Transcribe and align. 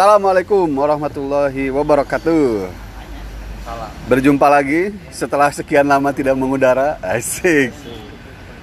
Assalamualaikum 0.00 0.80
warahmatullahi 0.80 1.68
wabarakatuh. 1.68 2.72
Berjumpa 4.08 4.48
lagi 4.48 4.96
setelah 5.12 5.52
sekian 5.52 5.84
lama 5.84 6.08
tidak 6.08 6.40
mengudara. 6.40 6.96
Asik. 7.04 7.68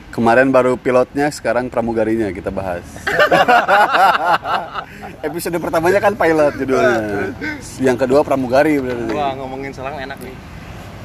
Kemarin 0.09 0.49
baru 0.49 0.73
pilotnya, 0.81 1.29
sekarang 1.29 1.69
pramugarinya 1.69 2.33
kita 2.33 2.49
bahas. 2.49 2.81
Episode 5.29 5.61
pertamanya 5.61 6.01
kan 6.01 6.17
pilot 6.17 6.57
judulnya. 6.57 7.29
Yang 7.85 7.97
kedua 8.01 8.25
pramugari 8.25 8.81
berarti. 8.81 9.13
Wah 9.13 9.37
ngomongin 9.37 9.69
selang 9.77 9.93
enak 9.93 10.17
nih. 10.17 10.33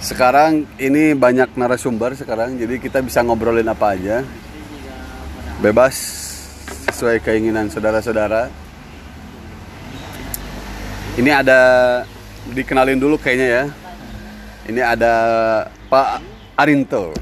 Sekarang 0.00 0.64
ini 0.80 1.12
banyak 1.12 1.52
narasumber 1.60 2.16
sekarang, 2.16 2.56
jadi 2.56 2.80
kita 2.80 3.04
bisa 3.04 3.20
ngobrolin 3.20 3.68
apa 3.68 4.00
aja. 4.00 4.24
Bebas 5.60 5.92
sesuai 6.88 7.20
keinginan 7.20 7.68
saudara-saudara. 7.68 8.61
Ini 11.12 11.28
ada 11.28 11.60
dikenalin 12.56 12.96
dulu 12.96 13.20
kayaknya 13.20 13.48
ya. 13.48 13.64
Ini 14.64 14.80
ada 14.80 15.14
Pak 15.92 16.24
Arinto. 16.56 17.12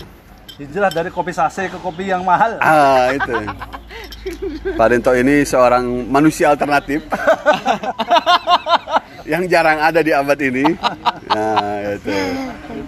Hijrah 0.62 0.94
dari 0.94 1.10
kopi 1.10 1.34
sase 1.34 1.66
ke 1.66 1.74
kopi 1.80 2.06
yang 2.06 2.22
mahal. 2.22 2.60
Ah, 2.62 3.10
itu. 3.10 3.34
Pak 4.78 4.84
Arinto 4.86 5.10
ini 5.18 5.42
seorang 5.42 6.06
manusia 6.06 6.54
alternatif. 6.54 7.02
yang 9.32 9.50
jarang 9.50 9.82
ada 9.82 10.06
di 10.06 10.14
abad 10.14 10.38
ini. 10.38 10.70
Nah, 11.27 11.98
itu. 11.98 12.14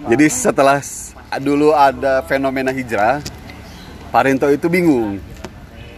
Jadi 0.07 0.25
setelah 0.31 0.79
dulu 1.43 1.75
ada 1.75 2.23
fenomena 2.23 2.71
hijrah, 2.71 3.19
Pak 4.07 4.19
Arinto 4.23 4.47
itu 4.47 4.71
bingung 4.71 5.19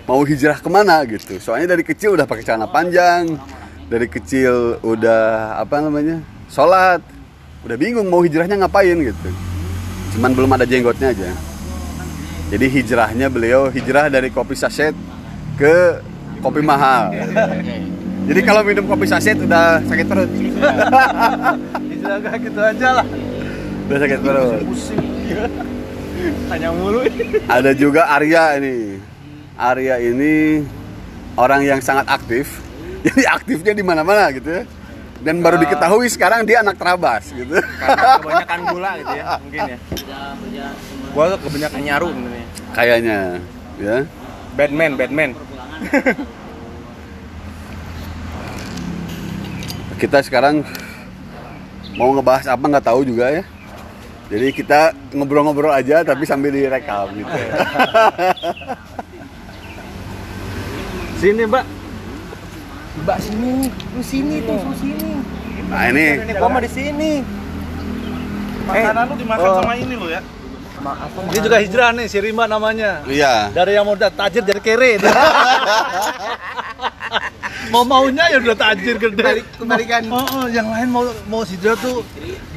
mau 0.09 0.21
hijrah 0.25 0.57
ke 0.57 0.69
mana 0.69 1.05
gitu. 1.05 1.37
Soalnya 1.37 1.77
dari 1.77 1.85
kecil 1.85 2.17
udah 2.17 2.25
pakai 2.25 2.41
celana 2.41 2.65
panjang, 2.65 3.37
dari 3.85 4.07
kecil 4.09 4.81
udah 4.81 5.55
apa 5.61 5.81
namanya 5.81 6.21
sholat, 6.49 7.01
udah 7.61 7.77
bingung 7.77 8.09
mau 8.09 8.25
hijrahnya 8.25 8.57
ngapain 8.65 8.97
gitu. 8.97 9.29
Cuman 10.17 10.31
belum 10.33 10.51
ada 10.57 10.65
jenggotnya 10.65 11.13
aja. 11.13 11.29
Jadi 12.49 12.65
hijrahnya 12.69 13.27
beliau 13.29 13.69
hijrah 13.73 14.09
dari 14.09 14.29
kopi 14.29 14.53
saset 14.57 14.93
ke 15.57 16.01
kopi 16.41 16.61
mahal. 16.61 17.13
Jadi 18.25 18.41
kalau 18.41 18.65
minum 18.65 18.85
kopi 18.89 19.05
saset 19.05 19.37
udah 19.37 19.81
sakit 19.85 20.05
perut. 20.09 20.29
Hijrah 21.89 22.17
gak 22.21 22.35
gitu 22.41 22.59
aja 22.61 23.01
lah. 23.01 23.05
Udah 23.85 23.97
sakit 24.01 24.19
perut. 24.21 24.61
Tanya 26.49 26.69
mulu. 26.73 27.05
Ada 27.45 27.71
juga 27.77 28.09
Arya 28.09 28.57
ini. 28.57 28.97
Arya 29.57 30.01
ini 30.01 30.65
orang 31.37 31.61
yang 31.61 31.81
sangat 31.81 32.09
aktif. 32.09 32.64
Jadi 33.05 33.21
aktifnya 33.29 33.77
di 33.77 33.85
mana-mana 33.85 34.33
gitu 34.33 34.49
ya. 34.49 34.63
Dan 35.21 35.45
baru 35.45 35.61
diketahui 35.61 36.09
sekarang 36.09 36.41
dia 36.45 36.65
anak 36.65 36.77
terabas 36.81 37.29
gitu. 37.29 37.53
Karena 37.53 38.17
kebanyakan 38.17 38.59
gula 38.73 38.91
gitu 38.97 39.13
ya 39.13 39.25
mungkin 39.41 39.61
ya. 39.69 39.77
Gua 41.13 41.23
tuh 41.37 41.39
kebanyakan 41.45 41.81
nyaru 41.85 42.07
sebenarnya. 42.09 42.47
Kayaknya 42.73 43.19
ya. 43.77 43.97
Batman, 44.57 44.91
Batman. 44.97 45.29
Kita 49.95 50.19
sekarang 50.25 50.65
mau 51.95 52.11
ngebahas 52.11 52.49
apa 52.51 52.65
nggak 52.65 52.85
tahu 52.89 53.05
juga 53.05 53.31
ya. 53.31 53.43
Jadi 54.25 54.47
kita 54.57 54.89
ngobrol-ngobrol 55.13 55.69
aja 55.69 56.01
tapi 56.01 56.25
sambil 56.25 56.49
direkam 56.49 57.13
gitu. 57.13 57.29
Sini 61.21 61.45
mbak. 61.45 61.74
Mbak 63.03 63.17
sini, 63.19 63.67
lu 63.91 64.01
sini 64.01 64.35
tuh, 64.47 64.55
lu 64.63 64.75
sini. 64.79 65.11
Nah 65.67 65.83
ini 65.91 66.05
Ini 66.23 66.33
gua 66.39 66.47
mah 66.47 66.61
di 66.63 66.71
sini. 66.71 67.11
Makanan 68.65 69.03
lu 69.11 69.15
dimakan 69.19 69.47
oh. 69.51 69.55
sama 69.61 69.73
ini 69.75 69.93
lo 69.99 70.07
ya. 70.07 70.21
Maaf, 70.79 71.09
Ini 71.33 71.39
juga 71.41 71.57
hijrah 71.57 71.89
nih, 71.97 72.05
si 72.05 72.17
Rima 72.21 72.45
namanya. 72.45 73.01
iya. 73.09 73.49
Dari 73.49 73.73
yang 73.73 73.89
mau 73.89 73.97
udah 73.97 74.11
tajir 74.13 74.45
jadi 74.45 74.61
kere. 74.61 75.01
mau 77.73 77.83
maunya 77.83 78.23
ya 78.29 78.37
udah 78.41 78.57
tajir 78.57 78.95
gede. 78.99 79.43
kebalikan. 79.57 80.01
Oh, 80.11 80.21
oh, 80.21 80.45
yang 80.49 80.67
lain 80.69 80.87
mau 80.91 81.03
mau 81.29 81.41
hijrah 81.41 81.75
tuh 81.79 82.05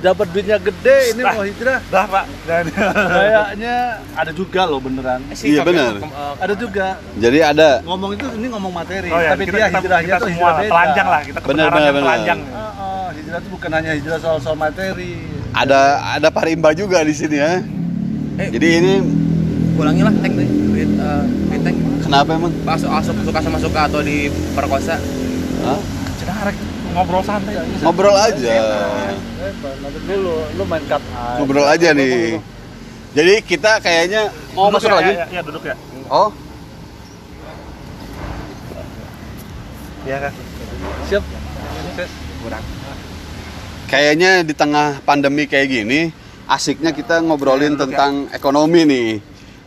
dapat 0.04 0.26
duitnya 0.32 0.58
gede, 0.60 1.16
ini 1.16 1.22
mau 1.24 1.42
hijrah. 1.44 1.78
Dah, 1.88 2.04
Pak. 2.06 2.24
Kayaknya 3.18 3.76
ada 4.16 4.32
juga 4.34 4.60
loh 4.68 4.80
beneran. 4.82 5.20
Iya, 5.32 5.62
benar. 5.64 6.02
Ada 6.38 6.54
juga 6.54 6.86
Jadi 7.18 7.38
ada 7.42 7.68
ngomong 7.84 8.10
itu 8.14 8.26
ini 8.38 8.46
ngomong 8.52 8.72
materi, 8.72 9.08
Oh 9.10 9.20
ya, 9.20 9.34
tapi 9.34 9.42
kita, 9.48 9.56
dia 9.56 9.66
kita, 9.68 9.78
hijrahnya 9.80 10.06
kita 10.06 10.18
tuh 10.20 10.28
semua 10.28 10.48
hijrah 10.48 10.58
beda. 10.58 10.70
telanjang 10.72 11.06
lah, 11.08 11.20
kita 11.24 11.38
Benar, 11.42 11.68
benar, 11.72 11.92
telanjang. 11.94 12.40
Oh, 12.48 12.58
oh, 12.58 13.06
hijrah 13.14 13.38
itu 13.40 13.48
bukan 13.52 13.70
hanya 13.74 13.92
hijrah 13.96 14.18
soal 14.20 14.38
soal 14.42 14.56
materi. 14.58 15.12
ada 15.56 15.80
ada 16.14 16.28
Parimba 16.28 16.70
juga 16.76 17.00
di 17.02 17.14
sini 17.16 17.36
ya. 17.40 17.58
Eh. 18.38 18.48
Jadi 18.54 18.68
ini 18.78 18.94
Ulangi 19.78 20.02
lah 20.02 20.10
tank 20.10 20.34
deh. 20.34 20.48
Duit 20.48 20.90
eh. 20.90 21.24
Kenapa 22.08 22.30
emang? 22.40 22.52
Pas 22.64 22.80
asuk 22.80 23.14
suka 23.20 23.40
sama 23.44 23.58
suka 23.60 23.80
atau 23.84 24.00
di 24.00 24.32
perkosa. 24.56 24.96
Hah? 25.62 25.78
Cedarek, 26.16 26.56
ngobrol 26.96 27.20
santai. 27.20 27.54
Ngobrol 27.84 28.16
aja. 28.16 28.52
Eh, 28.56 29.52
nanti 29.84 29.98
dulu, 30.08 30.34
lu 30.56 30.64
main 30.64 30.82
cut 30.88 31.02
aja. 31.04 31.36
Ngobrol 31.36 31.66
aja 31.68 31.88
nih. 31.92 32.40
Jadi 33.12 33.34
kita 33.44 33.80
kayaknya 33.84 34.32
mau 34.56 34.72
Duduk 34.72 34.80
masuk 34.80 34.88
ya, 34.88 34.96
lagi. 34.96 35.12
Ya, 35.12 35.26
ya, 35.28 35.40
duduk 35.44 35.64
ya. 35.68 35.76
Oh, 36.08 36.32
Iya 40.08 40.16
kan. 40.24 40.32
Siap. 41.12 41.24
Kurang. 42.38 42.64
kayaknya 43.88 44.46
di 44.46 44.54
tengah 44.54 45.00
pandemi 45.04 45.48
kayak 45.48 45.68
gini, 45.68 46.12
asiknya 46.48 46.92
kita 46.92 47.20
ngobrolin 47.24 47.76
tentang 47.76 48.28
ekonomi 48.32 48.84
nih. 48.84 49.08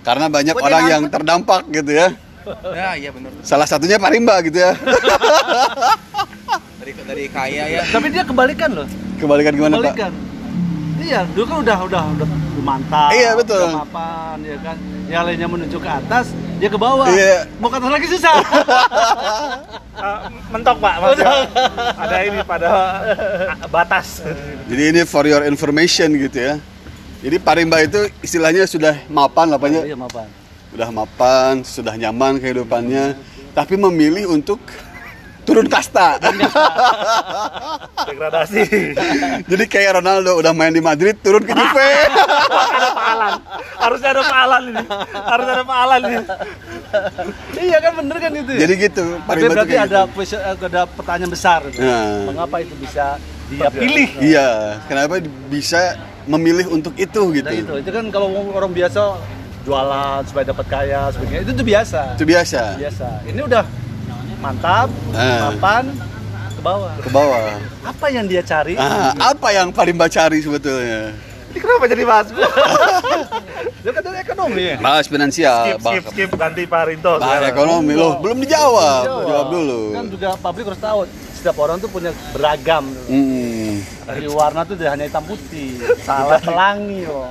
Karena 0.01 0.29
banyak 0.29 0.55
orang 0.57 0.85
yang 0.89 1.03
terdampak 1.09 1.69
gitu 1.69 1.93
ya. 1.93 2.09
Ya, 2.73 2.89
iya 2.97 3.09
benar. 3.13 3.31
Salah 3.45 3.67
satunya 3.69 3.97
Parimba 4.01 4.39
gitu 4.45 4.57
ya. 4.57 4.73
Dari 6.81 6.91
dari 6.97 7.25
kaya 7.29 7.63
ya. 7.69 7.81
Tapi 7.89 8.07
dia 8.09 8.23
kebalikan 8.25 8.69
loh. 8.73 8.87
Kebalikan 9.21 9.53
gimana, 9.53 9.77
Pak? 9.77 9.93
Kebalikan. 9.93 10.13
Iya, 11.01 11.25
dulu 11.33 11.45
kan 11.49 11.57
udah 11.65 11.77
udah 11.89 12.03
udah 12.13 12.27
mantap. 12.61 13.09
Iya, 13.09 13.33
betul. 13.33 13.65
Udah 13.65 13.81
mapan, 13.85 14.37
ya 14.45 14.57
kan. 14.61 14.77
Yang 15.09 15.23
lainnya 15.27 15.47
menuju 15.49 15.77
ke 15.81 15.89
atas, 15.89 16.25
dia 16.61 16.69
ke 16.69 16.77
bawah. 16.77 17.09
Iya. 17.09 17.49
Mau 17.57 17.67
ke 17.73 17.77
atas 17.81 17.89
lagi 17.89 18.07
susah. 18.09 18.35
Eh, 20.01 20.19
mentok 20.49 20.81
Pak, 20.81 20.93
masih 20.97 21.27
ada 21.93 22.17
ini 22.25 22.41
pada 22.41 22.69
batas. 23.69 24.25
Jadi 24.65 24.83
ini 24.89 25.01
for 25.05 25.29
your 25.29 25.45
information 25.45 26.09
gitu 26.17 26.41
ya. 26.41 26.55
Jadi 27.21 27.37
Parimba 27.37 27.85
itu 27.85 28.09
istilahnya 28.25 28.65
sudah 28.65 28.97
mapan 29.13 29.53
lah 29.53 29.61
Pak, 29.61 29.69
ya. 29.69 29.93
Iya, 29.93 29.97
mapan. 29.99 30.25
Udah 30.71 30.89
mapan, 30.89 31.67
sudah 31.67 31.93
nyaman 31.93 32.39
kehidupannya, 32.39 33.19
tapi 33.51 33.75
memilih 33.75 34.31
untuk 34.31 34.59
turun 35.43 35.67
kasta. 35.67 36.15
Degradasi. 38.07 38.61
Jadi 39.51 39.63
kayak 39.67 39.99
Ronaldo 39.99 40.39
udah 40.39 40.53
main 40.55 40.71
di 40.71 40.79
Madrid 40.79 41.17
turun 41.19 41.43
ke 41.43 41.51
Juve. 41.51 41.91
ada 42.07 42.89
Pak 42.93 43.05
Alan. 43.05 43.33
Harusnya 43.81 44.09
ada 44.15 44.23
Pak 44.23 44.39
Alan 44.39 44.63
ini. 44.69 44.85
Harus 45.11 45.47
ada 45.49 45.63
Pak 45.65 45.77
Alan 45.83 46.01
ini. 46.07 46.17
Iya 47.57 47.77
kan 47.79 47.91
bener 47.99 48.17
kan 48.19 48.31
itu. 48.31 48.51
ya? 48.55 48.59
Jadi 48.63 48.73
gitu. 48.79 49.05
Tapi 49.27 49.41
berarti 49.43 49.75
ada 49.75 49.99
gitu. 50.07 50.13
kues- 50.15 50.43
ada 50.45 50.81
pertanyaan 50.87 51.31
besar. 51.31 51.61
gitu. 51.67 51.83
Nah. 51.83 52.31
Mengapa 52.31 52.55
itu 52.63 52.73
bisa 52.79 53.19
dia 53.51 53.67
pilih? 53.67 54.09
Iya, 54.23 54.47
kenapa 54.87 55.19
bisa 55.51 55.99
memilih 56.29 56.71
untuk 56.71 56.93
itu 56.95 57.21
gitu? 57.33 57.49
Nah 57.49 57.59
itu, 57.59 57.73
itu 57.81 57.89
kan 57.91 58.05
kalau 58.13 58.29
orang 58.53 58.71
biasa 58.71 59.19
jualan 59.61 60.19
supaya 60.25 60.45
dapat 60.47 60.65
kaya, 60.67 61.01
sebagainya 61.09 61.41
itu 61.41 61.51
tuh 61.53 61.65
biasa. 61.65 62.01
Itu 62.15 62.25
biasa. 62.25 62.61
Biasa. 62.77 63.07
Ini 63.23 63.41
udah 63.41 63.63
mantap, 64.37 64.89
Ah. 65.11 65.49
mapan, 65.49 65.83
ke 66.51 66.61
bawah. 66.61 66.93
Ke 66.97 67.09
bawah. 67.09 67.39
Apa 67.83 68.05
yang 68.09 68.25
dia 68.25 68.41
cari? 68.41 68.73
Ah, 68.73 69.13
apa 69.15 69.47
yang 69.51 69.69
Parimba 69.69 70.05
cari 70.05 70.39
sebetulnya? 70.39 71.13
Ini 71.51 71.59
kenapa 71.59 71.83
jadi 71.85 72.03
bahas 72.03 72.27
gua? 72.31 72.47
Dia 73.81 73.89
kan 73.89 74.05
dari 74.05 74.21
ekonomi 74.21 74.61
ya. 74.63 74.77
Bahas 74.77 75.05
finansial, 75.05 75.57
Skip, 75.67 75.81
skip, 75.81 76.03
skip. 76.07 76.29
Ganti 76.37 76.63
Pak 76.63 76.81
Rinto. 76.85 77.17
bahas 77.17 77.41
sekarang. 77.41 77.49
ekonomi 77.51 77.93
loh, 77.93 78.13
belum 78.21 78.37
dijawab. 78.39 79.03
Jawab. 79.03 79.25
Jawab 79.25 79.47
dulu. 79.49 79.81
Kan 79.91 80.05
juga 80.07 80.29
publik 80.37 80.65
harus 80.69 80.79
tahu 80.79 80.99
setiap 81.33 81.57
orang 81.57 81.75
tuh 81.75 81.89
punya 81.89 82.13
beragam. 82.29 82.85
Hmm, 83.09 83.81
Dari 84.05 84.29
warna 84.29 84.61
tuh 84.63 84.77
tidak 84.77 84.91
hanya 84.93 85.05
hitam 85.07 85.25
putih, 85.25 85.69
salah 85.99 86.37
pelangi 86.37 87.03
loh. 87.03 87.25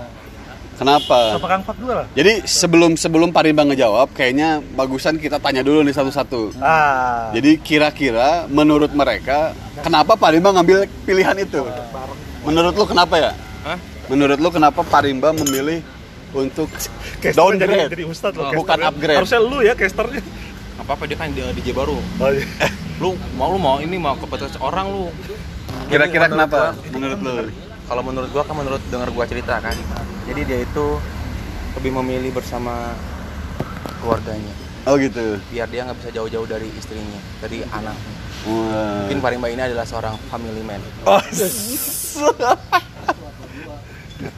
Kenapa? 0.81 1.37
Apa 1.37 1.73
lah? 1.85 2.07
Jadi 2.17 2.49
sebelum 2.49 2.97
sebelum 2.97 3.29
Parimba 3.29 3.69
ngejawab, 3.69 4.17
kayaknya 4.17 4.65
bagusan 4.73 5.21
kita 5.21 5.37
tanya 5.37 5.61
dulu 5.61 5.85
nih 5.85 5.93
satu-satu. 5.93 6.57
Ah. 6.57 7.29
Jadi 7.37 7.61
kira-kira 7.61 8.49
menurut 8.49 8.89
mereka 8.97 9.53
kenapa 9.85 10.17
Parimba 10.17 10.57
ngambil 10.57 10.89
pilihan 11.05 11.37
itu? 11.37 11.61
Menurut 12.49 12.73
lu 12.73 12.85
kenapa 12.89 13.21
ya? 13.21 13.33
Hah? 13.69 13.77
Menurut 14.09 14.41
lu 14.41 14.49
kenapa 14.49 14.81
Parimba 14.81 15.37
memilih 15.37 15.85
untuk 16.33 16.73
Casternya 17.21 17.37
jadi, 17.37 17.37
downgrade? 17.37 17.91
jadi 17.93 18.05
ustad 18.09 18.33
loh. 18.33 18.51
Bukan 18.57 18.79
upgrade. 18.81 19.19
Harusnya 19.21 19.41
lu 19.45 19.59
ya 19.61 19.77
casternya. 19.77 20.25
Apa 20.81 20.97
apa 20.97 21.05
dia 21.05 21.21
kan 21.21 21.29
di 21.29 21.45
DJ 21.61 21.77
baru. 21.77 22.01
Oh, 22.17 22.31
iya. 22.33 22.49
lu 23.01 23.17
mau 23.37 23.53
lu 23.53 23.61
mau 23.61 23.77
ini 23.81 23.97
mau 24.01 24.17
keputus 24.17 24.57
orang 24.61 24.89
lu 24.89 25.13
Kira-kira 25.91 26.27
kenapa? 26.31 26.75
Menurut 26.95 27.21
lu? 27.21 27.35
Kalau 27.91 28.07
menurut 28.07 28.31
gua 28.31 28.47
kan 28.47 28.55
menurut 28.55 28.79
dengar 28.87 29.11
gua 29.11 29.27
cerita 29.27 29.59
kan. 29.59 29.75
Jadi 30.31 30.47
dia 30.47 30.63
itu 30.63 30.87
lebih 31.75 31.91
memilih 31.99 32.31
bersama 32.31 32.95
keluarganya. 33.99 34.55
Oh 34.87 34.95
gitu. 34.97 35.37
biar 35.53 35.69
dia 35.69 35.85
nggak 35.85 35.99
bisa 35.99 36.09
jauh-jauh 36.15 36.47
dari 36.47 36.71
istrinya 36.79 37.19
dari 37.43 37.67
anak. 37.75 37.99
Wah. 38.49 39.05
mungkin 39.05 39.21
Parimba 39.21 39.53
ini 39.53 39.61
adalah 39.61 39.85
seorang 39.85 40.17
family 40.33 40.63
man. 40.65 40.81
Oh, 41.05 41.21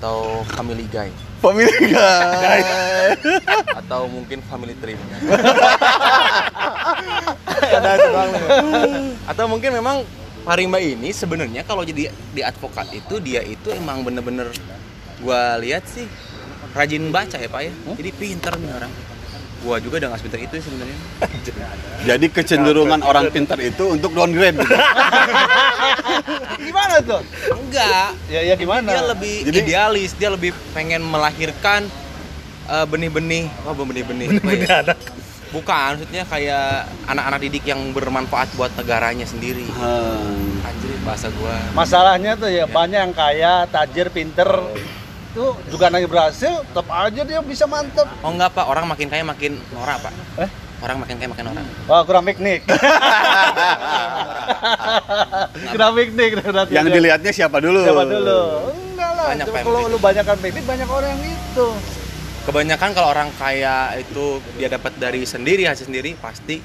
atau 0.03 0.43
family 0.57 0.89
guy. 0.91 1.13
Pemilik 1.39 1.91
guys. 1.95 2.67
atau 3.85 4.11
mungkin 4.11 4.43
family 4.49 4.75
trip. 4.81 4.99
Atau 9.31 9.47
mungkin 9.49 9.73
memang 9.75 10.05
Parimba 10.43 10.77
ini 10.77 11.11
sebenarnya 11.11 11.63
kalau 11.63 11.83
jadi 11.83 12.03
di 12.11 12.43
advokat 12.43 12.91
itu 12.91 13.19
dia 13.19 13.41
itu 13.41 13.71
emang 13.71 14.03
bener-bener 14.03 14.51
gua 15.19 15.55
lihat 15.57 15.87
sih 15.87 16.03
rajin 16.73 17.09
baca 17.09 17.37
ya 17.37 17.47
pak 17.47 17.61
ya 17.63 17.73
jadi 17.95 18.11
pinter 18.11 18.53
nih 18.57 18.71
orang 18.73 18.91
gua 19.63 19.79
juga 19.79 19.95
udah 19.97 20.09
nggak 20.11 20.19
sepinter 20.19 20.41
itu 20.41 20.55
sih 20.57 20.65
sebenarnya 20.67 20.99
Jadi 22.11 22.27
kecenderungan 22.29 23.01
orang 23.01 23.31
pintar 23.31 23.55
itu 23.57 23.87
untuk 23.87 24.11
downgrade. 24.11 24.59
gitu. 24.59 24.67
Gimana 26.61 26.99
tuh? 26.99 27.23
enggak 27.53 28.11
Ya 28.27 28.41
ya 28.43 28.55
gimana? 28.57 28.91
dia 28.91 29.05
lebih 29.07 29.37
Jadi- 29.47 29.63
idealis 29.63 30.11
dia 30.13 30.27
lebih 30.27 30.51
pengen 30.75 30.99
melahirkan 31.01 31.87
eh, 32.67 32.87
benih-benih 32.91 33.47
oh 33.63 33.75
benih-benih 33.77 34.29
apa 34.35 34.51
ya? 34.51 34.83
Bukan 35.53 35.95
maksudnya 35.95 36.25
kayak 36.25 36.69
anak-anak 37.05 37.39
didik 37.41 37.65
yang 37.65 37.93
bermanfaat 37.93 38.49
buat 38.53 38.73
negaranya 38.75 39.23
sendiri 39.23 39.69
Hmm. 39.69 40.65
anjir 40.65 40.97
bahasa 41.03 41.29
gua 41.31 41.53
Masalahnya 41.73 42.35
tuh 42.35 42.49
ya 42.49 42.65
banyak 42.65 42.99
yang 43.01 43.13
kaya, 43.13 43.53
tajir, 43.67 44.09
pinter. 44.09 44.49
Tuh 45.33 45.57
juga 45.67 45.89
nanya 45.89 46.05
berhasil, 46.05 46.61
tetap 46.63 46.85
aja 46.87 47.21
dia 47.23 47.41
bisa 47.41 47.65
mantep. 47.65 48.05
oh 48.05 48.31
enggak 48.31 48.53
pak 48.53 48.65
orang 48.65 48.85
makin 48.85 49.09
kaya 49.09 49.21
makin 49.23 49.57
norak 49.71 50.01
pak 50.01 50.13
Eh? 50.39 50.49
orang 50.81 50.99
makin 50.99 51.15
kaya 51.15 51.29
makin 51.29 51.45
norak 51.47 51.65
Wah 51.85 52.03
kurang 52.03 52.25
piknik. 52.25 52.61
kurang 55.71 55.93
piknik. 55.95 56.31
Yang 56.69 56.87
dilihatnya 56.91 57.31
siapa 57.31 57.59
dulu? 57.59 57.81
Siapa 57.81 58.05
dulu? 58.05 58.41
Enggak 58.93 59.11
lah. 59.15 59.25
Banyak 59.33 59.47
kalau 59.63 59.81
lu 59.87 59.99
banyakkan 59.99 60.37
piknik 60.39 60.65
banyak 60.65 60.85
orang 60.87 61.11
yang 61.13 61.23
itu. 61.29 61.67
Kebanyakan 62.43 62.91
kalau 62.91 63.09
orang 63.09 63.31
kaya 63.33 63.95
itu 63.97 64.25
dia 64.59 64.67
dapat 64.67 64.93
dari 64.97 65.23
sendiri 65.23 65.63
hasil 65.63 65.87
sendiri 65.87 66.19
pasti 66.19 66.59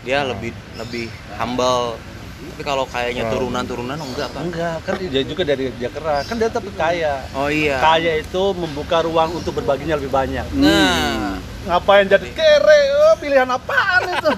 dia 0.00 0.24
lebih 0.24 0.50
lebih 0.76 1.06
humble 1.36 2.00
tapi 2.40 2.62
kalau 2.64 2.88
kayaknya 2.88 3.28
turunan-turunan 3.28 4.00
enggak 4.00 4.32
pak 4.32 4.40
Enggak, 4.40 4.76
kan 4.80 4.96
dia 4.96 5.22
juga 5.22 5.44
dari 5.44 5.68
dia 5.76 5.92
keras. 5.92 6.24
Kan 6.24 6.40
dia 6.40 6.48
tetap 6.48 6.64
kaya. 6.72 7.20
oh 7.36 7.52
iya 7.52 7.76
Kaya 7.76 8.16
itu 8.16 8.42
membuka 8.56 9.04
ruang 9.04 9.36
untuk 9.36 9.52
berbaginya 9.54 10.00
lebih 10.00 10.08
banyak. 10.08 10.48
nah 10.56 11.36
Ngapain 11.60 12.08
jadi 12.08 12.32
kere? 12.32 12.80
Oh, 12.96 13.14
pilihan 13.20 13.44
apaan 13.44 14.08
itu? 14.08 14.30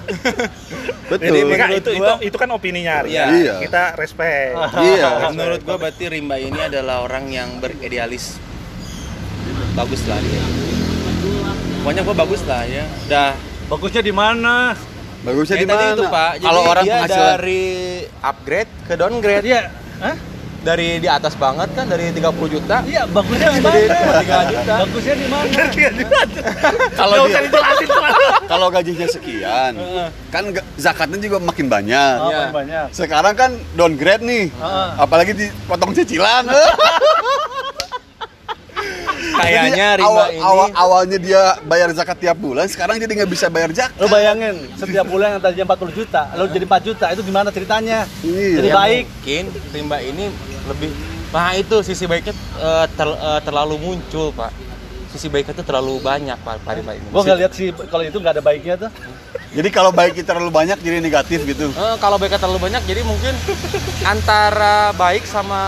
Betul. 1.11 1.31
Jadi 1.31 1.39
menurut 1.47 1.79
itu, 1.79 1.89
itu 1.89 1.91
gua- 1.95 2.19
itu 2.19 2.35
kan 2.35 2.49
opininya 2.51 2.99
Arya. 2.99 3.23
Iya. 3.31 3.55
Kita 3.63 3.95
respect. 3.95 4.51
Iya. 4.83 5.31
menurut 5.31 5.63
gua 5.63 5.79
berarti 5.79 6.03
Rimba 6.11 6.35
ini 6.35 6.59
adalah 6.59 7.07
orang 7.07 7.31
yang 7.31 7.63
beridealis 7.63 8.35
bagus 9.73 10.03
lah 10.05 10.19
dia 10.19 10.43
pokoknya 11.83 12.01
gua 12.01 12.15
bagus 12.15 12.41
lah 12.47 12.63
ya 12.63 12.87
udah 13.05 13.31
Bagusnya 13.63 14.03
di 14.03 14.11
mana? 14.11 14.75
Bagusnya 15.23 15.55
di 15.55 15.65
tadi 15.65 15.83
mana? 15.83 15.95
itu 15.95 16.03
pak 16.05 16.31
jadi 16.35 16.45
Kalau 16.45 16.61
orang 16.63 16.83
dia 16.83 16.93
penghasilan 16.95 17.27
dari 17.31 17.63
upgrade 18.21 18.71
ke 18.85 18.93
downgrade 18.95 19.43
Iya. 19.43 19.61
Hah? 19.99 20.15
dari 20.63 20.95
di 20.95 21.11
atas 21.11 21.35
banget 21.35 21.75
kan 21.75 21.85
dari 21.85 22.07
30 22.07 22.23
juta 22.47 22.79
Iya, 22.87 23.03
bagusnya 23.03 23.51
di 23.51 23.59
mana? 23.59 23.77
cuma 23.83 24.13
3 24.15 24.47
juta. 24.47 24.73
Bagusnya 24.79 25.15
di 25.15 25.27
mana? 25.27 25.43
kalau 26.99 27.15
dia 27.27 27.39
dijelasin 27.43 27.87
tuh. 27.87 28.03
kalau 28.51 28.67
gajinya 28.71 29.07
sekian, 29.11 29.71
kan 30.31 30.43
zakatnya 30.79 31.19
juga 31.19 31.43
makin 31.43 31.67
banyak. 31.67 32.15
Oh, 32.15 32.31
paling 32.31 32.55
banyak. 32.55 32.85
Sekarang 32.95 33.35
kan 33.35 33.51
downgrade 33.75 34.23
nih. 34.23 34.55
Heeh. 34.55 34.89
Apalagi 34.95 35.35
dipotong 35.35 35.91
cicilan. 35.91 36.47
kayaknya 39.39 39.87
Rimba 39.97 40.09
awal, 40.09 40.27
ini 40.29 40.41
awal- 40.41 40.73
awalnya 40.75 41.17
dia 41.17 41.41
bayar 41.63 41.89
zakat 41.91 42.17
tiap 42.19 42.37
bulan, 42.37 42.65
sekarang 42.65 42.97
jadi 42.97 43.11
nggak 43.13 43.31
bisa 43.31 43.47
bayar 43.47 43.69
zakat. 43.71 43.97
Lu 43.97 44.07
bayangin, 44.07 44.55
setiap 44.73 45.05
bulan 45.05 45.35
yang 45.35 45.41
tadinya 45.41 45.65
40 45.69 45.91
juta, 45.93 46.21
lu 46.33 46.45
jadi 46.47 46.65
4 46.65 46.83
juta, 46.83 47.05
itu 47.09 47.21
gimana 47.21 47.49
ceritanya? 47.49 48.05
Iya. 48.21 48.55
Jadi 48.57 48.67
ya 48.67 48.75
baik. 48.75 49.03
mungkin 49.07 49.43
Rimba 49.71 49.97
ini 49.99 50.25
lebih 50.63 50.89
nah 51.33 51.49
itu 51.51 51.81
sisi 51.81 52.05
baiknya 52.05 52.29
eh, 52.55 52.85
ter- 52.93 53.19
eh, 53.19 53.41
terlalu 53.41 53.81
muncul 53.81 54.29
pak 54.31 54.53
sisi 55.09 55.29
baiknya 55.29 55.53
itu 55.53 55.65
terlalu 55.65 55.97
banyak 55.97 56.37
pak 56.37 56.61
Pak 56.61 56.73
Rimba 56.73 56.93
ini 56.93 57.05
Gua 57.09 57.21
nggak 57.21 57.37
lihat 57.41 57.51
sih 57.53 57.73
kalau 57.89 58.01
itu 58.01 58.17
nggak 58.17 58.37
ada 58.37 58.43
baiknya 58.43 58.75
tuh. 58.77 58.89
Jadi 59.53 59.69
kalau 59.69 59.89
baiknya 59.89 60.25
terlalu 60.25 60.49
banyak 60.49 60.77
jadi 60.77 60.97
negatif 60.97 61.45
gitu. 61.45 61.69
Eh, 61.69 61.95
kalau 61.97 62.17
baiknya 62.17 62.37
terlalu 62.37 62.69
banyak 62.69 62.81
jadi 62.85 63.01
mungkin 63.01 63.33
antara 64.03 64.93
baik 64.93 65.25
sama 65.25 65.61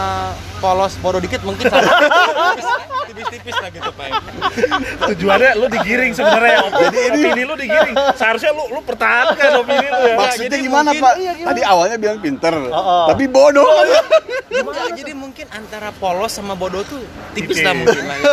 polos 0.65 0.93
bodoh 0.97 1.21
dikit 1.21 1.41
mungkin 1.41 1.61
sama 1.63 1.85
tipis-tipis 3.07 3.55
lah 3.55 3.69
gitu 3.69 3.91
pak 3.91 4.07
Tujuannya 5.05 5.51
lu 5.55 5.67
digiring 5.69 6.11
sebenarnya. 6.11 6.57
Jadi 6.65 6.97
opini 7.05 7.43
lu 7.43 7.53
digiring. 7.55 7.93
Seharusnya 8.15 8.49
lu 8.49 8.65
lu 8.67 8.81
pertahankan 8.81 9.61
opini 9.61 9.85
lu 9.85 9.99
ya. 10.01 10.15
Maksudnya 10.17 10.49
jadi 10.49 10.57
gimana 10.57 10.89
mungkin- 10.89 11.03
Pak? 11.03 11.13
iya, 11.15 11.31
gimana? 11.35 11.49
Tadi 11.51 11.61
awalnya 11.63 11.97
bilang 11.97 12.17
pinter, 12.17 12.53
Oh, 12.65 12.73
oh. 12.73 13.05
tapi 13.05 13.23
bodoh. 13.27 13.67
Enggak, 14.47 14.89
jadi 14.97 15.13
mungkin 15.13 15.45
antara 15.51 15.89
polos 15.93 16.31
sama 16.33 16.57
bodoh 16.57 16.81
tuh 16.81 16.97
tipis 17.31 17.55
Tipis. 17.55 17.61
lah 17.61 17.73
mungkin 17.75 18.03
lah 18.03 18.17
ya. 18.17 18.31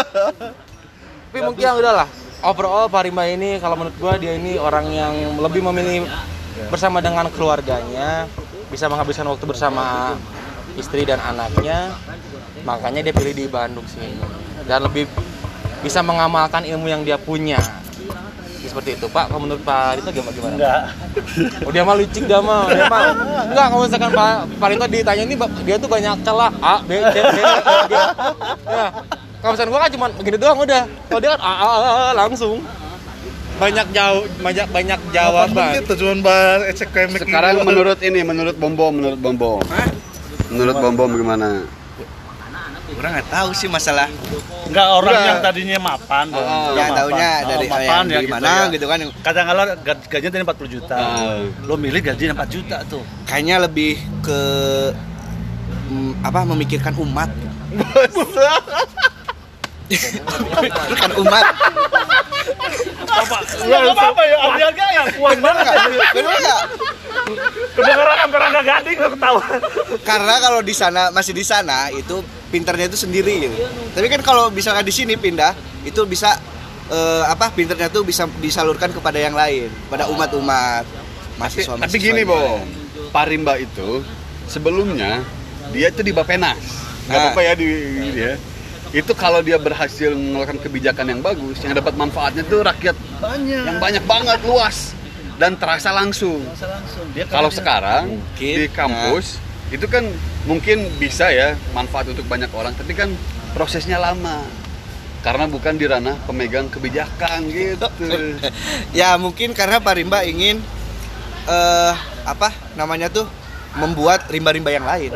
Tapi 1.28 1.38
mungkin 1.42 1.60
ya 1.60 1.72
udahlah. 1.74 2.08
Overall 2.42 2.88
Parimba 2.88 3.24
ini 3.24 3.60
kalau 3.60 3.76
menurut 3.76 3.96
gua 3.96 4.16
dia 4.16 4.34
ini 4.34 4.56
orang 4.56 4.88
yang 4.88 5.12
lebih 5.36 5.60
memilih 5.62 6.08
bersama 6.68 6.98
dengan 6.98 7.28
keluarganya, 7.28 8.24
bisa 8.66 8.86
menghabiskan 8.86 9.26
waktu 9.26 9.44
bersama 9.44 10.16
istri 10.76 11.02
dan 11.04 11.18
anaknya. 11.20 11.92
Makanya 12.62 13.00
dia 13.02 13.14
pilih 13.14 13.34
di 13.34 13.46
Bandung 13.50 13.84
sih. 13.90 14.12
Dan 14.68 14.86
lebih 14.86 15.10
bisa 15.82 15.98
mengamalkan 16.00 16.62
ilmu 16.62 16.86
yang 16.86 17.02
dia 17.02 17.18
punya. 17.18 17.58
Seperti 18.62 18.96
itu, 18.96 19.04
Pak. 19.10 19.28
Kalau 19.28 19.42
menurut 19.44 19.60
Pak 19.68 20.00
Rito 20.00 20.08
gimana? 20.14 20.32
gimana? 20.32 20.54
Enggak. 20.56 20.80
Oh 21.66 21.70
dia 21.74 21.82
mah 21.84 21.92
licik 21.98 22.24
dia 22.24 22.40
mah, 22.40 22.64
dia 22.72 22.88
mah 22.88 23.02
enggak 23.52 23.66
kalau 23.68 23.84
misalkan 23.84 24.10
Pak 24.16 24.32
Pak 24.56 24.66
Rinto 24.72 24.86
ditanya 24.88 25.22
ini 25.28 25.36
dia 25.66 25.76
tuh 25.76 25.90
banyak 25.92 26.14
celah 26.24 26.48
A 26.64 26.80
B 26.80 26.96
C 26.96 27.16
D 27.20 27.38
E 27.42 27.76
G. 27.90 27.92
Ya. 28.64 28.86
Kalau 29.44 29.52
misalkan 29.52 29.70
gua 29.76 29.80
kan 29.84 29.90
cuma 29.92 30.06
begini 30.16 30.36
doang 30.40 30.58
udah. 30.64 30.82
Kalau 30.88 31.20
dia 31.20 31.30
kan 31.36 31.40
A 31.44 31.52
A, 31.52 31.66
A, 31.68 31.76
A, 31.76 32.10
langsung. 32.16 32.64
Banyak 33.60 33.86
jauh 33.92 34.24
banyak 34.40 34.66
banyak 34.72 35.00
jawaban. 35.12 35.72
tujuan 35.92 36.18
bahas 36.24 36.64
ecek 36.72 36.88
kemek 36.96 37.28
Sekarang 37.28 37.60
menurut 37.68 38.00
ini, 38.00 38.24
menurut 38.24 38.56
Bombo, 38.56 38.88
menurut 38.88 39.20
Bombo. 39.20 39.60
Menurut 40.52 40.76
Bombo 40.76 41.04
gimana? 41.08 41.64
Kurang 42.92 43.16
nggak 43.16 43.24
tahu 43.26 43.48
sih 43.52 43.66
masalah 43.66 44.04
Enggak 44.68 44.86
orang 44.90 45.10
Enggak. 45.10 45.24
yang 45.26 45.40
tadinya 45.40 45.78
mapan, 45.80 46.26
Oh, 46.28 46.36
yang 46.36 46.76
yang 46.76 46.90
taunya 46.94 47.30
dari 47.42 47.66
mapan 47.66 47.80
yang 47.80 48.04
ya 48.04 48.12
dari 48.12 48.20
gitu 48.22 48.34
mana 48.34 48.52
ya. 48.52 48.68
gitu 48.68 48.86
kan 48.86 48.98
Kadang-kadang 49.22 49.68
gaj- 49.80 50.06
gajinya 50.06 50.30
tadi 50.30 50.44
40 50.44 50.68
juta. 50.70 50.94
Ah. 50.94 51.40
Lo 51.62 51.74
milih 51.74 52.00
gajinya 52.02 52.32
4 52.36 52.52
juta 52.52 52.76
tuh. 52.84 53.00
kayaknya 53.24 53.64
lebih 53.64 53.96
ke 54.20 54.40
mm, 55.88 56.20
apa 56.22 56.40
memikirkan 56.44 56.92
umat 56.98 57.32
memikirkan 60.52 61.12
umat 61.22 61.44
Enggak 63.12 63.80
apa-apa 63.92 64.22
ya, 64.24 64.36
harga 64.40 64.86
yang 64.94 65.06
kuat 65.20 65.38
banget. 65.38 65.74
Bener 66.16 66.36
nggak? 66.40 66.62
kedengeran 67.72 68.28
rangga 68.32 68.62
gading 68.62 68.98
lu 68.98 69.08
ketawa. 69.16 69.42
karena 70.02 70.34
kalau 70.42 70.60
di 70.60 70.74
sana 70.74 71.08
masih 71.14 71.32
di 71.32 71.44
sana 71.46 71.88
itu 71.92 72.20
pinternya 72.52 72.90
itu 72.90 72.98
sendiri 72.98 73.48
gitu 73.48 73.56
tapi 73.96 74.06
kan 74.12 74.20
kalau 74.20 74.52
misalkan 74.52 74.84
di 74.84 74.92
sini 74.92 75.14
pindah 75.16 75.56
itu 75.86 76.02
bisa 76.04 76.36
eh, 76.90 77.22
apa 77.24 77.48
pinternya 77.54 77.88
tuh 77.88 78.04
bisa 78.04 78.28
disalurkan 78.42 78.92
kepada 78.92 79.16
yang 79.16 79.32
lain 79.32 79.70
pada 79.88 80.08
umat-umat 80.10 80.84
Tapi, 80.84 81.38
mahasiswa 81.40 81.74
tapi 81.80 81.96
gini, 81.96 82.22
Bo. 82.28 82.60
Parimba 83.08 83.56
itu 83.56 84.04
sebelumnya 84.46 85.24
dia 85.72 85.88
itu 85.88 86.04
di 86.04 86.12
Bapenas. 86.12 86.60
Nggak 87.08 87.18
Nah. 87.18 87.24
apa-apa 87.32 87.40
ya 87.42 87.52
di 87.56 87.66
dia. 88.14 88.32
Itu 88.92 89.16
kalau 89.16 89.40
dia 89.40 89.56
berhasil 89.56 90.12
melakukan 90.12 90.60
kebijakan 90.60 91.16
yang 91.16 91.20
bagus, 91.24 91.64
yang 91.64 91.72
dapat 91.72 91.96
manfaatnya 91.96 92.44
tuh 92.44 92.60
rakyat 92.60 92.92
Banyak. 93.24 93.62
yang 93.64 93.78
banyak 93.80 94.04
banget 94.04 94.40
luas 94.44 94.92
dan 95.40 95.56
terasa 95.56 95.96
langsung. 95.96 96.44
langsung. 96.44 97.06
Dia 97.16 97.24
Kalau 97.24 97.48
sekarang 97.48 98.20
Mungkin, 98.20 98.54
di 98.60 98.68
kampus 98.68 99.40
itu 99.72 99.88
kan 99.88 100.04
mungkin 100.44 100.92
bisa 101.00 101.32
ya 101.32 101.56
manfaat 101.72 102.12
untuk 102.12 102.28
banyak 102.28 102.52
orang, 102.52 102.76
tapi 102.76 102.92
kan 102.92 103.08
prosesnya 103.56 103.96
lama. 103.96 104.44
Karena 105.24 105.48
bukan 105.48 105.78
di 105.80 105.88
ranah 105.88 106.20
pemegang 106.28 106.68
kebijakan 106.68 107.48
gitu. 107.48 107.88
ya 109.00 109.16
mungkin 109.16 109.56
karena 109.56 109.80
Pak 109.80 109.94
Rimba 109.96 110.20
ingin 110.28 110.60
eh 111.48 111.94
apa 112.22 112.54
namanya 112.78 113.08
tuh 113.08 113.26
membuat 113.76 114.28
rimba-rimba 114.28 114.70
yang 114.72 114.84
lain. 114.84 115.10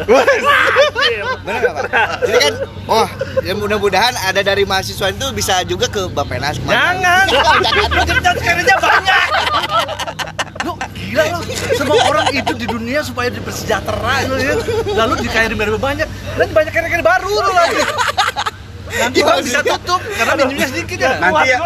Benar 1.45 1.59
nggak 1.63 1.75
Pak? 1.77 1.85
Jadi 2.25 2.39
kan, 2.41 2.55
oh, 2.89 3.09
ya 3.45 3.53
mudah-mudahan 3.55 4.15
ada 4.27 4.41
dari 4.43 4.65
mahasiswa 4.65 5.13
itu 5.13 5.27
bisa 5.37 5.63
juga 5.69 5.87
ke 5.87 6.09
Bapenas. 6.11 6.57
Jangan. 6.67 7.25
Jangan 8.07 8.35
sekalinya 8.41 8.77
banyak. 8.81 9.29
Lu 10.65 10.73
gila 10.97 11.23
lu. 11.37 11.41
Semua 11.77 12.01
orang 12.11 12.27
itu 12.33 12.53
di 12.57 12.67
dunia 12.67 13.01
supaya 13.05 13.29
dipersejahtera 13.31 14.15
lu 14.27 14.37
ya. 14.41 14.55
Lalu 14.95 15.15
dikaya 15.29 15.47
rimba 15.53 15.77
banyak. 15.79 16.09
Dan 16.37 16.49
banyak 16.51 16.73
kere-kere 16.73 17.05
baru 17.05 17.29
lu 17.29 17.53
lagi. 17.53 17.83
Nanti 18.97 19.19
Iya, 19.21 19.25
orang 19.29 19.45
bisa 19.45 19.61
tutup 19.63 20.01
karena 20.01 20.33
minumnya 20.41 20.67
sedikit 20.69 20.99
ya. 20.99 21.13
Nanti 21.21 21.47
ya, 21.53 21.59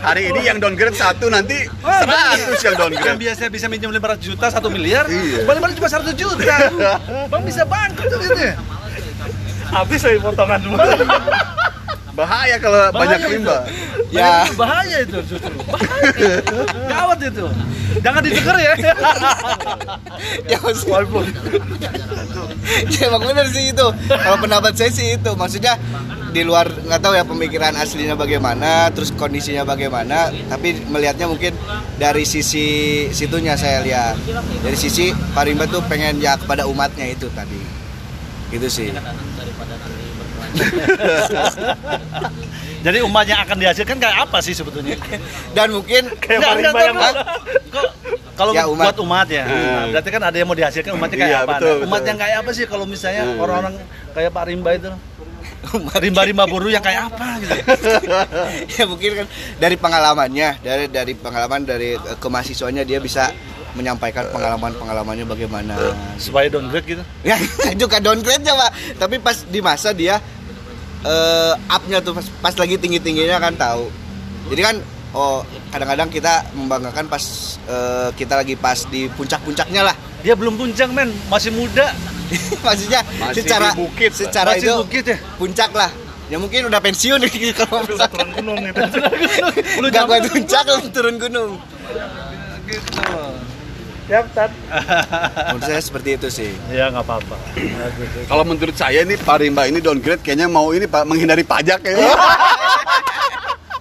hari 0.00 0.22
ini 0.32 0.40
yang 0.44 0.58
downgrade 0.58 0.96
satu 0.96 1.26
nanti 1.28 1.58
100 1.84 2.66
yang 2.66 2.74
downgrade. 2.76 3.06
Yang 3.06 3.18
biasanya 3.20 3.50
bisa 3.52 3.66
minjem 3.68 3.90
500 3.92 4.20
juta, 4.20 4.46
1 4.48 4.68
miliar, 4.72 5.04
Iya. 5.08 5.44
balik-balik 5.44 5.74
cuma 5.76 5.88
100 5.90 6.12
juta. 6.16 6.56
Bang 7.32 7.42
bisa 7.44 7.62
bangkrut 7.68 8.08
tuh 8.08 8.18
gitu 8.24 8.40
ya. 8.40 8.54
Habis 9.66 10.00
lagi 10.06 10.18
potongan 10.22 10.60
dulu. 10.62 10.78
Bahaya 12.16 12.56
kalau 12.56 12.80
banyak 12.96 13.18
Bahaya 13.20 13.28
rimba. 13.28 13.56
Ya. 14.08 14.24
Bahaya, 14.48 14.56
bahaya 14.56 14.96
itu 15.04 15.18
justru. 15.28 15.52
Bahaya. 15.68 16.40
Gawat 16.88 17.18
itu. 17.20 17.46
Jangan 18.00 18.20
didengar 18.24 18.56
ya. 18.56 18.72
ya 20.52 20.58
walaupun 20.62 21.24
ya 22.92 23.00
emang 23.08 23.22
bener 23.22 23.46
sih 23.52 23.70
itu 23.70 23.86
kalau 24.08 24.38
pendapat 24.42 24.72
saya 24.74 24.90
sih 24.90 25.06
itu 25.16 25.30
maksudnya 25.38 25.78
di 26.26 26.42
luar 26.42 26.66
nggak 26.68 27.00
tahu 27.00 27.12
ya 27.12 27.24
pemikiran 27.24 27.72
aslinya 27.74 28.14
bagaimana 28.14 28.90
terus 28.90 29.10
kondisinya 29.10 29.62
bagaimana 29.62 30.28
tapi 30.46 30.78
melihatnya 30.82 31.26
mungkin 31.26 31.52
dari 31.96 32.24
sisi 32.24 32.66
situnya 33.10 33.54
saya 33.54 33.80
lihat 33.80 34.14
dari 34.60 34.76
sisi 34.76 35.10
Pak 35.12 35.42
Rimba 35.42 35.64
tuh 35.66 35.80
pengen 35.84 36.18
ya 36.18 36.36
kepada 36.36 36.64
umatnya 36.64 37.08
itu 37.08 37.26
tadi 37.30 37.60
gitu 38.48 38.68
sih 38.68 38.88
Jadi 42.76 43.02
umat 43.02 43.26
yang 43.26 43.42
akan 43.42 43.58
dihasilkan 43.58 43.98
kayak 43.98 44.30
apa 44.30 44.38
sih 44.38 44.54
sebetulnya? 44.54 44.94
dan 45.50 45.74
mungkin 45.74 46.06
Kayak 46.22 46.38
nggak, 46.38 46.54
yang 46.62 46.96
kalau 48.36 48.52
Ya, 48.52 48.68
umat. 48.68 48.92
buat 48.92 48.98
umat 49.02 49.26
ya, 49.26 49.42
Hmm. 49.42 49.90
berarti 49.90 50.08
kan 50.12 50.22
ada 50.22 50.36
yang 50.36 50.44
mau 50.44 50.54
dihasilkan 50.54 50.92
umatnya 50.92 51.16
kayak 51.18 51.32
Iya, 51.32 51.40
apa? 51.40 51.52
betul, 51.56 51.66
Nah, 51.72 51.86
umat 51.88 51.96
betul. 51.96 52.06
yang 52.06 52.18
kayak 52.20 52.36
apa 52.36 52.50
sih 52.52 52.64
kalau 52.68 52.84
misalnya 52.84 53.24
Hmm. 53.24 53.40
orang-orang 53.40 53.74
kayak 54.12 54.30
Pak 54.30 54.44
Rimba 54.44 54.70
itu? 54.76 54.90
Rimba-rimba 56.04 56.44
buruh 56.46 56.70
yang 56.70 56.84
kayak 56.84 57.10
apa 57.12 57.42
gitu? 57.42 57.54
ya 58.78 58.82
mungkin 58.86 59.10
kan 59.22 59.26
dari 59.58 59.76
pengalamannya 59.76 60.48
dari 60.62 60.84
dari 60.88 61.12
pengalaman 61.18 61.66
dari 61.66 61.98
eh, 61.98 62.16
kemahasiswanya 62.18 62.86
dia 62.86 63.02
bisa 63.02 63.30
menyampaikan 63.76 64.24
pengalaman-pengalamannya 64.32 65.28
bagaimana 65.28 65.76
Supaya 66.16 66.48
downgrade 66.48 66.86
gitu. 66.88 67.02
ya 67.28 67.36
juga 67.76 68.00
downgrade 68.00 68.40
nya 68.40 68.56
pak 68.56 68.70
tapi 68.96 69.20
pas 69.20 69.36
di 69.44 69.60
masa 69.60 69.92
dia 69.92 70.16
eh 71.06 71.52
upnya 71.68 72.00
tuh 72.00 72.16
pas, 72.16 72.26
pas 72.40 72.54
lagi 72.56 72.80
tinggi 72.80 72.98
tingginya 72.98 73.36
kan 73.36 73.52
tahu 73.54 73.92
jadi 74.48 74.62
kan 74.72 74.76
oh 75.12 75.44
kadang-kadang 75.70 76.08
kita 76.08 76.48
membanggakan 76.56 77.06
pas 77.06 77.24
eh, 77.68 78.08
kita 78.16 78.40
lagi 78.40 78.56
pas 78.56 78.80
di 78.88 79.06
puncak-puncaknya 79.12 79.92
lah 79.92 79.96
Dia 80.26 80.34
belum 80.34 80.58
puncak 80.58 80.90
men, 80.90 81.14
masih 81.30 81.54
muda. 81.54 81.94
maksudnya 82.66 83.06
Masih 83.22 83.46
secara 83.46 83.70
di 83.70 83.78
bukit, 83.78 84.10
secara 84.10 84.50
masih 84.58 84.66
itu 84.66 84.72
bukit 84.82 85.04
ya. 85.06 85.18
puncak 85.38 85.70
lah 85.70 85.90
ya 86.26 86.42
mungkin 86.42 86.66
udah 86.66 86.82
pensiun 86.82 87.22
nih 87.22 87.54
kalau 87.62 87.86
Udah 87.86 88.10
turun 88.10 88.30
gunung 88.34 88.58
gitu. 88.66 88.82
Lu 89.78 89.86
nggak 89.86 89.94
jangan 89.94 90.10
buat 90.10 90.26
puncak 90.26 90.62
lu 90.66 90.88
turun 90.90 91.16
gunung 91.22 91.50
gitu. 92.66 92.98
Ya, 94.06 94.22
Tat. 94.34 94.50
menurut 95.50 95.66
saya 95.66 95.82
seperti 95.82 96.14
itu 96.14 96.26
sih 96.30 96.50
Ya 96.70 96.90
nggak 96.90 97.06
apa-apa. 97.06 97.38
Ya. 97.58 97.86
Kalau 98.26 98.42
menurut 98.42 98.74
saya 98.74 99.06
ini 99.06 99.14
Pak 99.14 99.46
Rimba 99.46 99.70
ini 99.70 99.78
downgrade 99.78 100.22
kayaknya 100.22 100.50
mau 100.50 100.74
ini 100.74 100.90
Pak 100.90 101.06
menghindari 101.06 101.46
pajak 101.46 101.82
ya. 101.86 101.94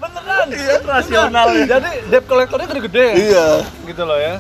Beneran, 0.02 0.48
iya, 0.54 0.76
rasional. 0.86 1.46
Jadi 1.66 1.90
debt 2.14 2.26
collectornya 2.30 2.70
gede-gede. 2.70 3.08
iya. 3.26 3.48
Gitu 3.90 4.02
loh 4.06 4.18
ya. 4.22 4.38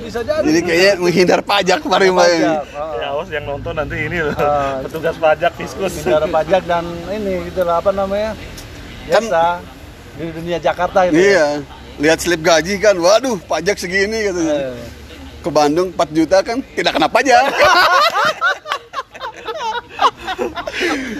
Bisa 0.00 0.20
jadi. 0.24 0.44
Jadi 0.44 0.60
kayaknya 0.64 0.92
menghindar 0.96 1.40
pajak. 1.40 1.78
Pajak, 1.80 2.10
oh. 2.10 2.92
Ya, 2.96 3.06
awas 3.12 3.28
yang 3.28 3.44
nonton 3.44 3.72
nanti 3.76 3.96
ini 4.00 4.18
loh. 4.20 4.34
Ah. 4.36 4.80
Petugas 4.84 5.16
pajak 5.16 5.52
fiskus. 5.54 5.92
Negara 6.00 6.26
pajak 6.26 6.62
dan 6.64 6.84
ini 7.12 7.48
gitu 7.48 7.60
lah 7.62 7.78
apa 7.78 7.90
namanya? 7.92 8.32
Kan- 9.06 9.28
Biasa 9.28 9.44
di 10.16 10.24
dunia 10.32 10.58
Jakarta 10.58 10.98
gitu. 11.08 11.16
Iya. 11.16 11.46
Lihat 12.00 12.18
slip 12.18 12.40
gaji 12.40 12.80
kan, 12.80 12.96
waduh 12.96 13.36
pajak 13.44 13.76
segini 13.76 14.24
katanya. 14.24 14.72
Eh, 14.72 14.88
Ke 15.40 15.48
Bandung 15.48 15.88
4 15.92 16.12
juta 16.12 16.38
kan 16.40 16.60
tidak 16.72 16.96
kena 16.96 17.08
pajak. 17.08 17.44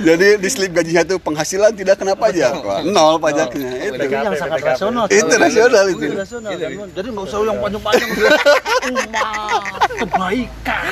Jadi 0.01 0.27
di 0.37 0.49
slip 0.49 0.73
gajinya 0.73 1.03
tuh 1.05 1.19
penghasilan 1.19 1.71
tidak 1.73 1.97
kena 1.97 2.17
pajak, 2.17 2.53
Wah, 2.61 2.81
nol 2.81 3.21
pajaknya. 3.21 3.71
Itu. 3.85 3.95
Itu 4.01 4.05
yang 4.09 4.33
sangat 4.35 4.61
rasional. 4.65 5.05
Itu 5.07 5.35
rasional 5.37 5.85
itu. 5.89 6.05
Itu 6.05 6.17
rasional. 6.17 6.51
Jadi 6.91 7.07
nggak 7.11 7.25
usah 7.25 7.39
yang 7.43 7.59
panjang-panjang. 7.61 8.11
Umat 8.91 9.83
kebaikan. 10.01 10.83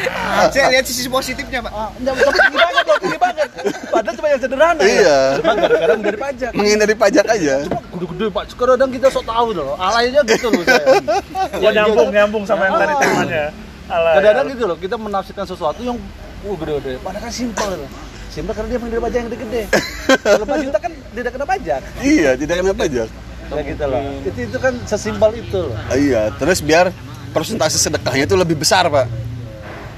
saya 0.52 0.66
lihat 0.70 0.84
sisi 0.84 1.08
positifnya 1.08 1.64
pak 1.64 1.72
Ah, 1.72 1.88
Enggak 1.96 2.14
usah 2.16 2.32
tinggi 2.32 2.58
banget 2.58 2.84
loh, 2.84 2.98
tinggi 3.00 3.18
banget. 3.18 3.48
Padahal 3.88 4.14
cuma 4.18 4.28
yang 4.28 4.40
sederhana. 4.40 4.82
Iya. 4.84 5.00
Ya. 5.00 5.18
Cuma 5.40 5.52
gara-gara 5.56 5.94
dari 5.96 6.18
pajak. 6.18 6.50
Menghindari 6.52 6.94
pajak 6.94 7.24
aja. 7.26 7.54
Cuma 7.64 7.80
gede-gede 7.80 8.26
pak. 8.28 8.44
Kadang 8.52 8.90
kita 8.92 9.06
sok 9.08 9.24
tahu 9.24 9.48
loh. 9.56 9.74
Alaynya 9.80 10.20
gitu 10.28 10.46
loh 10.52 10.62
saya. 10.62 10.86
Gua 11.60 11.70
nyambung 11.72 12.08
nyambung 12.12 12.44
sama 12.44 12.68
yang 12.68 12.76
tadi 12.76 12.92
Ah. 12.92 13.00
temanya. 13.00 13.44
Alah. 13.88 14.12
Kadang-kadang 14.20 14.46
gitu 14.52 14.64
loh, 14.68 14.76
kita 14.76 14.96
menafsirkan 15.00 15.44
sesuatu 15.48 15.80
yang 15.80 15.96
uh, 16.44 16.56
gede-gede. 16.60 17.00
Padahal 17.00 17.24
kan 17.24 17.32
simpel 17.32 17.68
loh. 17.72 17.90
Simpel 18.28 18.52
karena 18.52 18.68
dia 18.68 18.78
menghindari 18.78 19.02
pajak 19.02 19.18
yang 19.18 19.28
gede-gede. 19.28 19.62
Kalau 20.24 20.44
4 20.44 20.66
juta 20.68 20.78
kan 20.78 20.92
tidak 21.12 21.30
kena 21.32 21.46
pajak. 21.46 21.80
Iya, 21.98 22.30
tidak 22.36 22.54
kena 22.60 22.74
pajak. 22.74 23.08
Ya 23.48 23.60
gitu 23.64 23.84
loh. 23.84 24.02
Itu 24.22 24.38
itu 24.44 24.58
kan 24.60 24.74
sesimpel 24.84 25.30
itu 25.34 25.58
loh. 25.58 25.76
Ah, 25.88 25.96
Iya, 25.96 26.22
terus 26.36 26.60
biar 26.60 26.92
persentase 27.28 27.76
sedekahnya 27.76 28.24
itu 28.24 28.36
lebih 28.36 28.56
besar, 28.56 28.84
Pak. 28.86 29.08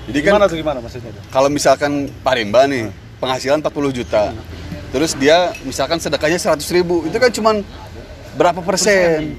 Jadi 0.07 0.19
kan 0.23 0.33
Gimana 0.35 0.47
tuh 0.47 0.59
gimana 0.59 0.79
maksudnya 0.79 1.11
itu? 1.11 1.21
kalau 1.31 1.47
misalkan 1.47 1.93
Pak 2.21 2.35
Rimba 2.35 2.67
nih 2.67 2.91
penghasilan 3.19 3.63
40 3.63 3.95
juta 3.95 4.35
terus 4.91 5.15
dia 5.15 5.55
misalkan 5.63 6.03
sedekahnya 6.03 6.35
100 6.35 6.59
ribu 6.75 7.07
itu 7.07 7.15
kan 7.15 7.31
cuman 7.31 7.63
berapa 8.35 8.59
persen 8.59 9.39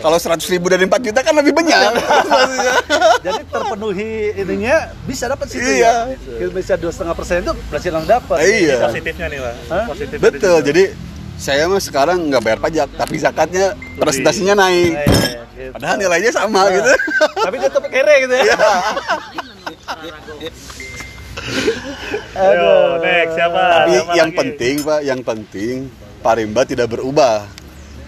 kalau 0.00 0.16
100 0.16 0.40
ribu 0.48 0.66
dari 0.66 0.82
4 0.82 0.96
juta 1.02 1.20
kan 1.20 1.34
lebih 1.34 1.52
banyak 1.52 1.76
Jadi 3.20 3.40
terpenuhi 3.46 4.12
ininya 4.34 4.76
bisa 5.04 5.24
dapat 5.26 5.46
situ 5.46 5.60
Iya. 5.62 6.08
ya. 6.08 6.16
Kita 6.38 6.50
bisa 6.50 6.74
dua 6.74 6.88
setengah 6.88 7.12
persen 7.12 7.40
itu 7.40 7.52
berarti 7.68 7.88
langsung 7.88 8.10
dapat. 8.10 8.36
iya 8.42 8.76
Positifnya 8.82 9.26
nih 9.28 9.40
lah. 9.40 9.54
Positif 9.86 10.16
betul 10.16 10.56
jadi 10.62 10.84
saya 11.36 11.64
mah 11.66 11.78
sekarang 11.78 12.28
nggak 12.28 12.42
bayar 12.42 12.58
pajak 12.58 12.88
tapi 12.94 13.16
zakatnya 13.16 13.66
presentasinya 13.94 14.54
naik 14.58 14.92
Iya, 14.92 15.04
iya, 15.04 15.40
gitu. 15.54 15.72
padahal 15.72 15.96
nilainya 15.96 16.30
sama 16.30 16.68
gitu 16.70 16.92
Tapi 17.38 17.56
tetap 17.58 17.84
kere 17.86 18.14
gitu 18.20 18.34
ya. 18.34 18.44
Yo, 22.30 22.70
next 23.00 23.32
siapa? 23.32 23.60
tapi 23.74 23.90
Siapa 23.94 24.12
yang 24.12 24.28
lagi? 24.28 24.38
penting 24.38 24.74
Pak 24.80 25.00
yang 25.02 25.20
penting 25.22 25.76
Pak 26.20 26.32
Rimba 26.36 26.62
tidak 26.64 26.88
berubah 26.90 27.48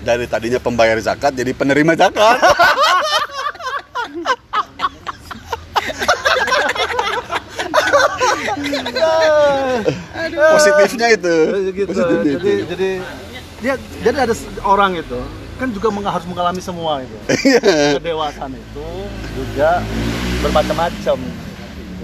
dari 0.02 0.26
tadinya 0.26 0.58
pembayar 0.58 0.98
zakat 0.98 1.32
jadi 1.32 1.54
penerima 1.54 1.94
zakat 1.94 2.36
positifnya 10.52 11.06
itu 11.14 11.34
gitu. 11.72 11.90
Positifnya 11.90 12.22
Jadi 12.36 12.50
itu. 12.50 12.64
jadi 12.68 12.90
dia 13.62 13.74
jadi 14.02 14.16
ada 14.26 14.34
orang 14.66 14.98
itu 14.98 15.18
kan 15.60 15.70
juga 15.70 15.88
meng- 15.94 16.08
harus 16.10 16.26
mengalami 16.26 16.58
semua 16.58 16.98
itu. 17.02 17.16
Iya. 17.46 17.98
Kedewasaan 18.02 18.50
itu 18.50 18.86
juga 19.38 19.78
bermacam-macam. 20.42 21.18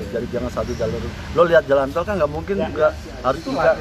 Jadi 0.09 0.27
jangan 0.31 0.51
satu 0.55 0.73
jalur. 0.79 1.03
Lo 1.35 1.43
lihat 1.43 1.67
jalan 1.67 1.91
tol 1.91 2.07
kan 2.07 2.15
nggak 2.17 2.31
mungkin 2.31 2.57
juga 2.63 2.95
harus 3.21 3.41
juga 3.43 3.75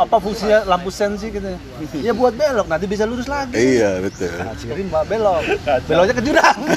apa 0.00 0.16
fungsinya 0.16 0.64
lampu 0.64 0.88
sen 0.88 1.12
sih 1.14 1.28
gitu 1.28 1.44
ya? 1.44 1.58
Ya 2.06 2.12
buat 2.12 2.32
belok 2.32 2.66
nanti 2.66 2.86
bisa 2.86 3.04
lurus 3.04 3.26
lagi. 3.26 3.52
iya 3.52 4.00
betul 4.00 4.32
Nah, 4.32 4.56
si 4.56 4.66
Rimba 4.66 5.04
belok. 5.04 5.44
Beloknya 5.88 6.14
ke 6.14 6.22
jurang. 6.22 6.58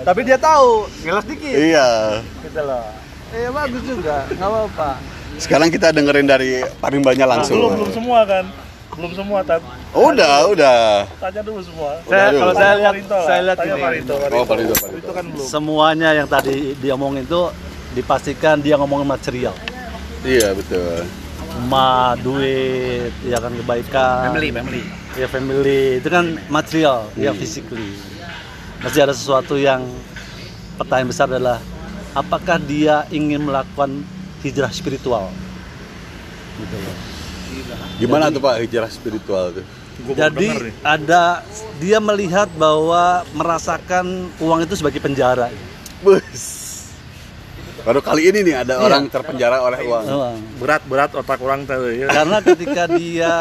Tapi 0.00 0.20
dia 0.22 0.38
tahu, 0.38 0.86
ngelas 1.02 1.26
dikit. 1.26 1.52
iya 1.52 2.22
Gitu 2.40 2.60
loh. 2.60 2.84
Eh 3.28 3.50
bagus 3.50 3.82
juga, 3.82 4.24
nggak 4.26 4.48
apa-apa. 4.48 4.90
sekarang 5.36 5.68
kita 5.68 5.92
dengerin 5.92 6.24
dari 6.24 6.50
Pak 6.64 6.90
Rimbanya 6.90 7.22
Belum 7.22 7.32
langsung 7.36 7.58
belum 7.60 7.92
semua 7.92 8.20
kan. 8.24 8.44
Belum 8.90 9.12
semua 9.12 9.38
tat. 9.40 9.62
Oh, 9.90 10.10
udah 10.10 10.48
udah 10.48 10.78
Tanya 11.18 11.42
dulu 11.42 11.60
semua. 11.60 12.00
Saya 12.02 12.08
Udah, 12.26 12.40
kalau 12.40 12.54
saya 12.56 12.72
lihat 12.74 12.92
Parinto 12.92 13.14
lah. 13.14 13.24
saya 13.24 13.40
lihat 13.44 13.56
Tanya 13.56 13.68
gini. 13.70 13.84
Parinto, 13.84 14.14
Oh, 14.32 14.44
Parinto, 14.44 14.74
Parinto. 14.74 14.98
Itu 14.98 15.12
kan 15.12 15.24
belum. 15.28 15.44
Semuanya 15.44 16.10
yang 16.12 16.26
tadi 16.26 16.56
dia 16.74 16.92
omongin 16.92 17.22
itu 17.22 17.42
dipastikan 17.90 18.58
dia 18.58 18.74
ngomongin 18.74 19.06
material. 19.06 19.54
iya 20.20 20.50
betul 20.50 21.06
Emak, 21.58 22.22
duit, 22.22 23.10
ya 23.26 23.42
kan 23.42 23.50
kebaikan. 23.50 24.30
family 24.30 24.48
family 24.54 24.82
Ya 25.18 25.26
family 25.26 25.98
itu 25.98 26.08
kan 26.08 26.38
material, 26.46 27.10
ya 27.18 27.34
physically. 27.34 27.98
Masih 28.78 29.02
ada 29.02 29.10
sesuatu 29.10 29.58
yang 29.58 29.82
pertanyaan 30.78 31.10
besar 31.10 31.26
adalah 31.26 31.58
apakah 32.14 32.62
dia 32.62 33.02
ingin 33.10 33.42
melakukan 33.42 34.06
hijrah 34.46 34.70
spiritual? 34.70 35.34
Gitu 36.62 36.76
loh. 36.78 36.96
Gimana 37.98 38.30
tuh 38.30 38.38
Pak 38.38 38.62
hijrah 38.62 38.90
spiritual 38.90 39.58
tuh? 39.58 39.66
Jadi 40.14 40.78
ada 40.86 41.42
dia 41.82 41.98
melihat 41.98 42.46
bahwa 42.54 43.26
merasakan 43.34 44.30
uang 44.38 44.62
itu 44.62 44.78
sebagai 44.78 45.02
penjara. 45.02 45.50
Bus. 46.06 46.57
Baru 47.88 48.04
kali 48.04 48.28
ini 48.28 48.44
nih 48.44 48.68
ada 48.68 48.84
orang 48.84 49.08
terpenjara 49.08 49.64
oleh 49.64 49.80
uang. 49.80 50.04
Uang. 50.04 50.36
berat-berat 50.60 51.16
otak 51.16 51.40
orang 51.40 51.64
tuh 51.64 51.88
ya. 51.88 52.04
Karena 52.12 52.36
ketika 52.44 52.84
dia 52.84 53.32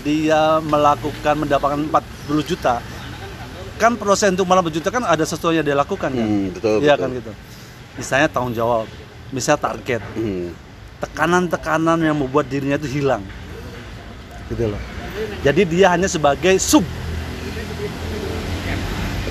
dia 0.00 0.56
melakukan 0.64 1.44
mendapatkan 1.44 1.92
40 1.92 2.48
juta, 2.48 2.80
kan 3.76 3.92
proses 4.00 4.32
untuk 4.32 4.48
40 4.48 4.72
juta 4.72 4.88
kan 4.88 5.04
ada 5.04 5.20
sesuatu 5.28 5.52
yang 5.52 5.68
dia 5.68 5.76
lakukan 5.76 6.08
kan? 6.08 6.16
Hmm, 6.16 6.48
betul, 6.56 6.80
Iya 6.80 6.96
betul. 6.96 7.02
kan 7.04 7.10
gitu. 7.12 7.32
Misalnya 8.00 8.28
tanggung 8.32 8.56
jawab, 8.56 8.88
misalnya 9.28 9.60
target, 9.68 10.00
Hmm. 10.16 10.56
tekanan-tekanan 11.04 12.00
yang 12.00 12.16
membuat 12.16 12.48
dirinya 12.48 12.80
itu 12.80 12.88
hilang. 12.88 13.20
Gitu 14.48 14.64
loh. 14.64 14.80
Jadi 15.44 15.60
dia 15.68 15.92
hanya 15.92 16.08
sebagai 16.08 16.56
sub. 16.56 16.88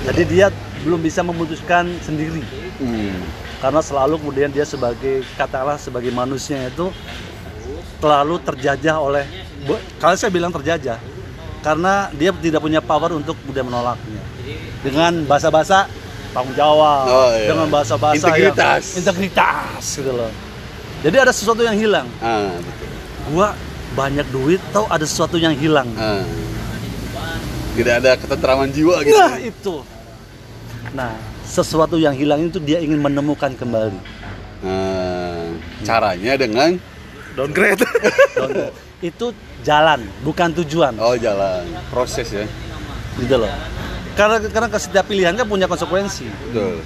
Jadi 0.06 0.22
dia 0.30 0.46
belum 0.86 1.02
bisa 1.02 1.26
memutuskan 1.26 1.90
sendiri 2.06 2.44
Hmm. 2.78 3.18
Karena 3.64 3.80
selalu 3.80 4.20
kemudian 4.20 4.52
dia 4.52 4.68
sebagai 4.68 5.24
katakanlah 5.34 5.80
sebagai 5.80 6.12
manusia 6.12 6.68
itu 6.68 6.92
terlalu 7.96 8.36
terjajah 8.38 9.00
oleh 9.00 9.24
kalau 9.96 10.12
saya 10.12 10.28
bilang 10.28 10.52
terjajah 10.52 11.00
karena 11.64 12.12
dia 12.12 12.28
tidak 12.36 12.60
punya 12.60 12.84
power 12.84 13.16
untuk 13.16 13.32
kemudian 13.40 13.64
menolaknya 13.64 14.20
dengan 14.84 15.24
bahasa-bahasa 15.24 15.88
tanggung 16.30 16.52
jawab 16.52 17.08
Oh, 17.08 17.30
iya. 17.32 17.48
dengan 17.48 17.72
bahasa-bahasa 17.72 18.20
Integritas. 18.20 18.82
yang, 18.84 18.98
integritas 19.00 19.82
gitu 19.96 20.12
loh 20.12 20.28
jadi 21.00 21.16
ada 21.24 21.32
sesuatu 21.32 21.64
yang 21.64 21.72
hilang 21.72 22.04
Ah, 22.20 22.52
betul. 22.52 22.88
gua 23.32 23.56
banyak 23.96 24.28
duit 24.28 24.60
tau 24.68 24.84
ada 24.92 25.08
sesuatu 25.08 25.40
yang 25.40 25.56
hilang 25.56 25.88
Ah. 25.96 26.20
Tidak 27.74 27.94
ada 27.96 28.14
ketentraman 28.14 28.68
jiwa 28.70 29.00
gitu. 29.00 29.16
nah 29.16 29.34
itu 29.40 29.76
nah 30.92 31.16
sesuatu 31.44 32.00
yang 32.00 32.16
hilang 32.16 32.48
itu 32.48 32.58
dia 32.58 32.80
ingin 32.80 32.98
menemukan 32.98 33.52
kembali. 33.54 34.00
Nah, 34.64 35.52
caranya 35.84 36.32
dengan 36.40 36.80
Downgrade. 37.36 37.84
Downgrade. 38.38 38.74
itu 39.04 39.36
jalan 39.60 40.00
bukan 40.24 40.48
tujuan. 40.64 40.96
Oh 40.96 41.12
jalan. 41.18 41.66
Proses 41.92 42.30
ya. 42.32 42.46
gitu 43.20 43.36
loh. 43.36 43.50
Karena 44.16 44.40
karena 44.48 44.68
setiap 44.80 45.04
pilihan 45.06 45.36
kan 45.36 45.46
punya 45.46 45.68
konsekuensi. 45.68 46.26
Betul. 46.50 46.82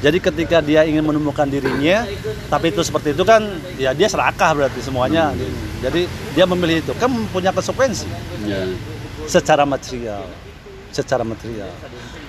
jadi 0.00 0.16
ketika 0.16 0.64
dia 0.64 0.88
ingin 0.88 1.04
menemukan 1.04 1.44
dirinya 1.44 2.08
tapi 2.48 2.72
itu 2.72 2.80
seperti 2.80 3.12
itu 3.12 3.20
kan 3.20 3.44
ya 3.76 3.92
dia 3.92 4.08
serakah 4.08 4.56
berarti 4.56 4.80
semuanya. 4.80 5.36
Jadi 5.84 6.08
dia 6.32 6.48
memilih 6.48 6.80
itu. 6.80 6.92
Kan 6.96 7.12
punya 7.28 7.52
konsekuensi. 7.52 8.08
Ya. 8.48 8.64
secara 9.28 9.68
material. 9.68 10.24
Secara 10.90 11.22
material 11.22 11.70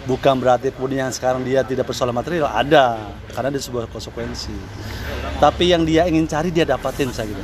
bukan 0.06 0.34
berarti 0.42 0.74
kemudian 0.74 1.08
yang 1.10 1.14
sekarang 1.14 1.46
dia 1.46 1.62
tidak 1.62 1.86
persoalan 1.86 2.16
material 2.18 2.50
ada 2.50 2.98
karena 3.32 3.54
ada 3.54 3.62
sebuah 3.62 3.86
konsekuensi 3.90 4.54
tapi 5.38 5.70
yang 5.70 5.86
dia 5.86 6.10
ingin 6.10 6.26
cari 6.26 6.50
dia 6.50 6.66
dapatin 6.66 7.14
saya 7.14 7.30
gitu 7.30 7.44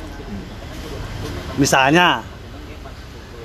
misalnya 1.54 2.22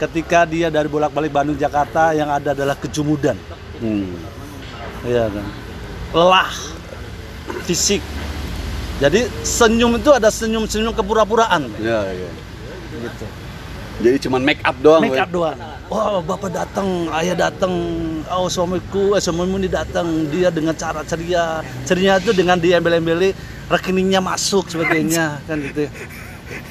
ketika 0.01 0.49
dia 0.49 0.73
dari 0.73 0.89
bolak-balik 0.89 1.29
Bandung 1.29 1.55
Jakarta 1.55 2.11
yang 2.17 2.29
ada 2.33 2.57
adalah 2.57 2.73
kejumudan 2.77 3.37
Hmm. 3.83 4.15
Iya 5.03 5.27
kan. 5.27 5.45
Lelah 6.15 6.51
fisik. 7.67 7.99
Jadi 9.03 9.27
senyum 9.43 9.99
itu 9.99 10.07
ada 10.15 10.31
senyum-senyum 10.31 10.95
kepura-puraan 10.95 11.67
Ya, 11.83 12.07
ya. 12.07 12.31
gitu. 13.03 13.25
Jadi 13.99 14.17
cuman 14.29 14.41
make 14.45 14.63
up 14.63 14.77
doang. 14.79 15.03
Make 15.03 15.19
up 15.19 15.27
doang. 15.33 15.57
Wah, 15.91 16.23
bapak 16.23 16.55
datang, 16.55 17.11
ayah 17.19 17.35
datang, 17.35 17.73
oh 18.31 18.47
suamiku, 18.47 19.17
eh, 19.17 19.21
suamimu 19.21 19.59
ini 19.59 19.69
datang, 19.71 20.29
dia 20.31 20.47
dengan 20.53 20.77
cara 20.77 21.03
ceria. 21.03 21.59
Ceria 21.83 22.19
itu 22.21 22.31
dengan 22.31 22.55
dia 22.55 22.79
embel-embeli 22.79 23.35
rekeningnya 23.67 24.19
masuk 24.19 24.67
sebagainya 24.69 25.39
kan 25.47 25.57
gitu. 25.59 25.87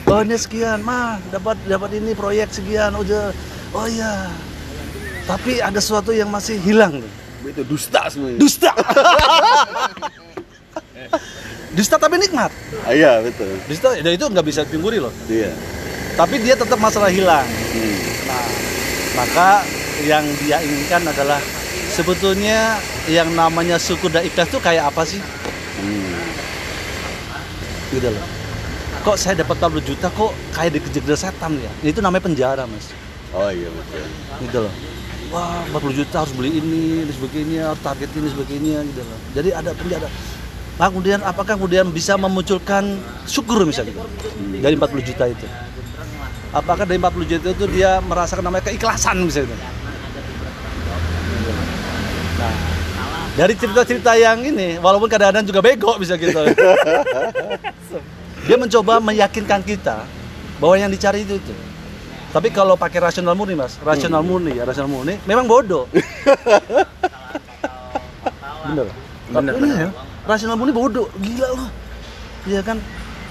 Oh 0.07 0.21
ini 0.23 0.37
sekian, 0.37 0.85
mah 0.85 1.19
dapat 1.33 1.57
dapat 1.67 1.97
ini 1.99 2.13
proyek 2.15 2.53
sekian, 2.53 2.95
udah. 2.95 3.33
Oh 3.73 3.89
iya. 3.89 4.29
Tapi 5.27 5.63
ada 5.63 5.79
sesuatu 5.81 6.13
yang 6.13 6.29
masih 6.29 6.61
hilang. 6.61 7.01
Itu 7.43 7.63
dusta 7.67 8.07
semuanya. 8.11 8.39
Dusta. 8.39 8.71
Dusta 11.73 11.97
tapi 11.97 12.21
nikmat. 12.21 12.53
Ah, 12.85 12.93
Iya, 12.93 13.25
betul. 13.25 13.49
Dusta 13.65 13.97
dan 13.97 14.13
itu 14.13 14.25
nggak 14.29 14.47
bisa 14.47 14.61
dipungkiri 14.69 15.01
loh. 15.01 15.13
Iya. 15.27 15.51
Tapi 16.13 16.45
dia 16.45 16.53
tetap 16.53 16.77
masalah 16.77 17.09
hilang. 17.09 17.49
Hmm. 17.49 17.97
Nah, 18.29 18.47
maka 19.17 19.51
yang 20.05 20.25
dia 20.41 20.59
inginkan 20.65 21.05
adalah 21.05 21.39
sebetulnya 21.93 22.81
yang 23.11 23.29
namanya 23.37 23.77
dan 24.09 24.23
ikhlas 24.25 24.49
itu 24.49 24.59
kayak 24.59 24.89
apa 24.89 25.03
sih? 25.05 25.21
Hmm. 25.81 26.17
Gitu 27.93 28.09
loh. 28.09 28.25
Kok 29.03 29.17
saya 29.19 29.43
dapat 29.43 29.59
40 29.59 29.83
juta 29.83 30.07
kok 30.09 30.33
kayak 30.55 30.79
dikejar 30.79 31.19
setan 31.19 31.59
ya? 31.59 31.73
Itu 31.83 31.99
namanya 32.01 32.25
penjara, 32.25 32.65
Mas. 32.65 32.95
Oh 33.35 33.51
iya 33.51 33.69
betul. 33.69 34.05
Gitu 34.47 34.59
loh. 34.63 34.75
Wah, 35.33 35.65
40 35.73 36.01
juta 36.05 36.17
harus 36.23 36.33
beli 36.37 36.61
ini, 36.61 37.09
ini 37.09 37.13
sebagainya, 37.13 37.73
harus 37.73 37.81
target 37.81 38.11
ini 38.15 38.29
sebagainya 38.29 38.77
gitu 38.85 39.01
loh. 39.01 39.19
Jadi 39.33 39.49
ada 39.51 39.71
penjara. 39.73 40.09
Nah, 40.77 40.87
kemudian 40.89 41.21
apakah 41.25 41.57
kemudian 41.57 41.89
bisa 41.93 42.17
memunculkan 42.17 43.01
syukur 43.29 43.65
misalnya 43.65 43.97
dari 44.61 44.75
40 44.77 45.09
juta 45.09 45.25
itu? 45.29 45.47
Apakah 46.53 46.85
dari 46.85 47.01
40 47.01 47.33
juta 47.33 47.49
itu 47.49 47.65
dia 47.73 47.99
merasakan 48.05 48.45
namanya 48.45 48.69
keikhlasan 48.69 49.25
misalnya? 49.25 49.57
Nah, 52.43 52.55
dari 53.39 53.55
cerita-cerita 53.55 54.19
yang 54.19 54.43
ini, 54.43 54.83
walaupun 54.83 55.07
kadang-kadang 55.07 55.47
juga 55.47 55.63
bego 55.63 55.95
bisa 56.03 56.19
gitu. 56.19 56.35
dia 58.51 58.57
mencoba 58.59 58.99
meyakinkan 58.99 59.63
kita 59.63 60.03
bahwa 60.59 60.75
yang 60.75 60.91
dicari 60.91 61.23
itu 61.23 61.39
itu. 61.39 61.55
Tapi 62.33 62.49
kalau 62.51 62.75
pakai 62.75 62.99
rasional 62.99 63.39
murni 63.39 63.55
mas, 63.55 63.79
rasional 63.85 64.25
murni 64.25 64.59
ya 64.59 64.67
rasional 64.67 64.91
murni, 64.91 65.21
memang 65.29 65.47
bodoh. 65.47 65.87
Bener. 68.67 68.87
Bener, 69.33 69.53
ini 69.57 69.69
ya, 69.87 69.89
rasional 70.27 70.59
murni 70.59 70.75
bodoh, 70.75 71.07
gila 71.23 71.49
loh. 71.55 71.71
Iya 72.43 72.61
kan, 72.67 72.83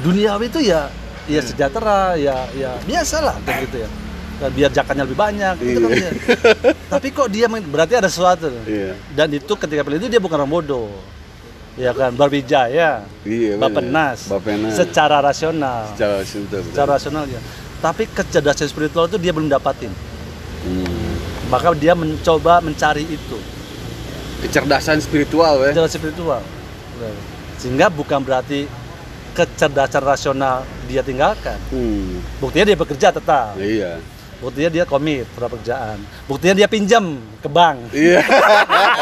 duniawi 0.06 0.48
itu 0.48 0.64
ya, 0.64 0.88
ya 1.28 1.42
sejahtera, 1.44 2.16
ya, 2.16 2.48
ya 2.56 2.72
biasa 2.88 3.20
lah 3.20 3.36
kayak 3.44 3.68
gitu 3.68 3.84
ya. 3.84 3.90
Ya, 4.42 4.50
Biar 4.50 4.72
zakarnya 4.74 5.06
lebih 5.06 5.16
banyak, 5.16 5.54
gitu 5.56 5.86
kan 5.86 5.94
Iya. 5.94 6.02
ya. 6.02 6.12
Tapi 6.98 7.08
kok 7.14 7.30
dia 7.30 7.46
berarti 7.46 7.94
ada 7.94 8.10
sesuatu. 8.10 8.50
Iya. 8.66 8.98
Dan 9.14 9.30
itu 9.32 9.54
ketika 9.54 9.86
pilih 9.86 10.02
itu 10.02 10.10
dia 10.10 10.18
bukan 10.18 10.42
orang 10.42 10.50
bodoh. 10.52 10.90
Ya 11.78 11.94
kan, 11.94 12.12
Barbijaya, 12.12 13.06
Iya. 13.22 13.56
bener. 13.56 13.62
Bapenas, 13.62 14.28
Bapenas. 14.28 14.74
secara 14.76 15.22
rasional 15.22 15.94
Secara 15.94 16.20
betul. 16.20 16.62
secara 16.68 16.90
rasional 16.92 17.24
ya. 17.30 17.40
Tapi 17.80 18.04
kecerdasan 18.06 18.68
spiritual 18.68 19.06
itu 19.06 19.16
dia 19.16 19.30
belum 19.32 19.48
dapatin. 19.48 19.94
Hmm. 20.62 21.14
Maka 21.48 21.74
dia 21.74 21.94
mencoba 21.94 22.60
mencari 22.60 23.06
itu, 23.06 23.38
Kecerdasan 24.42 24.98
spiritual, 25.00 25.62
weh. 25.62 25.70
kecerdasan 25.70 26.02
spiritual. 26.02 26.42
Sehingga 27.58 27.90
bukan 27.90 28.22
berarti 28.22 28.66
kecerdasan 29.32 30.02
rasional 30.02 30.66
dia 30.86 31.02
tinggalkan. 31.02 31.56
Hmm. 31.70 32.20
Buktinya 32.38 32.66
dia 32.68 32.78
bekerja 32.78 33.08
tetap. 33.10 33.54
Iya. 33.56 34.02
Buktinya 34.42 34.70
dia 34.74 34.84
komit 34.90 35.30
terhadap 35.38 35.54
pekerjaan. 35.54 35.98
Buktinya 36.26 36.56
dia 36.58 36.66
pinjam 36.66 37.22
ke 37.38 37.46
bank. 37.46 37.94
Iya. 37.94 38.26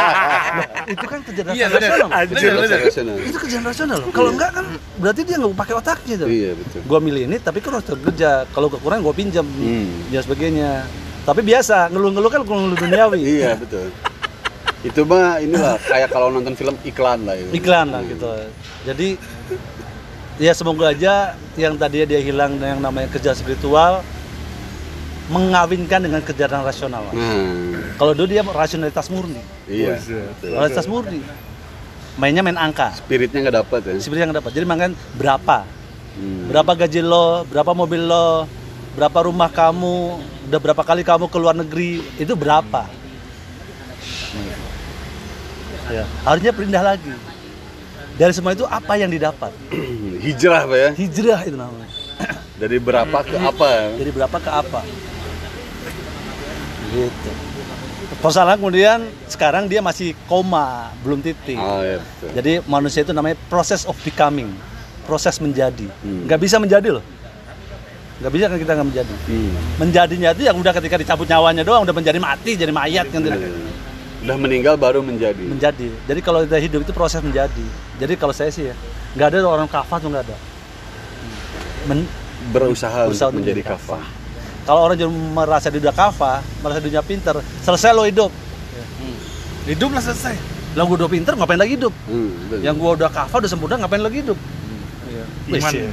itu 0.93 1.05
kan 1.07 1.19
kecerdasan 1.23 1.55
Iya, 1.55 1.65
bener. 1.71 1.89
rasional. 1.89 2.09
Kecerdasan 2.27 2.79
rasional. 2.83 3.15
Itu 3.23 3.37
kecerdasan 3.39 3.63
rasional. 3.71 3.97
loh. 4.03 4.11
Kalau 4.11 4.29
enggak 4.35 4.51
kan 4.51 4.65
berarti 4.99 5.21
dia 5.23 5.35
nggak 5.39 5.55
pakai 5.55 5.73
otaknya 5.79 6.15
tuh. 6.19 6.27
Iya 6.27 6.51
betul. 6.59 6.79
Gua 6.83 6.99
milih 6.99 7.23
ini 7.31 7.37
tapi 7.39 7.63
kan 7.63 7.71
harus 7.79 7.87
kerja. 7.87 8.43
Kalau 8.51 8.67
kekurangan 8.67 8.99
gua 8.99 9.15
pinjam. 9.15 9.47
Hmm. 9.47 10.11
Ya 10.11 10.19
sebagainya. 10.19 10.83
Tapi 11.23 11.39
biasa 11.39 11.87
ngeluh-ngeluh 11.87 12.31
kan 12.31 12.41
ngeluh 12.43 12.75
duniawi. 12.75 13.19
Iya 13.23 13.55
betul. 13.55 13.87
Itu 14.83 15.07
mah 15.07 15.39
inilah 15.39 15.79
kayak 15.87 16.11
kalau 16.11 16.35
nonton 16.35 16.51
film 16.59 16.75
iklan 16.83 17.23
lah 17.23 17.39
itu. 17.39 17.51
iklan 17.55 17.95
lah 17.95 18.03
gitu. 18.03 18.27
Jadi 18.83 19.15
ya 20.39 20.51
semoga 20.51 20.91
aja 20.91 21.35
yang 21.55 21.75
tadi 21.79 22.03
dia 22.03 22.19
hilang 22.19 22.59
yang 22.59 22.79
namanya 22.79 23.07
kerja 23.11 23.35
spiritual 23.35 24.03
mengawinkan 25.29 25.99
dengan 26.01 26.19
kecerdasan 26.19 26.65
rasional. 26.65 27.05
Nah, 27.05 27.95
Kalau 27.95 28.11
dulu 28.11 28.27
dia 28.27 28.41
rasionalitas 28.41 29.07
murni, 29.07 29.39
iya. 29.65 29.95
betul. 29.95 30.25
rasionalitas 30.49 30.87
murni. 30.89 31.21
Mainnya 32.17 32.43
main 32.43 32.57
angka, 32.57 32.91
Spiritnya 32.97 33.47
nggak 33.47 33.57
dapat 33.63 33.79
ya. 33.85 33.93
seperti 33.95 34.19
yang 34.19 34.33
dapat. 34.33 34.51
Jadi 34.51 34.65
makan 34.65 34.91
berapa, 35.15 35.57
Hmm. 36.09 36.51
berapa 36.51 36.71
gaji 36.75 36.99
lo, 36.99 37.47
berapa 37.47 37.71
mobil 37.71 38.01
lo, 38.03 38.43
berapa 38.91 39.19
rumah 39.23 39.47
kamu, 39.47 40.19
udah 40.49 40.59
berapa 40.59 40.83
kali 40.83 40.99
kamu 41.01 41.25
ke 41.25 41.37
luar 41.37 41.55
negeri, 41.55 42.03
itu 42.17 42.33
berapa? 42.35 42.89
Ya, 45.89 46.03
harusnya 46.21 46.51
pindah 46.51 46.83
lagi. 46.83 47.13
Dari 48.13 48.33
semua 48.35 48.51
itu 48.51 48.67
apa 48.67 48.93
yang 48.93 49.07
didapat? 49.07 49.49
Hijrah 50.19 50.67
Pak 50.67 50.77
ya. 50.77 50.89
Hijrah 50.91 51.39
itu 51.47 51.55
namanya. 51.55 51.87
Dari 52.59 52.77
berapa 52.77 53.17
ke 53.23 53.37
apa? 53.39 53.67
Dari 53.95 54.11
berapa 54.11 54.37
ke 54.37 54.51
apa? 54.51 54.81
Gitu. 56.89 57.31
Persoalan 58.19 58.59
kemudian 58.59 58.99
sekarang 59.31 59.71
dia 59.71 59.79
masih 59.79 60.11
koma, 60.27 60.91
belum 61.07 61.23
titik. 61.23 61.55
Oh, 61.55 61.79
iya, 61.79 62.03
betul. 62.03 62.29
Jadi 62.35 62.51
manusia 62.67 63.07
itu 63.07 63.15
namanya 63.15 63.39
proses 63.47 63.87
of 63.87 63.95
becoming, 64.03 64.51
proses 65.07 65.39
menjadi. 65.39 65.87
Hmm. 66.03 66.27
Nggak 66.27 66.39
bisa 66.43 66.59
menjadi 66.59 66.99
loh. 66.99 67.05
Nggak 68.19 68.31
bisa 68.35 68.45
kan 68.51 68.57
kita 68.59 68.71
nggak 68.75 68.87
menjadi. 68.91 69.15
Hmm. 69.23 69.51
Menjadinya 69.79 70.29
itu 70.35 70.43
yang 70.43 70.57
udah 70.59 70.73
ketika 70.75 70.99
dicabut 70.99 71.31
nyawanya 71.31 71.63
doang 71.63 71.87
udah 71.87 71.95
menjadi 71.95 72.19
mati, 72.19 72.59
jadi 72.59 72.71
mayat 72.75 73.07
kan 73.07 73.23
tidak. 73.23 73.39
Udah 74.19 74.35
meninggal 74.35 74.75
baru 74.75 74.99
menjadi. 74.99 75.39
Menjadi. 75.39 75.87
Jadi 76.03 76.19
kalau 76.19 76.43
kita 76.43 76.59
hidup 76.59 76.79
itu 76.83 76.91
proses 76.91 77.23
menjadi. 77.23 77.65
Jadi 78.03 78.13
kalau 78.19 78.35
saya 78.35 78.51
sih 78.51 78.67
ya, 78.67 78.75
nggak 79.15 79.27
ada 79.31 79.47
orang 79.47 79.71
kafah 79.71 79.95
tuh 79.95 80.11
nggak 80.11 80.27
ada. 80.27 80.37
Men- 81.87 82.11
Berusaha, 82.51 83.07
Berusaha 83.07 83.31
untuk 83.31 83.43
menjadi 83.47 83.75
kafah. 83.75 84.18
Kalau 84.69 84.85
orang 84.85 85.01
jadi 85.01 85.09
merasa 85.09 85.73
dia 85.73 85.81
udah 85.81 85.95
kafah, 85.97 86.45
merasa 86.61 86.77
dia 86.77 87.01
pinter, 87.01 87.41
selesai 87.65 87.89
lo 87.89 88.05
hidup. 88.05 88.29
Hidup 89.65 89.89
lah 89.89 90.01
selesai. 90.05 90.37
Lah 90.77 90.85
gua 90.85 90.93
udah 91.01 91.09
pinter 91.09 91.33
ngapain 91.33 91.57
lagi 91.57 91.73
hidup? 91.73 91.89
Hmm. 92.05 92.61
Yang 92.61 92.75
gua 92.77 92.91
udah 92.93 93.09
kafah 93.09 93.41
udah 93.41 93.49
sempurna 93.49 93.81
ngapain 93.81 93.97
lagi 93.97 94.21
hidup? 94.21 94.37
Iya. 95.09 95.25
Wih, 95.49 95.57
Iman. 95.57 95.71
sih. 95.73 95.89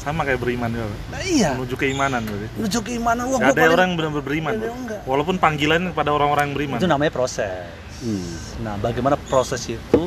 Sama 0.00 0.24
kayak 0.24 0.40
beriman 0.40 0.72
juga. 0.72 0.88
Pak. 0.88 0.96
Nah, 1.12 1.20
iya. 1.28 1.50
Menuju 1.60 1.76
keimanan 1.76 2.20
berarti. 2.24 2.46
Menuju 2.56 2.78
keimanan 2.80 3.24
wah 3.28 3.36
Gak 3.36 3.52
ada 3.52 3.52
paling- 3.52 3.74
orang 3.76 3.84
yang 3.84 3.96
benar-benar 4.00 4.24
beriman. 4.24 4.52
Enggak. 4.56 5.00
Walaupun 5.04 5.36
panggilan 5.36 5.80
pada 5.92 6.10
orang-orang 6.16 6.44
yang 6.48 6.56
beriman. 6.56 6.78
Itu 6.80 6.88
namanya 6.88 7.12
proses. 7.12 7.68
Hmm. 8.00 8.32
Nah, 8.64 8.74
bagaimana 8.80 9.20
proses 9.28 9.60
itu? 9.68 10.02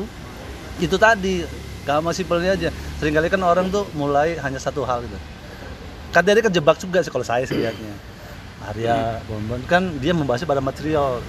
Itu 0.82 0.98
tadi, 0.98 1.46
gampang 1.86 2.10
simpelnya 2.10 2.58
aja. 2.58 2.74
Seringkali 2.98 3.30
kan 3.30 3.38
orang 3.46 3.70
tuh 3.70 3.86
mulai 3.94 4.34
hanya 4.42 4.58
satu 4.58 4.82
hal 4.82 5.06
gitu. 5.06 5.18
Kan 6.12 6.24
dia 6.24 6.40
kejebak 6.40 6.76
juga 6.80 7.04
sih 7.04 7.12
kalau 7.12 7.26
saya 7.26 7.44
sih 7.44 7.56
lihatnya. 7.56 7.92
Arya 8.64 9.22
Bonbon 9.30 9.62
kan 9.70 9.82
dia 10.02 10.10
membahasnya 10.12 10.48
pada 10.48 10.60
material. 10.64 11.22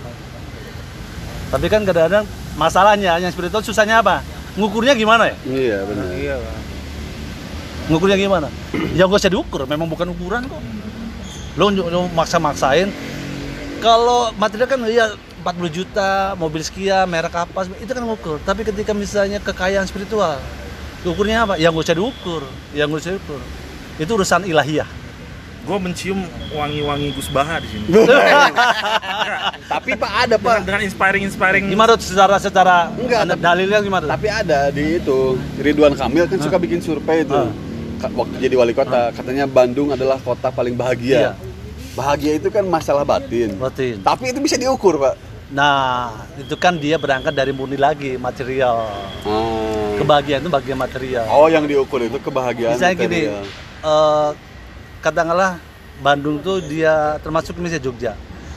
Tapi 1.50 1.66
kan 1.66 1.82
kadang-kadang 1.82 2.26
masalahnya 2.58 3.18
yang 3.18 3.32
spiritual 3.34 3.62
susahnya 3.66 4.02
apa? 4.02 4.22
Ngukurnya 4.58 4.94
gimana 4.98 5.30
ya? 5.30 5.36
Iya 5.46 5.78
benar. 5.86 6.06
Iya, 6.14 6.36
Bang. 6.42 6.60
Ngukurnya 7.90 8.18
gimana? 8.18 8.48
Ya 8.98 9.10
gak 9.10 9.22
usah 9.22 9.34
diukur, 9.34 9.66
memang 9.66 9.90
bukan 9.90 10.14
ukuran 10.14 10.46
kok. 10.46 10.62
Lo, 11.58 11.74
lo 11.74 12.06
maksa-maksain. 12.14 12.94
Kalau 13.80 14.30
material 14.36 14.68
kan 14.70 14.80
ya 14.92 15.16
40 15.42 15.72
juta, 15.72 16.36
mobil 16.36 16.62
sekian, 16.62 17.08
merek 17.08 17.34
apa, 17.34 17.66
itu 17.80 17.90
kan 17.90 18.04
ngukur. 18.04 18.38
Tapi 18.44 18.68
ketika 18.68 18.92
misalnya 18.92 19.40
kekayaan 19.40 19.88
spiritual, 19.88 20.38
ukurnya 21.08 21.48
apa? 21.48 21.54
Ya 21.56 21.72
nggak 21.72 21.88
usah 21.88 21.98
diukur, 21.98 22.44
ya 22.76 22.86
nggak 22.86 23.00
usah 23.00 23.14
diukur. 23.16 23.40
Itu 24.00 24.16
urusan 24.16 24.48
ilahiyah. 24.48 24.88
Gue 25.60 25.78
mencium 25.78 26.24
wangi-wangi 26.50 27.14
Gus 27.14 27.30
Baha 27.30 27.60
di 27.60 27.68
sini. 27.68 27.86
Tapi 29.72 29.92
Pak 29.94 30.12
ada 30.18 30.36
dengan, 30.36 30.42
Pak. 30.42 30.66
dengan 30.66 30.82
inspiring-inspiring. 30.82 31.64
Gimana 31.70 31.94
tuh 31.94 32.08
secara 32.08 32.36
secara 32.40 32.76
Enggak, 32.92 33.20
anda- 33.22 33.36
tapi- 33.36 33.44
dalilnya 33.44 33.80
gimana? 33.80 34.04
tuh? 34.08 34.12
Tapi 34.16 34.28
ada 34.32 34.60
di 34.72 34.98
itu 34.98 35.20
Ridwan 35.60 35.94
Kamil 35.94 36.26
kan 36.26 36.40
suka 36.40 36.58
bikin 36.58 36.80
survei 36.80 37.22
itu. 37.22 37.38
Ka- 38.00 38.10
Waktu 38.10 38.40
jadi 38.40 38.56
wali 38.56 38.72
kota 38.72 39.12
katanya 39.12 39.44
Bandung 39.46 39.92
adalah 39.92 40.18
kota 40.18 40.50
paling 40.50 40.74
bahagia. 40.74 41.20
Iya. 41.20 41.32
Bahagia 41.94 42.40
itu 42.40 42.48
kan 42.48 42.64
masalah 42.64 43.04
batin. 43.04 43.60
Batin. 43.60 44.00
Tapi 44.00 44.32
itu 44.32 44.40
bisa 44.40 44.56
diukur 44.56 44.96
Pak. 44.98 45.16
Nah, 45.50 46.14
itu 46.38 46.54
kan 46.56 46.78
dia 46.78 46.96
berangkat 46.96 47.34
dari 47.34 47.52
murni 47.52 47.76
lagi 47.76 48.16
material. 48.16 48.90
Ah. 49.22 49.98
Kebahagiaan 49.98 50.40
itu 50.40 50.50
bagian 50.50 50.78
material. 50.80 51.26
Oh 51.28 51.46
yang 51.46 51.68
diukur 51.68 52.00
itu 52.00 52.16
kebahagiaan. 52.18 52.74
misalnya 52.74 52.96
gini 52.96 53.20
eh, 53.82 54.30
katakanlah 55.00 55.60
Bandung 56.00 56.40
tuh 56.40 56.64
dia 56.64 57.20
termasuk 57.20 57.60
misalnya 57.60 57.84
Jogja. 57.84 58.14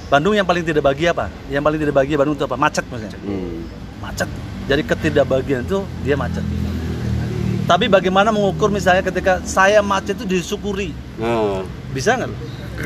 Bandung 0.06 0.36
yang 0.36 0.44
paling 0.44 0.62
tidak 0.62 0.84
bahagia 0.84 1.10
apa? 1.10 1.26
Yang 1.48 1.62
paling 1.64 1.78
tidak 1.80 1.94
bahagia 1.96 2.16
Bandung 2.20 2.36
itu 2.36 2.44
apa? 2.44 2.56
Macet 2.60 2.84
misalnya 2.86 3.18
Hmm. 3.18 3.64
macet. 3.98 4.28
Jadi 4.68 4.82
ketidakbahagiaan 4.86 5.64
itu 5.66 5.82
dia 6.06 6.14
macet. 6.14 6.44
Tapi 7.66 7.86
bagaimana 7.86 8.34
mengukur 8.34 8.68
misalnya 8.68 9.06
ketika 9.06 9.38
saya 9.46 9.80
macet 9.80 10.18
itu 10.18 10.26
disyukuri? 10.26 10.90
Nah, 11.18 11.62
bisa 11.94 12.18
nggak 12.18 12.30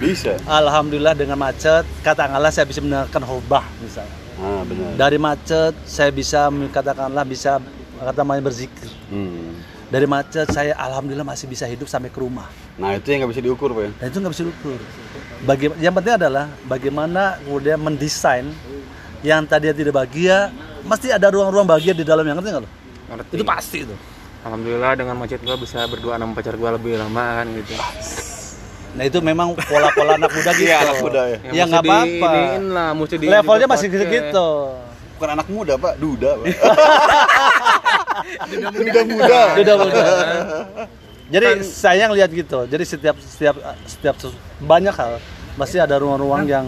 bisa. 0.01 0.37
Alhamdulillah 0.47 1.17
dengan 1.17 1.37
macet 1.41 1.85
katakanlah 2.01 2.53
saya 2.53 2.69
bisa 2.69 2.81
mendengarkan 2.85 3.23
khotbah 3.25 3.65
misalnya. 3.81 4.15
Ah, 4.37 4.61
benar. 4.69 4.93
dari 5.01 5.17
macet 5.17 5.73
saya 5.89 6.13
bisa 6.13 6.53
katakanlah 6.69 7.25
bisa 7.25 7.57
kata 7.97 8.21
namanya 8.21 8.45
berzikir. 8.45 8.89
Hmm. 9.09 9.57
Dari 9.87 10.05
macet 10.05 10.51
saya 10.51 10.75
alhamdulillah 10.75 11.23
masih 11.23 11.47
bisa 11.47 11.65
hidup 11.65 11.87
sampai 11.87 12.11
ke 12.11 12.19
rumah 12.19 12.47
Nah, 12.77 12.93
itu 12.93 13.09
yang 13.09 13.25
nggak 13.25 13.33
bisa 13.33 13.41
diukur, 13.41 13.73
Pak. 13.73 13.83
ya? 13.83 13.91
Dan 13.97 14.07
itu 14.07 14.19
nggak 14.21 14.33
bisa 14.37 14.45
diukur. 14.45 14.77
Baga- 15.43 15.79
yang 15.81 15.95
penting 15.97 16.15
adalah 16.15 16.45
bagaimana 16.63 17.41
kemudian 17.41 17.79
mendesain 17.81 18.47
yang 19.25 19.49
tadinya 19.49 19.73
tidak 19.73 19.97
bahagia, 19.97 20.53
pasti 20.85 21.09
ada 21.09 21.33
ruang-ruang 21.33 21.65
bahagia 21.65 21.97
di 21.97 22.05
dalamnya, 22.05 22.37
ngerti 22.37 22.49
nggak 22.53 22.63
lo? 22.63 22.71
Ngerti. 23.09 23.33
Itu 23.33 23.45
pasti 23.49 23.79
itu. 23.81 23.97
Alhamdulillah 24.45 24.93
dengan 24.93 25.17
macet 25.17 25.41
gua 25.41 25.57
bisa 25.57 25.89
berdua 25.89 26.15
sama 26.15 26.37
pacar 26.37 26.53
gua 26.55 26.77
lebih 26.77 27.01
lama 27.01 27.41
kan 27.41 27.47
gitu. 27.57 27.73
Nah 28.93 29.05
itu 29.05 29.19
memang 29.21 29.57
pola-pola 29.57 30.21
anak 30.21 30.31
muda 30.31 30.51
gitu. 30.53 30.69
Iya, 30.69 30.77
anak 30.85 30.97
muda 31.01 31.21
ya. 31.27 31.39
Ya 31.49 31.63
nggak 31.65 31.83
apa-apa. 31.83 32.31
Levelnya 33.19 33.67
masih 33.67 33.87
gitu-gitu. 33.89 34.49
Bukan 35.17 35.29
anak 35.33 35.49
muda, 35.49 35.81
Pak. 35.81 35.97
Duda, 35.97 36.37
Pak. 36.37 36.45
Duda 38.73 39.01
muda. 39.05 39.41
Udah 39.59 39.75
udah. 39.81 40.05
Jadi 41.27 41.47
saya 41.67 42.07
lihat 42.15 42.31
gitu. 42.31 42.59
Jadi 42.71 42.85
setiap 42.87 43.17
setiap 43.19 43.57
setiap 43.89 44.15
banyak 44.63 44.95
hal 44.95 45.19
pasti 45.57 45.81
ada 45.81 45.97
ruang-ruang 45.99 46.45
yang 46.47 46.67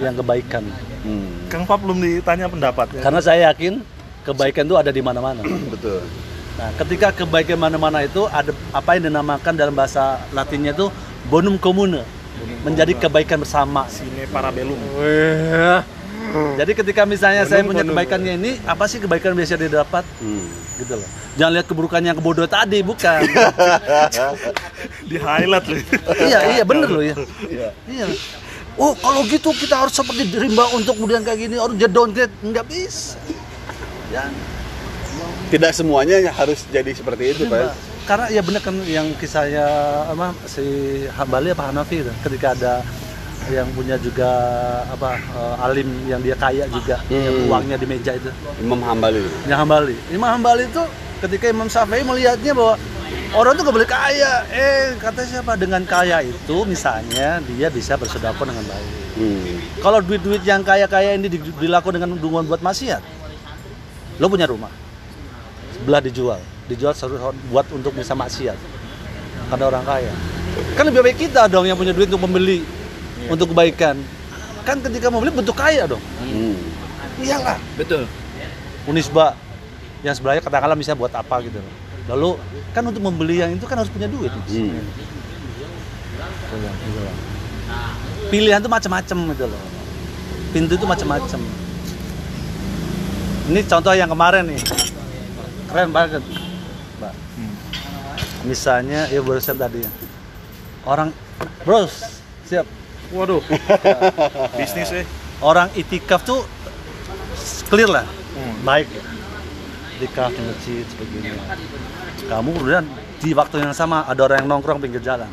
yang 0.00 0.14
kebaikan. 0.16 0.64
Hmm, 1.04 1.46
Kang 1.52 1.64
Pap 1.68 1.80
belum 1.84 2.00
ditanya 2.00 2.48
pendapat. 2.50 2.90
ya. 2.96 3.00
Karena 3.04 3.20
saya 3.20 3.52
yakin 3.52 3.84
kebaikan 4.26 4.64
itu 4.66 4.76
ada 4.76 4.90
di 4.90 5.02
mana-mana. 5.04 5.40
betul. 5.72 6.02
Nah, 6.58 6.68
ketika 6.76 7.08
kebaikan 7.14 7.56
mana-mana 7.56 8.04
itu 8.04 8.26
ada 8.28 8.52
apa 8.74 8.98
yang 8.98 9.08
dinamakan 9.08 9.54
dalam 9.56 9.72
bahasa 9.72 10.20
Latinnya 10.34 10.76
itu 10.76 10.92
bonum 11.30 11.56
comune, 11.56 12.04
menjadi 12.66 12.92
kebaikan 12.98 13.40
bersama. 13.40 13.86
Sine 13.88 14.26
parabellum. 14.28 14.76
Jadi 16.30 16.72
ketika 16.76 17.02
misalnya 17.02 17.42
saya 17.44 17.62
punya 17.62 17.82
kebaikannya 17.82 18.32
ini, 18.36 18.52
apa 18.62 18.86
sih 18.86 18.98
kebaikan 18.98 19.34
biasa 19.34 19.58
didapat? 19.58 20.04
Hmm. 20.22 20.46
Gitu 20.78 20.94
loh. 20.94 21.08
Jangan 21.34 21.52
lihat 21.58 21.66
keburukan 21.66 22.00
yang 22.02 22.16
kebodoh 22.16 22.46
tadi, 22.46 22.82
bukan. 22.82 23.20
Di 25.10 25.16
highlight 25.18 25.66
loh. 25.66 25.78
iya, 26.22 26.38
iya 26.58 26.64
bener 26.64 26.88
loh 26.88 27.02
ya. 27.02 27.16
Iya. 27.86 28.06
Oh, 28.78 28.94
kalau 28.96 29.26
gitu 29.26 29.50
kita 29.52 29.76
harus 29.76 29.92
seperti 29.92 30.30
rimba 30.32 30.64
untuk 30.72 30.96
kemudian 30.96 31.20
kayak 31.20 31.50
gini, 31.50 31.58
harus 31.58 31.76
jadi 31.76 31.92
downgrade, 31.92 32.34
nggak 32.40 32.64
bisa. 32.70 33.18
Ya, 34.10 34.26
Tidak 35.50 35.72
semuanya 35.74 36.18
harus 36.30 36.62
jadi 36.70 36.90
seperti 36.94 37.34
itu, 37.34 37.42
Pak. 37.46 37.74
karena 38.06 38.26
ya 38.26 38.42
bener 38.42 38.58
kan 38.58 38.74
yang 38.90 39.06
kisahnya 39.18 39.62
apa 40.10 40.34
si 40.42 40.62
Hambali 41.14 41.54
apa 41.54 41.70
Hanafi 41.70 42.02
itu 42.02 42.10
ketika 42.26 42.58
ada 42.58 42.72
yang 43.48 43.68
punya 43.72 43.96
juga 43.96 44.28
apa 44.86 45.16
eh, 45.16 45.64
alim 45.64 45.88
yang 46.04 46.20
dia 46.20 46.36
kaya 46.36 46.68
juga. 46.68 47.00
Yang 47.08 47.34
Hmm. 47.34 47.48
uangnya 47.48 47.76
di 47.76 47.86
meja 47.86 48.12
itu. 48.12 48.28
Imam 48.58 48.78
Hambali. 48.78 49.24
yang 49.46 49.64
Hambali. 49.64 49.96
Imam 50.08 50.28
Hambali 50.30 50.68
itu 50.68 50.82
ketika 51.18 51.48
Imam 51.48 51.66
Syafi'i 51.66 52.04
melihatnya 52.04 52.52
bahwa 52.52 52.74
orang 53.32 53.52
tuh 53.54 53.62
gak 53.64 53.74
boleh 53.74 53.88
kaya. 53.88 54.32
Eh 54.46 54.94
kata 54.96 55.24
siapa? 55.24 55.56
Dengan 55.56 55.82
kaya 55.82 56.20
itu 56.20 56.56
misalnya 56.64 57.40
dia 57.40 57.68
bisa 57.68 57.96
bersedekah 57.96 58.36
dengan 58.36 58.66
baik. 58.66 58.88
Hmm. 59.10 59.58
kalau 59.82 59.98
duit-duit 60.00 60.40
yang 60.40 60.62
kaya-kaya 60.62 61.12
ini 61.12 61.28
di- 61.28 61.42
dilakukan 61.58 61.98
dengan 61.98 62.14
dukungan 62.14 62.46
buat 62.46 62.62
maksiat 62.62 63.02
lo 64.16 64.28
punya 64.28 64.46
rumah. 64.46 64.70
Sebelah 65.72 66.00
dijual. 66.00 66.40
Dijual 66.66 66.92
seru- 66.92 67.18
buat 67.48 67.66
untuk 67.68 67.92
bisa 67.92 68.12
maksiat. 68.12 68.54
Karena 69.50 69.64
orang 69.66 69.82
kaya. 69.82 70.12
Kan 70.72 70.86
lebih 70.86 71.02
baik 71.02 71.18
kita 71.20 71.48
dong 71.48 71.64
yang 71.64 71.74
punya 71.74 71.90
duit 71.90 72.06
untuk 72.06 72.22
membeli 72.22 72.62
untuk 73.28 73.52
kebaikan. 73.52 73.98
Kan 74.64 74.80
ketika 74.80 75.10
membeli 75.12 75.34
bentuk 75.34 75.56
kaya 75.56 75.84
dong. 75.84 76.00
Hmm. 76.22 76.56
iyalah 77.20 77.58
Betul. 77.76 78.08
Unisba 78.88 79.36
yang 80.00 80.16
sebelahnya 80.16 80.40
katakanlah 80.40 80.76
misalnya 80.78 81.00
buat 81.04 81.12
apa 81.12 81.36
gitu. 81.44 81.60
Loh. 81.60 81.74
lalu 82.08 82.30
kan 82.72 82.82
untuk 82.82 83.04
membeli 83.04 83.38
yang 83.44 83.52
itu 83.52 83.66
kan 83.68 83.76
harus 83.76 83.92
punya 83.92 84.08
duit. 84.08 84.32
Hmm. 84.32 84.80
Loh. 86.56 87.16
pilihan 88.32 88.62
tuh 88.62 88.72
macam-macam 88.72 89.18
gitu 89.36 89.44
loh. 89.46 89.62
Pintu 90.50 90.74
itu 90.74 90.86
macam-macam. 90.86 91.40
Ini 93.50 93.60
contoh 93.66 93.94
yang 93.94 94.10
kemarin 94.10 94.46
nih. 94.50 94.62
Keren 95.70 95.90
banget. 95.94 96.22
Mbak. 96.98 97.14
Misalnya 98.46 99.06
ya 99.10 99.20
barusan 99.22 99.54
tadi. 99.58 99.82
Orang 100.82 101.14
bros 101.62 102.22
siap 102.48 102.66
Waduh. 103.10 103.42
Bisnis 104.58 104.90
eh. 104.94 105.06
orang 105.42 105.70
itikaf 105.74 106.22
tuh 106.22 106.46
clear 107.70 107.90
lah. 107.90 108.06
Baik. 108.62 108.86
Etika 109.98 110.32
di 110.32 110.40
masjid 110.40 110.84
sebagainya. 110.88 111.36
Kamu 112.30 112.50
kemudian 112.56 112.84
di 113.20 113.30
waktu 113.36 113.60
yang 113.60 113.76
sama 113.76 114.08
ada 114.08 114.20
orang 114.24 114.44
yang 114.44 114.48
nongkrong 114.48 114.80
pinggir 114.80 115.02
jalan. 115.04 115.28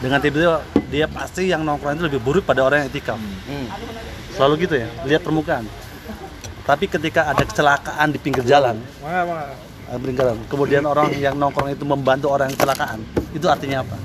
Dengan 0.00 0.20
tiba 0.20 0.64
dia 0.88 1.06
pasti 1.06 1.48
yang 1.48 1.64
nongkrong 1.64 1.96
itu 2.00 2.04
lebih 2.08 2.20
buruk 2.20 2.44
pada 2.44 2.64
orang 2.64 2.84
yang 2.84 2.88
etika 2.88 3.14
selalu 4.40 4.64
gitu 4.64 4.74
ya 4.80 4.88
lihat 5.04 5.20
permukaan. 5.20 5.68
Tapi 6.64 6.88
ketika 6.88 7.28
ada 7.28 7.44
kecelakaan 7.44 8.08
di 8.08 8.18
pinggir 8.20 8.40
jalan 8.48 8.80
pinggir 10.00 10.22
jalan, 10.22 10.38
kemudian 10.48 10.86
orang 10.88 11.12
yang 11.18 11.36
nongkrong 11.36 11.74
itu 11.76 11.84
membantu 11.84 12.32
orang 12.32 12.48
yang 12.48 12.56
kecelakaan. 12.56 13.00
Itu 13.36 13.46
artinya 13.50 13.82
apa 13.82 13.96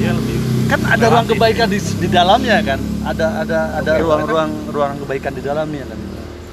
Dia 0.00 0.14
lebih 0.14 0.55
kan 0.66 0.80
ada 0.82 1.04
ruang 1.08 1.26
kebaikan 1.30 1.66
di, 1.70 1.78
di 1.78 2.08
dalamnya 2.10 2.58
kan? 2.62 2.78
Ada 3.06 3.26
ada 3.46 3.58
ada 3.78 3.92
ruang-ruang 4.02 4.50
ruang 4.70 4.94
kebaikan 5.06 5.32
di 5.34 5.42
dalamnya 5.42 5.84
kan? 5.86 5.98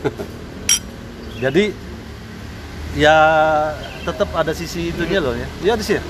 Jadi 1.44 1.74
ya 2.94 3.18
tetap 4.06 4.30
ada 4.38 4.54
sisi 4.54 4.94
itunya 4.94 5.20
loh 5.20 5.34
ya. 5.34 5.48
Iya 5.66 5.74
di 5.76 5.84
sini 5.84 6.02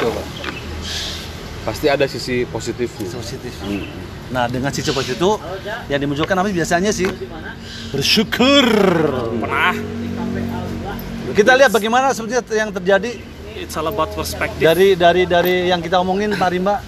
Coba. 0.00 0.22
Pasti 1.60 1.86
ada 1.92 2.08
sisi 2.08 2.48
positifnya. 2.48 3.04
positif. 3.12 3.52
Hmm. 3.60 3.84
nah 4.30 4.46
dengan 4.46 4.70
sisi 4.72 4.94
positif 4.94 5.18
itu 5.18 5.32
yang 5.92 6.00
dimunculkan 6.00 6.32
apa 6.40 6.48
biasanya 6.48 6.90
sih? 6.94 7.06
Bersyukur. 7.92 8.66
Pernah. 9.44 9.76
Kita 11.30 11.52
lihat 11.54 11.70
bagaimana 11.70 12.16
sebenarnya 12.16 12.42
yang 12.48 12.72
terjadi 12.72 13.10
it's 13.54 13.76
all 13.76 13.86
about 13.86 14.08
perspective. 14.16 14.62
dari 14.62 14.96
dari 14.96 15.28
dari 15.28 15.68
yang 15.68 15.84
kita 15.84 16.00
omongin 16.00 16.32
Pak 16.34 16.48
Rimba 16.48 16.80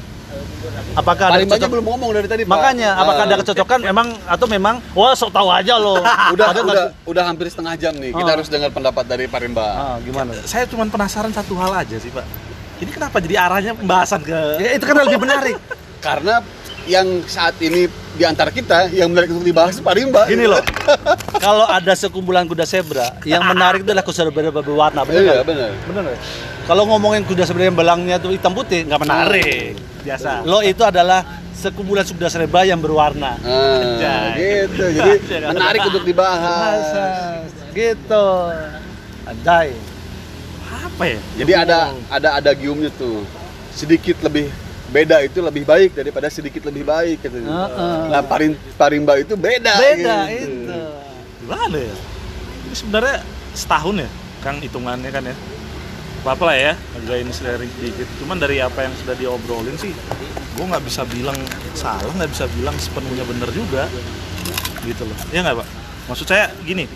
apakah 0.92 1.25
ada 1.27 1.35
Paling 1.35 1.47
banyak 1.47 1.59
kecocok- 1.59 1.73
belum 1.73 1.87
ngomong 1.87 2.11
dari 2.12 2.27
tadi, 2.27 2.42
Pak. 2.42 2.53
makanya 2.53 2.90
apakah 2.95 3.23
ada 3.23 3.35
Ah. 3.35 3.40
kecocokan 3.40 3.81
memang 3.83 4.07
atau 4.25 4.47
memang 4.47 4.75
wah 4.92 5.12
sok 5.12 5.31
tahu 5.31 5.49
aja 5.49 5.75
loh 5.77 5.99
udah 6.35 6.47
Ada 6.49 6.61
udah 6.62 6.85
udah 7.05 7.23
hampir 7.25 7.47
setengah 7.47 7.75
jam 7.75 7.92
nih. 7.95 8.11
Kita 8.11 8.25
Ah. 8.25 8.35
harus 8.35 8.47
dengar 8.47 8.68
pendapat 8.68 9.05
dari 9.05 9.25
Pak 9.25 9.40
Rimba. 9.40 9.66
ah, 9.66 9.97
gimana 9.99 10.33
Saya 10.42 10.64
cuma 10.64 10.85
penasaran 10.85 11.31
satu 11.31 11.55
hal 11.55 11.73
aja 11.75 11.97
sih, 11.97 12.09
Pak. 12.09 12.25
Ini 12.79 12.90
kenapa 12.90 13.16
jadi 13.18 13.38
arahnya 13.40 13.73
pembahasan 13.73 14.21
ke 14.21 14.35
ya 14.59 14.71
itu 14.73 14.85
kan 14.85 14.97
lebih 14.99 15.16
menarik 15.16 15.55
Karena 16.03 16.42
yang 16.83 17.07
saat 17.25 17.55
ini 17.59 17.87
di 18.12 18.25
antara 18.27 18.51
kita 18.51 18.90
yang 18.90 19.07
menarik 19.07 19.31
untuk 19.31 19.47
dibahas 19.47 19.79
Pak 19.79 19.95
Rimba. 19.95 20.27
Gini 20.27 20.45
loh, 20.45 20.59
kalau 21.38 21.62
ada 21.64 21.95
sekumpulan 21.95 22.42
kuda 22.42 22.66
zebra, 22.66 23.07
yang 23.23 23.38
menarik 23.40 23.81
itu 23.81 23.88
adalah 23.88 24.03
kuda 24.03 24.18
zebra 24.21 24.51
berwarna, 24.53 25.07
benar 25.07 25.23
Iya, 25.23 25.35
benar. 25.42 25.71
Benar? 25.87 26.18
Kalau 26.62 26.83
ngomongin 26.85 27.23
kuda 27.23 27.42
zebra 27.42 27.64
yang 27.64 27.75
belangnya 27.75 28.18
itu 28.18 28.29
hitam 28.29 28.51
putih, 28.51 28.83
nggak 28.83 28.99
menarik. 28.99 29.79
Biasa. 30.02 30.42
Lo 30.44 30.60
itu 30.60 30.82
adalah 30.82 31.22
sekumpulan 31.54 32.02
kuda 32.02 32.28
zebra 32.28 32.66
yang 32.66 32.82
berwarna. 32.82 33.38
Ah, 33.42 34.34
gitu. 34.34 34.84
Jadi 34.98 35.18
menarik 35.46 35.80
untuk 35.88 36.04
dibahas. 36.04 36.82
gitu. 37.72 38.26
Andai. 39.22 39.72
Apa 40.68 41.02
ya? 41.06 41.18
Jadi 41.38 41.52
ada 41.54 41.78
ada 42.10 42.28
ada 42.42 42.50
giumnya 42.52 42.90
tuh. 42.92 43.22
Sedikit 43.72 44.20
lebih 44.20 44.52
beda 44.92 45.24
itu 45.24 45.40
lebih 45.40 45.64
baik 45.64 45.96
daripada 45.96 46.28
sedikit 46.28 46.68
lebih 46.68 46.84
baik 46.84 47.24
katanya. 47.24 47.72
Heeh. 47.72 47.98
Nah, 48.12 48.22
parim 48.26 48.52
parimba 48.76 49.16
itu 49.16 49.32
beda. 49.38 49.72
Beda 49.80 50.16
gitu. 50.28 50.52
itu. 50.68 50.80
Gimana 51.40 51.78
ya? 51.80 51.96
Ini 52.68 52.74
sebenarnya 52.76 53.16
setahun 53.56 53.94
ya, 54.04 54.10
Kang 54.44 54.60
hitungannya 54.60 55.10
kan 55.10 55.22
ya. 55.24 55.36
Apa 56.22 56.44
lah 56.46 56.54
ya, 56.54 56.72
agak 56.94 57.18
ini 57.18 57.32
sharing 57.35 57.72
sedikit. 57.82 58.06
Cuman 58.22 58.38
dari 58.38 58.62
apa 58.62 58.87
yang 58.87 58.94
sudah 58.94 59.18
diobrolin 59.18 59.74
sih, 59.74 59.90
gue 60.54 60.64
nggak 60.64 60.87
bisa 60.87 61.02
bilang 61.11 61.35
salah, 61.74 62.06
nggak 62.14 62.30
bisa 62.30 62.46
bilang 62.54 62.78
sepenuhnya 62.78 63.26
bener 63.26 63.50
juga, 63.50 63.90
gitu 64.87 65.02
loh. 65.02 65.18
Iya 65.35 65.42
nggak 65.42 65.56
pak? 65.58 65.68
Maksud 66.06 66.26
saya 66.30 66.54
gini, 66.62 66.87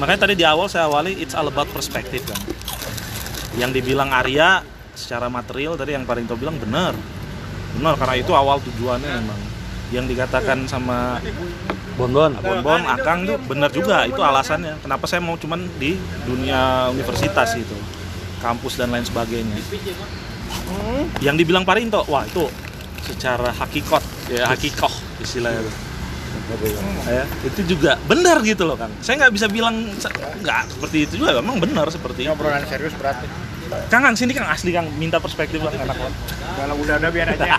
makanya 0.00 0.24
tadi 0.24 0.34
di 0.36 0.48
awal 0.48 0.64
saya 0.68 0.88
awali 0.88 1.12
it's 1.20 1.36
all 1.36 1.44
about 1.44 1.68
perspective 1.76 2.24
kan. 2.24 2.40
Yang 3.60 3.84
dibilang 3.84 4.08
Arya 4.08 4.64
secara 4.96 5.28
material 5.28 5.76
tadi 5.76 5.92
yang 5.92 6.08
Parinto 6.08 6.40
bilang 6.40 6.56
benar, 6.56 6.96
benar 7.76 8.00
karena 8.00 8.16
itu 8.16 8.32
awal 8.32 8.64
tujuannya 8.64 9.12
memang. 9.12 9.40
Yang 9.94 10.18
dikatakan 10.18 10.66
sama 10.66 11.22
Bonbon. 11.94 12.34
Bonbon, 12.42 12.82
Akang 12.90 13.22
tuh 13.22 13.38
bener 13.38 13.70
juga 13.70 14.02
itu 14.02 14.18
alasannya. 14.18 14.82
Kenapa 14.82 15.06
saya 15.06 15.22
mau 15.22 15.38
cuman 15.38 15.62
di 15.78 15.94
dunia 16.26 16.90
universitas 16.90 17.54
itu, 17.54 17.76
kampus 18.46 18.78
dan 18.78 18.94
lain 18.94 19.02
sebagainya. 19.02 19.58
Yang 21.18 21.36
dibilang 21.42 21.66
Parinto, 21.66 22.06
wah 22.06 22.22
itu 22.22 22.46
secara 23.02 23.50
hakikot 23.54 24.02
ya 24.30 24.50
hakikoh 24.50 24.90
istilahnya 25.22 25.62
itu. 25.62 25.72
Ya, 27.10 27.26
itu 27.42 27.74
juga 27.74 27.98
benar 28.06 28.38
gitu 28.46 28.62
loh 28.70 28.78
kan. 28.78 28.86
Saya 29.02 29.26
nggak 29.26 29.34
bisa 29.34 29.46
bilang 29.50 29.90
nggak 30.42 30.62
seperti 30.78 31.10
itu 31.10 31.14
juga, 31.18 31.42
memang 31.42 31.58
benar 31.58 31.90
seperti 31.90 32.22
itu. 32.22 32.30
Obrolan 32.30 32.62
serius 32.70 32.94
berarti. 32.94 33.26
Kang, 33.90 34.06
Kang, 34.06 34.14
sini 34.14 34.30
Kang 34.30 34.46
asli 34.46 34.70
Kang 34.70 34.86
minta 34.94 35.18
perspektif 35.18 35.58
banget. 35.58 35.82
Kalau 35.82 36.78
udah 36.78 37.02
udah 37.02 37.10
biar 37.10 37.34
aja. 37.34 37.58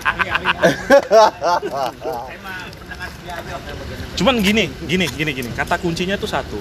Cuman 4.18 4.40
gini, 4.40 4.72
gini, 4.88 5.04
gini, 5.04 5.30
gini. 5.36 5.50
Kata 5.52 5.76
kuncinya 5.76 6.16
tuh 6.16 6.26
satu. 6.26 6.56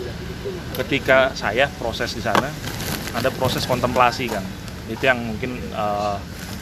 Ketika 0.83 1.31
saya 1.33 1.71
proses 1.79 2.11
di 2.13 2.21
sana, 2.21 2.51
ada 3.17 3.29
proses 3.33 3.65
kontemplasi 3.65 4.29
kan. 4.29 4.45
Itu 4.87 5.03
yang 5.03 5.19
mungkin 5.19 5.57
eh, 5.59 6.15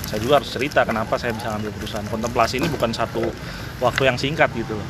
saya 0.06 0.20
juga 0.22 0.40
harus 0.40 0.50
cerita 0.54 0.86
kenapa 0.86 1.18
saya 1.18 1.34
bisa 1.34 1.52
ngambil 1.52 1.70
keputusan. 1.76 2.08
Kontemplasi 2.08 2.62
ini 2.62 2.68
bukan 2.70 2.94
satu 2.94 3.26
waktu 3.82 4.02
yang 4.08 4.18
singkat 4.18 4.54
gitu 4.54 4.78
loh. 4.78 4.90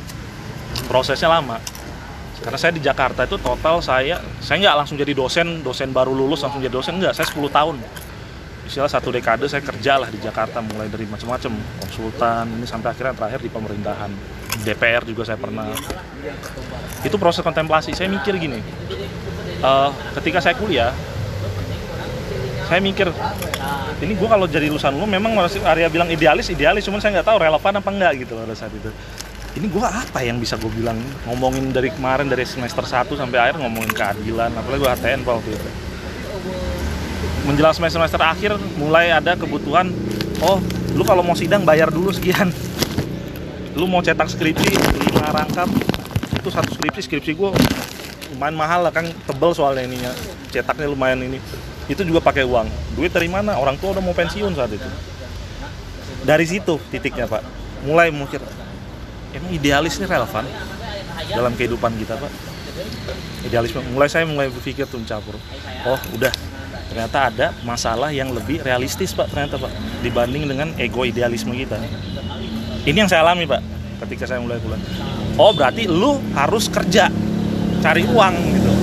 Prosesnya 0.86 1.32
lama. 1.32 1.58
Karena 2.36 2.58
saya 2.60 2.72
di 2.76 2.84
Jakarta 2.84 3.24
itu 3.24 3.40
total 3.40 3.80
saya, 3.80 4.20
saya 4.44 4.56
nggak 4.60 4.76
langsung 4.84 5.00
jadi 5.00 5.16
dosen, 5.16 5.64
dosen 5.64 5.90
baru 5.90 6.12
lulus 6.12 6.44
langsung 6.44 6.60
jadi 6.60 6.70
dosen, 6.70 7.00
enggak. 7.00 7.16
Saya 7.16 7.26
10 7.32 7.48
tahun. 7.48 7.76
Istilah 8.68 8.90
satu 8.90 9.08
dekade 9.14 9.46
saya 9.48 9.62
kerja 9.62 9.96
lah 9.96 10.10
di 10.10 10.18
Jakarta 10.20 10.58
mulai 10.58 10.90
dari 10.90 11.06
macam-macam 11.06 11.54
konsultan 11.80 12.44
ini 12.60 12.66
sampai 12.66 12.92
akhirnya 12.92 13.14
terakhir 13.14 13.40
di 13.40 13.50
pemerintahan 13.50 14.10
DPR 14.66 15.06
juga 15.06 15.22
saya 15.22 15.38
pernah 15.38 15.70
itu 17.06 17.14
proses 17.14 17.46
kontemplasi 17.46 17.94
saya 17.94 18.10
mikir 18.10 18.34
gini 18.42 18.58
eh, 19.62 19.90
ketika 20.18 20.42
saya 20.42 20.58
kuliah 20.58 20.90
saya 22.66 22.82
mikir 22.82 23.14
ini 24.02 24.12
gue 24.12 24.28
kalau 24.28 24.44
jadi 24.44 24.66
lulusan 24.68 24.92
lu 24.92 25.06
memang 25.08 25.32
masih 25.38 25.62
Arya 25.64 25.88
bilang 25.88 26.10
idealis 26.10 26.52
idealis. 26.52 26.84
Cuman 26.84 27.00
saya 27.00 27.16
nggak 27.20 27.28
tahu 27.30 27.38
relevan 27.40 27.72
apa 27.78 27.88
enggak 27.94 28.12
gitu 28.26 28.36
pada 28.36 28.54
saat 28.58 28.74
itu. 28.74 28.90
Ini 29.56 29.72
gue 29.72 29.86
apa 29.86 30.20
yang 30.20 30.36
bisa 30.36 30.60
gue 30.60 30.68
bilang? 30.68 31.00
Ngomongin 31.24 31.72
dari 31.72 31.88
kemarin 31.88 32.28
dari 32.28 32.44
semester 32.44 32.84
1 32.84 33.08
sampai 33.08 33.38
akhir 33.40 33.56
ngomongin 33.56 33.88
keadilan. 33.94 34.52
Apalagi 34.52 34.80
gue 34.84 34.90
HTN 34.92 35.20
waktu 35.24 35.48
itu. 35.54 35.68
Menjelang 37.48 37.72
semester 37.72 38.02
semester 38.02 38.20
akhir 38.20 38.52
mulai 38.76 39.14
ada 39.14 39.38
kebutuhan 39.38 39.94
oh 40.42 40.58
lu 40.92 41.06
kalau 41.06 41.22
mau 41.24 41.38
sidang 41.38 41.64
bayar 41.64 41.88
dulu 41.88 42.12
sekian. 42.12 42.52
Lu 43.78 43.88
mau 43.88 44.04
cetak 44.04 44.28
skripsi 44.28 44.76
lima 45.06 45.32
rangkap 45.32 45.70
itu 46.36 46.48
satu 46.52 46.68
skripsi 46.74 47.00
skripsi 47.06 47.32
gue 47.32 47.50
lumayan 48.36 48.56
mahal 48.58 48.80
lah 48.84 48.92
kan 48.92 49.08
tebel 49.24 49.56
soalnya 49.56 49.88
ininya. 49.88 50.12
Cetaknya 50.52 50.90
lumayan 50.92 51.22
ini 51.24 51.40
itu 51.86 52.02
juga 52.02 52.18
pakai 52.18 52.42
uang. 52.42 52.66
Duit 52.98 53.14
dari 53.14 53.30
mana? 53.30 53.54
Orang 53.58 53.78
tua 53.78 53.94
udah 53.94 54.02
mau 54.02 54.14
pensiun 54.14 54.52
saat 54.58 54.74
itu. 54.74 54.88
Dari 56.26 56.46
situ 56.46 56.82
titiknya 56.90 57.30
pak. 57.30 57.42
Mulai 57.86 58.10
mikir 58.10 58.42
emang 59.30 59.50
idealis 59.54 60.00
ini 60.02 60.10
relevan 60.10 60.42
dalam 61.30 61.54
kehidupan 61.54 61.94
kita 62.02 62.18
pak? 62.18 62.32
Idealisme 63.46 63.80
mulai 63.94 64.10
saya 64.10 64.26
mulai 64.26 64.50
berpikir 64.50 64.90
tuh 64.90 64.98
mencampur. 64.98 65.38
Oh 65.86 65.98
udah. 66.18 66.34
Ternyata 66.86 67.18
ada 67.30 67.46
masalah 67.62 68.10
yang 68.10 68.34
lebih 68.34 68.62
realistis 68.66 69.14
pak 69.14 69.30
ternyata 69.30 69.62
pak 69.62 69.70
dibanding 70.02 70.50
dengan 70.50 70.74
ego 70.74 71.06
idealisme 71.06 71.54
kita. 71.54 71.78
Ini 72.82 73.06
yang 73.06 73.10
saya 73.10 73.22
alami 73.22 73.46
pak 73.46 73.62
ketika 74.02 74.26
saya 74.26 74.42
mulai 74.42 74.58
kuliah. 74.58 74.82
Oh 75.38 75.54
berarti 75.54 75.86
lu 75.86 76.18
harus 76.34 76.66
kerja 76.66 77.06
cari 77.78 78.02
uang 78.02 78.34
gitu 78.58 78.75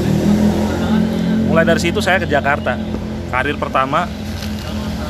mulai 1.54 1.70
dari 1.70 1.78
situ 1.86 2.02
saya 2.02 2.18
ke 2.18 2.26
Jakarta 2.26 2.74
karir 3.30 3.62
pertama 3.62 4.10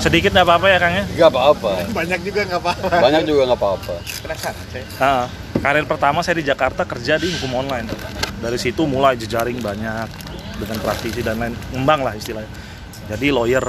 sedikit 0.04 0.36
nggak 0.36 0.44
apa-apa 0.44 0.68
ya 0.68 0.78
kang 0.84 0.94
ya 1.00 1.04
Gak 1.16 1.30
apa-apa. 1.32 1.72
Banyak 1.96 2.20
juga 2.28 2.44
nggak 2.44 2.60
apa-apa. 2.60 2.88
Banyak 3.00 3.22
juga 3.24 3.42
nggak 3.48 3.60
apa-apa. 3.64 3.96
Penasaran 4.04 4.66
saya. 4.68 4.86
Karir 5.64 5.86
pertama 5.88 6.20
saya 6.20 6.44
di 6.44 6.44
Jakarta 6.44 6.84
kerja 6.84 7.16
di 7.16 7.32
hukum 7.32 7.64
online 7.64 7.88
dari 8.44 8.60
situ 8.60 8.84
mulai 8.84 9.16
jejaring 9.16 9.64
banyak 9.64 10.12
dengan 10.60 10.78
praktisi 10.84 11.24
dan 11.24 11.40
lain 11.40 11.56
ngembang 11.72 12.04
lah 12.04 12.12
istilahnya 12.12 12.52
jadi 13.08 13.32
lawyer 13.32 13.64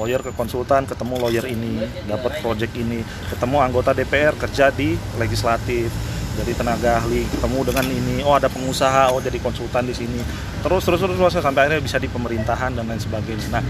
lawyer 0.00 0.24
ke 0.24 0.32
konsultan 0.32 0.88
ketemu 0.88 1.14
lawyer 1.20 1.44
ini 1.44 1.84
dapat 2.08 2.40
project 2.40 2.72
ini 2.72 3.04
ketemu 3.28 3.56
anggota 3.60 3.92
DPR 3.92 4.32
kerja 4.40 4.72
di 4.72 4.96
legislatif 5.20 5.92
jadi 6.38 6.54
tenaga 6.54 7.02
ahli 7.02 7.26
ketemu 7.26 7.58
dengan 7.66 7.86
ini 7.90 8.16
oh 8.22 8.38
ada 8.38 8.46
pengusaha 8.46 9.10
oh 9.10 9.18
jadi 9.18 9.42
konsultan 9.42 9.90
di 9.90 9.94
sini. 9.94 10.22
Terus 10.62 10.86
terus 10.86 11.02
terus, 11.02 11.18
terus 11.18 11.34
sampai 11.42 11.66
akhirnya 11.66 11.82
bisa 11.82 11.98
di 11.98 12.06
pemerintahan 12.06 12.78
dan 12.78 12.86
lain 12.86 13.02
sebagainya. 13.02 13.50
Nah 13.50 13.62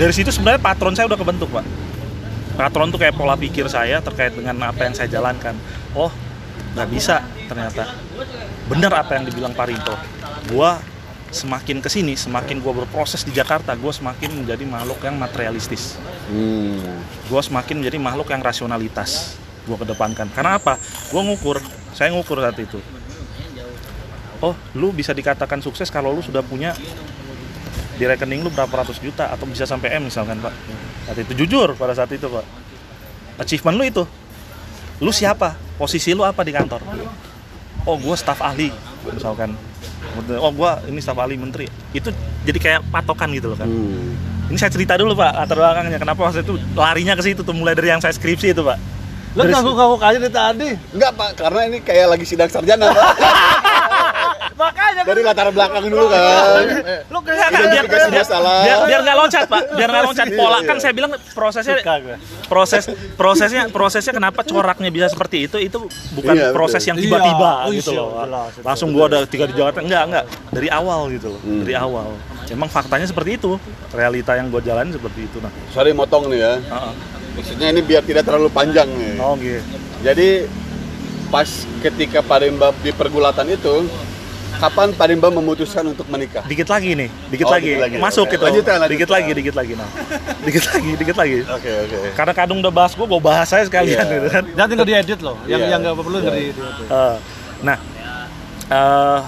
dari 0.00 0.12
situ 0.16 0.32
sebenarnya 0.32 0.60
patron 0.64 0.96
saya 0.96 1.06
udah 1.06 1.18
kebentuk 1.20 1.52
pak. 1.52 1.64
Patron 2.56 2.88
tuh 2.92 3.00
kayak 3.00 3.16
pola 3.16 3.36
pikir 3.36 3.68
saya 3.68 4.00
terkait 4.00 4.32
dengan 4.32 4.56
apa 4.64 4.80
yang 4.88 4.96
saya 4.96 5.08
jalankan. 5.12 5.52
Oh 5.92 6.08
nggak 6.72 6.88
bisa 6.88 7.20
ternyata. 7.48 7.92
Benar 8.72 9.04
apa 9.04 9.20
yang 9.20 9.28
dibilang 9.28 9.52
Pak 9.52 9.66
Rinto. 9.68 9.92
Gue 10.48 10.70
semakin 11.32 11.80
ke 11.80 11.88
sini 11.88 12.12
semakin 12.12 12.60
gue 12.60 12.72
berproses 12.84 13.24
di 13.24 13.32
Jakarta 13.32 13.72
gue 13.72 13.88
semakin 13.88 14.44
menjadi 14.44 14.68
makhluk 14.68 15.00
yang 15.00 15.16
materialistis. 15.16 15.96
Hmm. 16.28 17.02
gue 17.28 17.40
semakin 17.40 17.82
menjadi 17.82 17.98
makhluk 17.98 18.28
yang 18.30 18.40
rasionalitas 18.44 19.36
gue 19.66 19.76
kedepankan. 19.78 20.28
Karena 20.32 20.58
apa? 20.58 20.76
Gue 21.08 21.22
ngukur 21.22 21.58
saya 21.92 22.12
ngukur 22.12 22.40
saat 22.40 22.56
itu. 22.58 22.80
Oh 24.42 24.58
lu 24.74 24.90
bisa 24.90 25.14
dikatakan 25.14 25.62
sukses 25.62 25.86
kalau 25.86 26.10
lu 26.10 26.18
sudah 26.18 26.42
punya 26.42 26.74
di 27.94 28.04
rekening 28.08 28.42
lu 28.42 28.50
berapa 28.50 28.82
ratus 28.82 28.98
juta 28.98 29.30
atau 29.30 29.46
bisa 29.46 29.62
sampai 29.62 29.94
M 30.00 30.10
misalkan 30.10 30.42
pak. 30.42 30.50
Saat 31.06 31.18
itu 31.22 31.32
jujur 31.46 31.78
pada 31.78 31.94
saat 31.94 32.10
itu 32.10 32.26
pak. 32.26 32.42
Achievement 33.38 33.76
lu 33.78 33.84
itu. 33.86 34.04
Lu 34.98 35.14
siapa? 35.14 35.54
Posisi 35.78 36.10
lu 36.10 36.26
apa 36.26 36.42
di 36.42 36.50
kantor? 36.50 36.82
Oh 37.86 37.94
gue 37.98 38.16
staf 38.18 38.42
ahli 38.42 38.74
misalkan. 39.14 39.54
Oh 40.42 40.50
gue 40.50 40.70
ini 40.90 40.98
staf 40.98 41.18
ahli 41.22 41.38
menteri. 41.38 41.70
Itu 41.94 42.10
jadi 42.42 42.58
kayak 42.58 42.80
patokan 42.90 43.30
gitu 43.30 43.54
loh 43.54 43.58
kan 43.58 43.70
Hmm. 43.70 44.18
ini 44.50 44.58
saya 44.58 44.68
cerita 44.68 44.98
dulu 44.98 45.14
pak 45.14 45.32
latar 45.32 45.56
belakangnya. 45.56 45.98
Kenapa 46.02 46.28
waktu 46.28 46.42
itu 46.42 46.58
larinya 46.74 47.14
ke 47.14 47.22
situ 47.22 47.40
tuh? 47.46 47.54
Mulai 47.54 47.78
dari 47.78 47.88
yang 47.94 48.02
saya 48.02 48.12
skripsi 48.12 48.52
itu 48.52 48.62
pak. 48.66 48.76
Lo 49.32 49.42
ngangkuk-ngangkuk 49.42 50.02
aja 50.02 50.18
dari 50.18 50.28
tadi. 50.30 50.68
Enggak 50.92 51.12
pak, 51.14 51.30
karena 51.34 51.60
ini 51.64 51.78
kayak 51.80 52.06
lagi 52.12 52.24
sidang 52.24 52.48
sarjana 52.48 52.86
pak. 52.88 53.04
Makanya 54.52 55.02
Dari 55.02 55.24
latar 55.24 55.48
belakang 55.48 55.88
dulu 55.88 56.06
kan. 56.06 56.20
lo 57.08 57.18
Enggak, 57.18 57.22
kayak 57.24 57.48
enggak, 57.48 57.66
biar, 57.66 57.86
biar, 57.88 58.08
masalah. 58.14 58.60
biar, 58.62 58.78
biar 58.84 59.00
nggak 59.02 59.16
loncat 59.16 59.44
pak, 59.48 59.62
biar 59.72 59.88
nggak 59.88 60.04
loncat 60.04 60.26
Iya, 60.28 60.36
pola 60.36 60.52
iya. 60.54 60.68
kan 60.68 60.76
saya 60.78 60.92
bilang 60.92 61.10
prosesnya 61.32 61.76
proses 62.46 62.82
prosesnya 63.16 63.62
prosesnya 63.68 64.12
kenapa 64.12 64.44
coraknya 64.44 64.90
bisa 64.92 65.06
seperti 65.08 65.48
itu 65.48 65.56
itu 65.58 65.78
bukan 66.12 66.34
Iya, 66.36 66.48
proses 66.52 66.78
betul. 66.78 66.90
yang 66.92 66.98
tiba-tiba 67.00 67.50
Iya, 67.64 67.76
gitu 67.80 67.90
loh 67.92 68.08
jelas, 68.20 68.52
langsung 68.60 68.88
gua 68.92 69.08
ada 69.08 69.24
tiga 69.24 69.48
di 69.48 69.54
Jakarta 69.54 69.80
enggak 69.80 70.02
enggak 70.04 70.24
dari 70.50 70.68
awal 70.68 71.08
gitu 71.08 71.32
loh 71.32 71.40
Hmm. 71.42 71.64
dari 71.64 71.74
awal 71.74 72.06
emang 72.46 72.68
faktanya 72.68 73.06
seperti 73.08 73.30
itu 73.34 73.56
realita 73.90 74.36
yang 74.36 74.46
gue 74.46 74.60
jalanin 74.60 74.92
seperti 74.92 75.24
itu 75.24 75.40
nah 75.40 75.50
Sorry 75.70 75.90
motong 75.90 76.28
nih 76.28 76.38
ya. 76.38 76.52
Heeh. 76.60 76.92
Maksudnya 77.32 77.68
ini 77.68 77.80
biar 77.80 78.02
tidak 78.02 78.22
terlalu 78.22 78.48
panjang 78.48 78.88
nih. 78.88 79.16
oh 79.16 79.34
gitu 79.36 79.62
Jadi 80.00 80.28
pas 81.28 81.48
ketika 81.80 82.20
Parimba 82.20 82.76
di 82.78 82.90
pergulatan 82.90 83.48
itu, 83.48 83.88
kapan 84.54 84.92
Parimba 84.92 85.28
memutuskan 85.28 85.80
untuk 85.86 86.04
menikah? 86.06 86.44
dikit 86.44 86.68
lagi 86.68 86.92
nih 86.92 87.08
dikit 87.28 87.46
Oh, 87.46 87.50
lagi, 87.50 87.72
dikit 87.72 87.82
lagi. 87.82 87.96
masuk 87.98 88.24
Oke, 88.24 88.32
gitu 88.32 88.44
lanjutkan, 88.44 88.74
lanjutkan. 88.76 88.92
dikit 88.92 89.10
lagi 89.10 89.30
dikit 89.32 89.54
lagi 89.54 89.72
nah 89.74 89.88
dikit 90.46 90.64
lagi 90.66 90.90
dikit 90.94 91.16
lagi 91.16 91.36
Oke 91.42 91.70
oke. 91.82 91.96
karena 92.12 92.32
kadung 92.32 92.58
udah 92.60 92.70
bahas 92.70 92.92
gue 92.92 93.06
gue 93.06 93.20
bahas 93.22 93.46
saya 93.46 93.64
sekalian 93.64 93.96
Iya. 93.98 94.12
gitu 94.12 94.28
kan 94.28 94.44
Jangan 94.52 94.68
tinggal 94.68 94.86
diedit 94.86 95.20
loh. 95.20 95.36
Yang 95.44 95.56
Iya. 95.58 95.68
yang 95.68 95.80
nggak 95.82 95.96
perlu 95.96 96.16
nggak 96.18 96.34
Iya. 96.34 96.42
di. 96.44 96.52
di- 96.52 96.88
Eh, 96.90 97.16
nah 97.62 97.76
eh, 98.68 99.20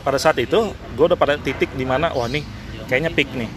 pada 0.00 0.18
saat 0.18 0.36
itu 0.38 0.58
gue 0.72 1.04
udah 1.04 1.16
pada 1.16 1.36
titik 1.36 1.70
di 1.70 1.84
mana 1.84 2.08
wah 2.10 2.24
nih 2.26 2.42
kayaknya 2.84 3.10
peak 3.10 3.30
nih 3.32 3.50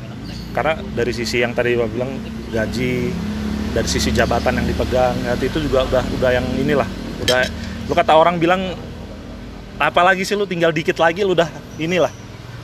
karena 0.51 0.75
dari 0.91 1.11
sisi 1.11 1.39
yang 1.39 1.51
tadi 1.51 1.71
gue 1.71 1.87
bilang 1.87 2.11
gaji 2.49 3.11
dari 3.77 3.85
sisi 3.85 4.09
jabatan 4.09 4.57
yang 4.57 4.65
dipegang 4.65 5.13
saat 5.21 5.37
itu 5.45 5.61
juga 5.61 5.85
udah 5.85 6.03
udah 6.17 6.29
yang 6.33 6.45
inilah 6.57 6.89
udah 7.21 7.45
lu 7.85 7.93
kata 7.93 8.17
orang 8.17 8.41
bilang 8.41 8.73
apalagi 9.77 10.25
sih 10.25 10.33
lu 10.33 10.49
tinggal 10.49 10.73
dikit 10.73 10.97
lagi 10.97 11.21
lu 11.21 11.37
udah 11.37 11.45
inilah 11.77 12.09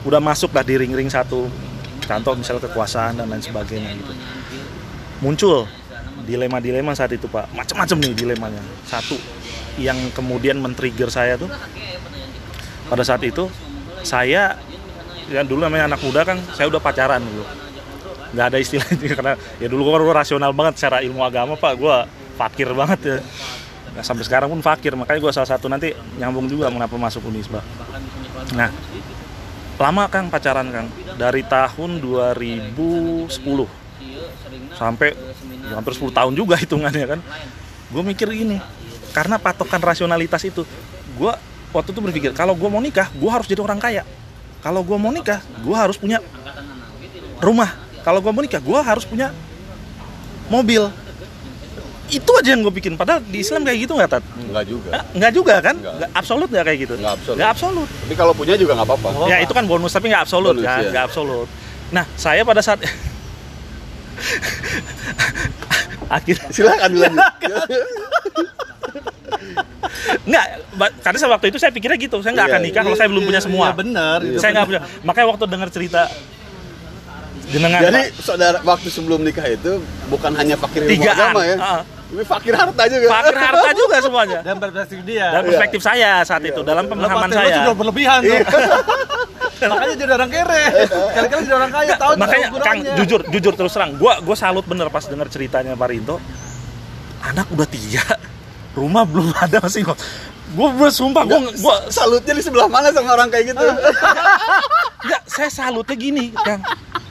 udah 0.02 0.18
masuk 0.18 0.50
lah 0.50 0.66
di 0.66 0.74
ring-ring 0.74 1.06
satu 1.06 1.46
contoh 2.04 2.34
misalnya 2.34 2.66
kekuasaan 2.68 3.22
dan 3.22 3.30
lain 3.30 3.40
sebagainya 3.40 3.96
gitu. 3.96 4.12
Muncul 5.24 5.64
dilema-dilema 6.28 6.92
saat 6.92 7.16
itu 7.16 7.24
pak. 7.28 7.48
Macam-macam 7.56 7.96
nih 8.04 8.12
dilemanya. 8.12 8.60
Satu 8.84 9.16
yang 9.80 9.96
kemudian 10.12 10.60
men-trigger 10.60 11.08
saya 11.08 11.40
tuh 11.40 11.48
pada 12.90 13.02
saat 13.02 13.24
itu 13.24 13.48
saya 14.04 14.60
ya 15.32 15.40
dulu 15.40 15.64
namanya 15.64 15.88
anak 15.88 16.04
muda 16.04 16.20
kan 16.22 16.36
saya 16.52 16.68
udah 16.68 16.78
pacaran 16.78 17.24
dulu 17.24 17.42
nggak 18.34 18.46
ada 18.50 18.58
istilah 18.58 18.88
itu 18.90 19.14
karena 19.14 19.38
ya 19.62 19.66
dulu 19.70 19.94
gue 19.94 20.12
rasional 20.12 20.50
banget 20.50 20.82
secara 20.82 21.00
ilmu 21.06 21.22
agama 21.22 21.54
pak. 21.54 21.72
Gue 21.78 21.96
fakir 22.34 22.68
banget 22.74 23.00
ya. 23.02 23.18
Nah, 23.94 24.02
sampai 24.02 24.26
sekarang 24.26 24.50
pun 24.50 24.58
fakir. 24.58 24.98
Makanya 24.98 25.22
gue 25.22 25.32
salah 25.32 25.50
satu 25.54 25.70
nanti 25.70 25.94
nyambung 26.18 26.50
juga 26.50 26.66
mengapa 26.68 26.98
masuk 26.98 27.30
Unisba 27.30 27.62
nah 28.52 28.68
lama 29.74 30.06
kang 30.06 30.30
pacaran 30.30 30.70
kang? 30.70 30.86
Dari 31.18 31.42
tahun 31.46 31.98
2010 31.98 33.26
sampai 34.74 35.14
ya, 35.66 35.74
hampir 35.78 35.92
10 35.94 36.10
tahun 36.10 36.32
juga 36.34 36.54
hitungannya 36.58 37.06
kan? 37.16 37.20
Gue 37.90 38.02
mikir 38.02 38.30
gini 38.30 38.58
karena 39.14 39.38
patokan 39.38 39.78
rasionalitas 39.78 40.42
itu 40.42 40.66
gue 41.14 41.32
waktu 41.70 41.90
itu 41.94 42.00
berpikir 42.02 42.30
kalau 42.34 42.54
gue 42.58 42.66
mau 42.66 42.82
nikah 42.82 43.10
gue 43.14 43.30
harus 43.30 43.46
jadi 43.46 43.62
orang 43.62 43.78
kaya. 43.82 44.02
Kalau 44.62 44.82
gue 44.86 44.98
mau 44.98 45.10
nikah 45.10 45.42
gue 45.62 45.76
harus 45.76 45.98
punya 45.98 46.22
rumah 47.42 47.74
kalau 48.04 48.20
gue 48.20 48.28
mau 48.28 48.38
nikah 48.38 48.60
gue 48.60 48.78
harus 48.78 49.02
punya 49.02 49.32
mobil 50.46 50.86
itu 52.04 52.30
aja 52.30 52.52
yang 52.52 52.60
gue 52.60 52.70
bikin 52.70 52.94
padahal 52.94 53.24
di 53.24 53.40
Islam 53.40 53.64
kayak 53.64 53.78
gitu 53.80 53.96
nggak 53.96 54.10
tat 54.10 54.24
Enggak 54.36 54.64
juga. 54.68 54.90
Nggak 55.10 55.32
juga 55.32 55.54
kan 55.58 55.74
Nggak. 55.74 55.94
nggak 55.96 56.10
absolut 56.12 56.48
nggak 56.48 56.64
kayak 56.64 56.78
gitu 56.78 56.94
Nggak 56.94 57.14
absolut. 57.16 57.36
nggak 57.40 57.50
absolut 57.50 57.88
Tapi 57.88 58.14
kalau 58.14 58.32
punya 58.32 58.54
juga 58.54 58.72
nggak 58.74 58.86
apa-apa. 58.86 59.08
ya 59.26 59.36
itu 59.40 59.50
kan 59.50 59.64
bonus 59.64 59.90
tapi 59.90 60.06
nggak 60.08 60.22
absolut 60.22 60.54
Bonus, 60.54 60.68
kan 60.68 60.78
ya. 60.78 60.90
nggak 60.92 61.04
absolut 61.06 61.48
nah 61.90 62.04
saya 62.14 62.44
pada 62.44 62.60
saat 62.60 62.78
akhirnya 66.10 66.48
Silakan. 66.50 66.90
Nggak, 70.24 70.44
ba- 70.74 70.94
karena 71.00 71.18
saya 71.18 71.30
waktu 71.30 71.46
itu 71.48 71.58
saya 71.58 71.68
pikirnya 71.70 71.98
gitu, 71.98 72.16
saya 72.20 72.32
nggak 72.32 72.46
Iya, 72.46 72.54
akan 72.54 72.62
nikah 72.62 72.82
kalau 72.82 72.96
saya 72.96 73.08
belum 73.08 73.24
punya 73.24 73.40
semua. 73.40 73.66
Iya 73.66 73.76
benar. 73.76 74.18
itu 74.22 74.38
saya 74.38 74.50
nggak 74.52 74.66
punya. 74.66 74.80
Makanya 75.02 75.26
waktu 75.28 75.44
dengar 75.46 75.68
cerita 75.68 76.02
jenengan 77.48 77.80
Jadi 77.84 78.00
Pak, 78.14 78.24
saudara 78.24 78.58
waktu 78.64 78.88
sebelum 78.88 79.20
nikah 79.24 79.46
itu 79.48 79.82
bukan 80.08 80.32
hanya 80.36 80.54
fakir 80.56 80.84
ilmu 80.84 80.92
tigaan, 80.94 81.16
agama 81.16 81.40
ya. 81.44 81.56
Heeh. 81.58 81.82
Tapi 82.14 82.24
fakir 82.30 82.54
harta 82.54 82.82
juga. 82.86 83.06
fakir 83.10 83.34
harta 83.34 83.68
juga 83.74 83.96
semuanya. 83.98 84.38
Dan 84.46 84.56
perspektif 84.62 84.98
dia. 85.02 85.26
Dalam 85.34 85.44
perspektif 85.50 85.80
saya 85.82 86.10
saat 86.22 86.42
itu, 86.46 86.60
dalam 86.62 86.86
pemahaman 86.86 87.26
Lo 87.26 87.34
saya. 87.34 87.56
juga 87.58 87.72
berlebihan 87.74 88.18
tuh. 88.22 88.38
Makanya 89.74 89.94
jadi 89.96 90.12
orang 90.14 90.30
kere. 90.30 90.64
Kali-kali 91.14 91.42
jadi 91.48 91.56
orang 91.56 91.72
kaya 91.72 91.92
tahu 91.96 92.12
Makanya. 92.20 92.48
Kang 92.62 92.78
jujur 93.02 93.20
jujur 93.32 93.52
terus 93.58 93.72
terang, 93.74 93.96
gua 93.98 94.20
gua 94.22 94.36
salut 94.36 94.62
bener 94.68 94.86
pas 94.92 95.02
dengar 95.08 95.26
ceritanya 95.26 95.74
Pak 95.74 95.88
Rinto. 95.90 96.22
Anak 97.24 97.48
udah 97.50 97.64
tiga, 97.64 98.04
rumah 98.76 99.08
belum 99.08 99.32
ada 99.34 99.58
masih 99.64 99.88
kok. 99.88 99.96
Gue 100.54 100.68
bersumpah, 100.72 101.22
gue 101.24 101.38
gua 101.58 101.76
Salutnya 101.88 102.30
di 102.30 102.40
sebelah 102.40 102.66
mana 102.66 102.88
sama 102.88 103.12
orang 103.12 103.26
kayak 103.26 103.50
gitu? 103.50 103.66
Enggak, 105.02 105.22
saya 105.26 105.50
salutnya 105.50 105.94
gini, 105.94 106.30
Kang. 106.32 106.62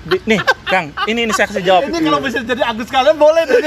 Di- 0.03 0.23
nih, 0.25 0.39
Kang, 0.63 0.91
ini 1.05 1.23
ini 1.23 1.31
saya 1.31 1.47
kasih 1.47 1.61
jawab. 1.61 1.81
Ini 1.85 1.97
kalau 2.01 2.19
bisa 2.19 2.39
jadi 2.39 2.59
Agus 2.61 2.87
kalian 2.87 3.15
boleh 3.15 3.43
deh. 3.43 3.59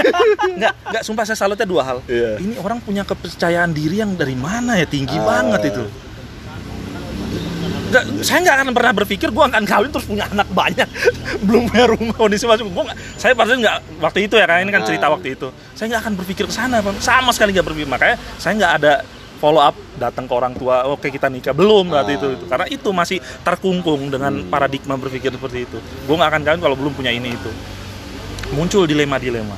Enggak, 0.51 0.73
enggak 0.83 1.03
sumpah 1.03 1.25
saya 1.25 1.37
salutnya 1.37 1.65
dua 1.65 1.83
hal. 1.83 1.99
Iya. 2.07 2.37
Ini 2.39 2.57
orang 2.57 2.81
punya 2.81 3.05
kepercayaan 3.05 3.71
diri 3.71 4.01
yang 4.01 4.13
dari 4.13 4.35
mana 4.35 4.75
ya 4.75 4.85
tinggi 4.85 5.17
Ah. 5.17 5.25
banget 5.39 5.71
itu. 5.71 5.85
Enggak, 7.87 8.05
saya 8.21 8.39
nggak 8.43 8.57
akan 8.59 8.69
pernah 8.75 8.93
berpikir 8.95 9.29
gue 9.31 9.45
akan 9.47 9.63
kawin 9.63 9.89
terus 9.89 10.05
punya 10.05 10.27
anak 10.27 10.49
banyak, 10.51 10.89
belum 11.47 11.71
punya 11.71 11.87
rumah 11.87 12.15
kondisi 12.15 12.45
masuk. 12.45 12.67
Gua 12.69 12.91
nggak- 12.91 13.01
saya 13.15 13.33
pasti 13.33 13.55
nggak 13.57 13.77
waktu 14.03 14.19
itu 14.27 14.35
ya, 14.35 14.45
kan 14.45 14.59
ini 14.59 14.73
kan 14.73 14.83
cerita 14.83 15.07
waktu 15.07 15.39
itu. 15.39 15.49
Saya 15.73 15.95
nggak 15.95 16.01
akan 16.03 16.13
berpikir 16.17 16.45
ke 16.45 16.55
sana, 16.55 16.83
Bang. 16.83 16.99
sama 16.99 17.31
sekali 17.31 17.55
nggak 17.55 17.65
berpikir. 17.65 17.87
Makanya 17.87 18.17
saya 18.37 18.53
nggak 18.59 18.73
ada 18.83 18.93
follow 19.37 19.59
up 19.59 19.77
datang 19.95 20.25
ke 20.25 20.33
orang 20.33 20.53
tua, 20.53 20.85
oke 20.87 21.07
kita 21.07 21.27
nikah 21.27 21.53
belum 21.53 21.89
saat 21.91 22.09
Ah. 22.09 22.15
itu, 22.15 22.27
itu. 22.33 22.45
Karena 22.47 22.67
itu 22.67 22.89
masih 22.91 23.19
terkungkung 23.41 24.09
dengan 24.09 24.33
Hmm. 24.35 24.49
paradigma 24.49 24.95
berpikir 24.95 25.29
seperti 25.29 25.65
itu. 25.65 25.79
Gue 26.03 26.15
nggak 26.15 26.31
akan 26.31 26.43
kawin 26.43 26.61
kalau 26.61 26.75
belum 26.75 26.93
punya 26.93 27.11
ini 27.11 27.31
itu. 27.31 27.51
Muncul 28.51 28.85
dilema-dilema. 28.85 29.57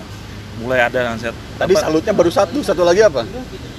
Mulai 0.58 0.80
ada 0.84 1.14
saya 1.14 1.30
Tadi 1.54 1.72
apa- 1.72 1.82
salutnya 1.82 2.12
baru 2.12 2.28
satu, 2.28 2.58
satu 2.60 2.82
lagi 2.82 3.00
apa? 3.00 3.22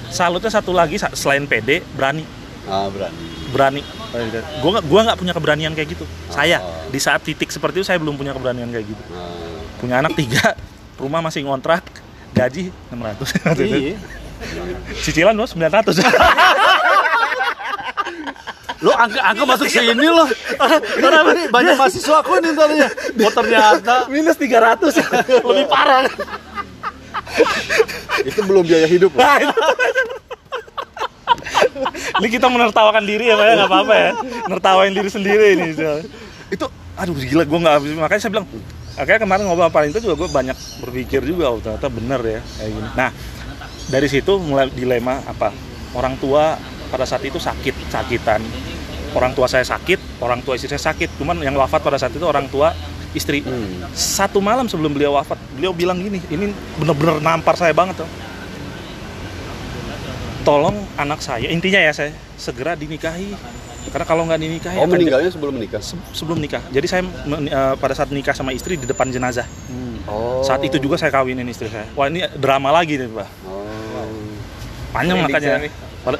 salutnya 0.09 0.49
satu 0.49 0.71
lagi 0.71 0.97
selain 1.13 1.45
PD 1.45 1.86
berani 1.93 2.26
Ah, 2.65 2.89
berani. 2.89 3.13
berani 3.49 3.82
gue 4.57 4.69
nggak 4.71 4.86
gua 4.86 5.01
nggak 5.05 5.17
punya 5.17 5.34
keberanian 5.34 5.74
kayak 5.74 5.93
gitu 5.93 6.05
saya 6.28 6.57
Oh. 6.57 6.89
di 6.89 6.97
saat 6.97 7.21
titik 7.21 7.45
seperti 7.47 7.78
itu 7.78 7.86
saya 7.86 7.97
belum 7.97 8.13
punya 8.13 8.34
keberanian 8.34 8.69
kayak 8.69 8.89
gitu 8.89 9.03
Ah. 9.11 9.30
punya 9.78 10.01
anak 10.01 10.17
tiga 10.17 10.57
rumah 10.97 11.21
masih 11.21 11.45
ngontrak 11.45 11.86
gaji 12.32 12.74
600 12.89 13.30
waktu 13.39 13.63
itu. 13.63 13.78
Iya. 13.86 13.97
cicilan 15.03 15.35
lo 15.35 15.45
900 15.45 15.99
Lo 18.79 18.95
angka 18.95 19.19
angka 19.19 19.43
masuk 19.43 19.67
sini 19.67 20.07
lo. 20.07 20.23
Kenapa 20.95 21.35
nih? 21.35 21.51
Banyak 21.51 21.75
mahasiswa 21.75 22.23
aku 22.23 22.39
nih 22.39 22.55
tadinya. 22.55 22.87
Oh 23.27 23.31
ternyata. 23.35 24.07
Minus 24.07 24.39
300 24.39 24.95
lebih 25.43 25.67
parah. 25.67 26.07
Itu 28.23 28.39
belum 28.47 28.63
biaya 28.63 28.87
hidup 28.87 29.11
loh. 29.11 29.19
Nah, 29.19 29.35
itu. 29.43 29.55
ini 32.23 32.27
kita 32.31 32.47
menertawakan 32.47 33.03
diri 33.03 33.27
ya 33.27 33.35
Pak 33.35 33.45
ya. 33.45 33.53
Nggak 33.59 33.67
apa-apa 33.67 33.93
ya. 33.99 34.11
Nertawain 34.47 34.95
diri 34.95 35.09
sendiri 35.11 35.59
ini 35.59 35.75
itu 36.49 36.65
aduh 36.97 37.15
gila 37.15 37.43
gue 37.45 37.59
nggak 37.59 37.75
habis. 37.79 37.91
Makanya 37.95 38.21
saya 38.21 38.31
bilang 38.31 38.47
akhirnya 38.99 39.19
kemarin 39.23 39.43
ngobrol 39.47 39.67
sama 39.67 39.75
Pak 39.75 39.81
Rinto 39.85 39.99
juga 40.03 40.15
gue 40.19 40.29
banyak 40.31 40.57
berpikir 40.83 41.21
juga 41.23 41.45
oh, 41.55 41.59
ternyata 41.61 41.87
bener 41.87 42.21
ya 42.23 42.41
kayak 42.59 42.71
gini. 42.73 42.89
Nah 42.97 43.09
dari 43.89 44.07
situ 44.07 44.37
mulai 44.37 44.69
dilema 44.69 45.19
apa? 45.25 45.49
Orang 45.97 46.15
tua 46.21 46.55
pada 46.89 47.03
saat 47.03 47.25
itu 47.25 47.41
sakit 47.41 47.89
sakitan. 47.89 48.41
Orang 49.17 49.33
tua 49.33 49.49
saya 49.49 49.65
sakit 49.65 50.21
orang 50.21 50.45
tua 50.45 50.53
istri 50.53 50.69
saya 50.69 50.93
sakit. 50.93 51.17
Cuman 51.17 51.41
yang 51.41 51.57
wafat 51.57 51.81
pada 51.81 51.97
saat 51.97 52.13
itu 52.13 52.23
orang 52.23 52.45
tua 52.47 52.71
istri. 53.17 53.41
Hmm. 53.41 53.89
satu 53.89 54.37
malam 54.37 54.69
sebelum 54.69 54.93
beliau 54.93 55.17
wafat 55.17 55.41
beliau 55.57 55.73
bilang 55.73 55.97
gini 55.97 56.21
ini 56.29 56.53
bener-bener 56.77 57.17
nampar 57.17 57.57
saya 57.57 57.73
banget 57.73 58.05
tuh 58.05 58.09
tolong 60.45 60.77
anak 60.93 61.17
saya 61.17 61.49
intinya 61.49 61.81
ya 61.81 61.89
saya 61.89 62.13
segera 62.37 62.77
dinikahi. 62.77 63.33
Karena 63.89 64.05
kalau 64.05 64.27
nggak 64.27 64.39
dinikahi 64.43 64.77
Oh 64.77 64.85
meninggalnya 64.85 65.31
sebelum 65.33 65.57
menikah. 65.57 65.81
Se- 65.81 65.97
sebelum 66.13 66.37
nikah. 66.37 66.61
Jadi 66.69 66.85
saya 66.85 67.01
men- 67.01 67.49
eh, 67.49 67.73
pada 67.79 67.97
saat 67.97 68.13
nikah 68.13 68.35
sama 68.37 68.53
istri 68.53 68.77
di 68.77 68.85
depan 68.85 69.09
jenazah. 69.09 69.47
Oh. 70.09 70.41
saat 70.41 70.61
itu 70.65 70.81
juga 70.81 70.97
saya 70.97 71.13
kawinin 71.13 71.45
istri 71.49 71.69
saya. 71.69 71.85
Wah 71.93 72.09
ini 72.09 72.25
drama 72.37 72.73
lagi 72.73 72.97
nih 72.97 73.09
pak. 73.09 73.29
Oh. 73.45 73.65
Panjang 74.89 75.15
Ending 75.15 75.25
makanya 75.27 75.53
nih. 75.59 75.71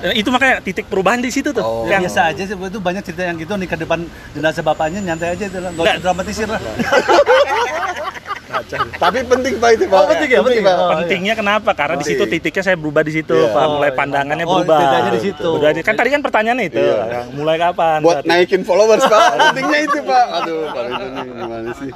Eh, 0.04 0.14
itu 0.16 0.30
makanya 0.30 0.56
titik 0.60 0.86
perubahan 0.86 1.18
di 1.18 1.30
situ 1.30 1.50
tuh 1.50 1.60
Oh. 1.60 1.84
Ya, 1.84 1.98
yang 1.98 2.04
biasa 2.04 2.30
aja 2.30 2.44
sih 2.44 2.54
itu 2.54 2.80
banyak 2.80 3.02
cerita 3.02 3.24
yang 3.24 3.36
gitu 3.36 3.56
nikah 3.56 3.74
depan 3.76 4.04
jenazah 4.32 4.62
bapaknya 4.62 5.00
nyantai 5.02 5.34
aja 5.34 5.46
itu 5.46 5.58
lah 5.58 5.72
nggak 5.72 5.86
Nggak. 5.88 5.98
dramatisir 6.00 6.46
lah 6.46 6.62
Tapi 9.00 9.24
penting 9.24 9.56
pak 9.56 9.70
itu 9.72 9.86
pak. 9.88 9.98
Oh, 9.98 10.06
penting 10.06 10.30
ya, 10.30 10.40
penting, 10.42 10.62
pak. 10.62 10.76
oh. 10.76 10.90
pentingnya 10.92 11.34
kenapa 11.34 11.72
karena 11.72 11.96
di 11.96 12.06
situ 12.06 12.24
titiknya 12.24 12.64
saya 12.64 12.76
berubah 12.76 13.02
di 13.02 13.14
situ 13.14 13.34
Iya. 13.36 13.50
pak 13.50 13.64
Oh, 13.64 13.72
mulai 13.78 13.90
iya. 13.90 13.98
pandangannya 13.98 14.44
Oh, 14.44 14.52
berubah 14.52 14.78
bedanya 14.80 15.12
di 15.12 15.22
situ. 15.24 15.50
Bedanya- 15.56 15.82
kan 15.82 15.96
tadi 15.96 16.10
kan 16.12 16.22
pertanyaannya 16.22 16.66
itu 16.68 16.78
Iya. 16.78 16.98
yang 17.08 17.26
mulai 17.34 17.56
kapan 17.58 18.00
Buat 18.00 18.16
Saat 18.16 18.26
itu. 18.26 18.32
naikin 18.32 18.62
followers 18.64 19.04
pak. 19.06 19.22
Pentingnya 19.40 19.80
itu 19.82 19.98
pak. 20.04 20.26
Aduh 20.36 20.60
pak 20.68 20.84
itu 20.84 21.06
nih 21.08 21.24
gimana 21.32 21.72
sih? 21.74 21.92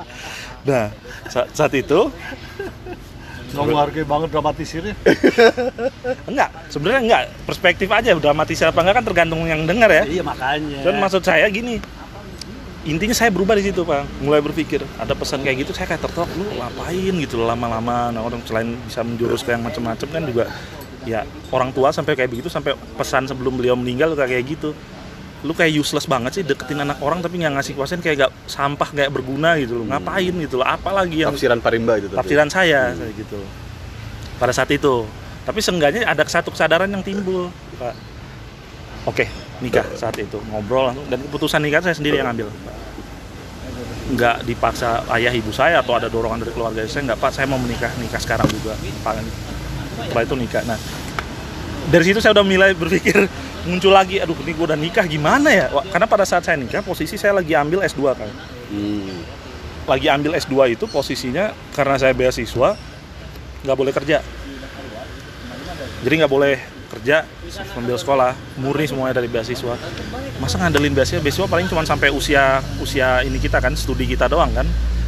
nah 0.63 0.87
saat, 1.27 1.47
saat 1.51 1.73
itu 1.75 1.99
menghargai 3.53 4.05
banget 4.05 4.29
dramatisirnya? 4.33 4.95
Enggak 6.29 6.49
sebenarnya 6.73 7.01
enggak. 7.05 7.21
Perspektif 7.45 7.87
aja 7.93 8.17
dramatis 8.17 8.59
apa 8.65 8.79
enggak 8.81 8.95
kan 9.01 9.05
tergantung 9.05 9.41
yang 9.45 9.63
dengar 9.69 9.89
ya. 9.89 10.03
Iya 10.03 10.23
makanya. 10.25 10.79
Dan 10.81 10.97
maksud 10.97 11.21
saya 11.21 11.45
gini, 11.53 11.77
intinya 12.83 13.15
saya 13.15 13.31
berubah 13.31 13.55
di 13.55 13.69
situ 13.69 13.87
pak, 13.87 14.03
mulai 14.19 14.43
berpikir 14.43 14.83
ada 14.99 15.15
pesan 15.15 15.45
kayak 15.45 15.63
gitu 15.63 15.71
saya 15.71 15.87
kayak 15.87 16.03
tertok 16.03 16.27
lu 16.35 16.49
ngapain 16.59 17.13
gitu 17.21 17.39
lama-lama, 17.39 18.11
nah 18.11 18.21
orang 18.25 18.43
selain 18.43 18.75
bisa 18.83 19.05
menjurus 19.05 19.45
ke 19.45 19.55
yang 19.55 19.63
macam-macam 19.63 20.07
kan 20.09 20.23
juga 20.27 20.45
ya 21.03 21.27
orang 21.51 21.71
tua 21.75 21.91
sampai 21.91 22.15
kayak 22.15 22.31
begitu 22.31 22.47
sampai 22.47 22.75
pesan 22.95 23.27
sebelum 23.27 23.59
beliau 23.59 23.75
meninggal 23.75 24.15
kayak 24.15 24.43
gitu 24.47 24.71
lu 25.43 25.51
kayak 25.51 25.75
useless 25.75 26.07
banget 26.07 26.31
sih 26.39 26.43
deketin 26.47 26.79
anak 26.79 27.03
orang 27.03 27.19
tapi 27.19 27.35
nggak 27.35 27.59
ngasih 27.59 27.75
kuasain 27.75 27.99
kayak 27.99 28.27
gak 28.27 28.31
sampah 28.47 28.89
kayak 28.95 29.11
berguna 29.11 29.59
gitu 29.59 29.83
loh. 29.83 29.85
Ngapain 29.91 30.31
gitu 30.31 30.63
loh? 30.63 30.67
Apalagi 30.67 31.27
yang 31.27 31.35
Tafsiran 31.35 31.59
Parimba 31.59 31.99
itu. 31.99 32.07
tadi. 32.07 32.17
tafsiran 32.23 32.47
saya 32.47 32.95
kayak 32.95 33.13
gitu. 33.19 33.39
Pada 34.39 34.55
saat 34.55 34.71
itu. 34.71 35.03
Tapi 35.43 35.59
seenggaknya 35.59 36.07
ada 36.07 36.23
satu 36.23 36.55
kesadaran 36.55 36.87
yang 36.87 37.03
timbul 37.03 37.51
Pak. 37.75 37.95
oke. 39.11 39.25
Nikah 39.59 39.83
saat 39.99 40.15
itu. 40.15 40.39
Ngobrol 40.47 40.91
langsung. 40.95 41.05
Dan 41.11 41.19
keputusan 41.27 41.59
nikah 41.59 41.83
saya 41.83 41.95
sendiri 41.95 42.23
yang 42.23 42.31
ambil. 42.31 42.47
Nggak 44.15 44.47
dipaksa 44.47 45.03
ayah 45.19 45.31
ibu 45.35 45.51
saya 45.51 45.83
atau 45.83 45.99
ada 45.99 46.07
dorongan 46.07 46.39
dari 46.39 46.55
keluarga 46.55 46.87
saya 46.87 47.11
nggak 47.11 47.19
pak. 47.19 47.31
Saya 47.35 47.51
mau 47.51 47.59
menikah. 47.59 47.91
Nikah 47.99 48.19
sekarang 48.23 48.47
juga. 48.47 48.79
Pak. 49.03 49.19
setelah 50.07 50.23
itu 50.23 50.35
nikah. 50.39 50.63
Nah 50.63 50.79
dari 51.89 52.03
situ 52.07 52.19
saya 52.23 52.31
udah 52.37 52.45
mulai 52.45 52.71
berpikir 52.71 53.27
muncul 53.67 53.91
lagi 53.91 54.19
aduh 54.19 54.35
ini 54.43 54.51
gue 54.55 54.65
udah 54.65 54.79
nikah 54.79 55.05
gimana 55.07 55.49
ya? 55.51 55.67
Wah, 55.71 55.83
karena 55.87 56.07
pada 56.07 56.23
saat 56.23 56.43
saya 56.47 56.55
nikah 56.59 56.83
posisi 56.83 57.19
saya 57.19 57.35
lagi 57.35 57.55
ambil 57.55 57.83
S2 57.83 58.01
kan. 58.15 58.29
Hmm. 58.73 59.21
lagi 59.83 60.07
ambil 60.07 60.39
S2 60.39 60.79
itu 60.79 60.87
posisinya 60.87 61.51
karena 61.75 61.99
saya 61.99 62.15
beasiswa 62.15 62.79
nggak 63.67 63.77
boleh 63.77 63.91
kerja. 63.91 64.23
Jadi 66.03 66.13
nggak 66.23 66.31
boleh 66.31 66.55
kerja 66.87 67.27
sambil 67.51 67.99
sekolah 67.99 68.31
murni 68.63 68.87
semuanya 68.87 69.19
dari 69.19 69.27
beasiswa. 69.27 69.75
Masa 70.39 70.55
ngandelin 70.63 70.95
beasiswa? 70.95 71.19
Beasiswa 71.19 71.51
paling 71.51 71.67
cuma 71.67 71.83
sampai 71.83 72.15
usia 72.15 72.63
usia 72.79 73.27
ini 73.27 73.43
kita 73.43 73.59
kan 73.59 73.75
studi 73.75 74.07
kita 74.07 74.31
doang 74.31 74.55
kan 74.55 74.67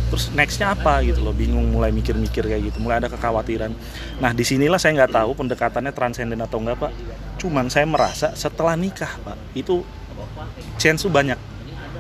terus 0.10 0.30
nextnya 0.32 0.78
apa 0.78 1.02
gitu 1.02 1.22
loh 1.26 1.34
bingung 1.34 1.74
mulai 1.74 1.90
mikir-mikir 1.90 2.46
kayak 2.46 2.70
gitu 2.72 2.78
mulai 2.84 3.02
ada 3.02 3.10
kekhawatiran. 3.10 3.74
Nah 4.22 4.32
di 4.32 4.44
sinilah 4.46 4.78
saya 4.78 4.94
nggak 5.04 5.14
tahu 5.16 5.32
pendekatannya 5.34 5.92
transenden 5.96 6.40
atau 6.44 6.62
enggak 6.62 6.78
pak. 6.78 6.92
Cuman 7.42 7.68
saya 7.68 7.90
merasa 7.90 8.32
setelah 8.38 8.78
nikah 8.78 9.12
pak 9.26 9.38
itu 9.58 9.82
chance 10.78 11.08
banyak 11.10 11.55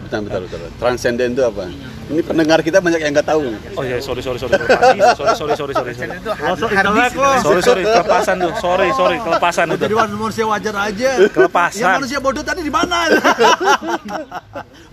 Bentar, 0.05 0.21
bentar, 0.21 0.39
bentar. 0.45 0.69
Transenden 0.77 1.33
itu 1.33 1.41
apa? 1.41 1.65
Ini 2.05 2.21
pendengar 2.21 2.61
kita 2.61 2.77
banyak 2.77 3.01
yang 3.01 3.11
nggak 3.17 3.25
tahu. 3.25 3.49
Oh 3.73 3.81
iya, 3.81 3.97
sorry 3.97 4.21
sorry 4.21 4.37
sorry 4.37 4.53
sorry 4.53 5.01
sorry 5.17 5.53
sorry 5.57 5.73
sorry. 5.73 5.73
sorry. 5.73 5.93
itu 6.13 6.29
itu. 6.29 7.21
Sorry 7.41 7.61
sorry 7.65 7.81
kelepasan 7.81 8.35
tuh. 8.37 8.53
Sorry 8.61 8.87
sorry 8.93 9.17
kelepasan 9.17 9.65
itu. 9.73 9.81
jadi 9.89 9.95
manusia 9.97 10.45
wajar 10.45 10.75
aja 10.77 11.09
Kelepasan. 11.33 11.81
ya 11.81 11.85
manusia 11.97 12.17
bodoh 12.21 12.45
tadi 12.45 12.61
di 12.61 12.69
mana 12.69 13.09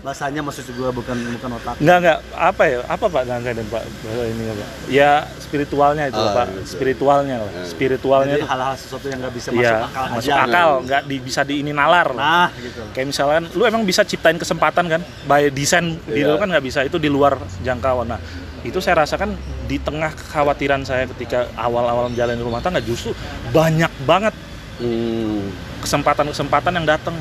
bahasanya 0.03 0.41
maksud 0.43 0.67
gue 0.67 0.89
bukan 0.89 1.15
bukan 1.39 1.49
otak 1.61 1.75
Enggak 1.79 1.97
enggak 2.01 2.17
apa 2.33 2.63
ya? 2.65 2.77
Apa 2.89 3.05
Pak 3.07 3.23
dan 3.29 3.41
Pak 3.45 3.83
bahasa 3.85 4.23
ini 4.27 4.43
apa? 4.49 4.65
Ya 4.89 5.11
spiritualnya 5.53 6.09
itu 6.09 6.17
Ah, 6.17 6.33
Pak. 6.33 6.45
gitu. 6.49 6.65
Spiritualnya 6.67 7.35
lah. 7.37 7.51
Spiritualnya 7.63 8.33
jadi 8.33 8.41
itu 8.41 8.49
hal-hal 8.49 8.73
sesuatu 8.73 9.05
yang 9.05 9.19
nggak 9.21 9.33
bisa 9.33 9.49
masuk 9.49 9.61
Iya, 9.61 9.77
akal 9.85 10.03
masuk 10.09 10.17
aja 10.17 10.33
akal, 10.41 10.69
nggak 10.81 11.01
di, 11.05 11.15
bisa 11.21 11.41
di 11.45 11.55
ini 11.61 11.71
nalar. 11.71 12.07
nah 12.11 12.49
gitu 12.57 12.81
Kayak 12.89 13.07
misalkan 13.07 13.41
lu 13.53 13.63
emang 13.63 13.83
bisa 13.83 14.01
ciptain 14.01 14.35
kesempatan 14.35 14.85
kan 14.87 15.01
by 15.23 15.47
desain 15.47 15.85
di 16.03 16.19
Iya. 16.19 16.27
lu 16.27 16.35
kan 16.35 16.49
nggak 16.49 16.65
bisa 16.65 16.81
itu 16.81 16.97
di 16.97 17.05
luar 17.05 17.37
jangkauan. 17.61 18.09
Nah, 18.09 18.17
itu 18.61 18.81
saya 18.81 18.97
rasakan 18.99 19.37
di 19.63 19.77
tengah 19.77 20.09
kekhawatiran 20.09 20.81
saya 20.81 21.05
ketika 21.07 21.45
awal-awal 21.53 22.09
menjalani 22.09 22.41
rumah 22.41 22.57
tangga 22.59 22.81
justru 22.81 23.13
banyak 23.51 23.93
banget 24.03 24.33
Hmm. 24.73 25.53
kesempatan-kesempatan 25.79 26.73
yang 26.73 26.87
datang. 26.87 27.13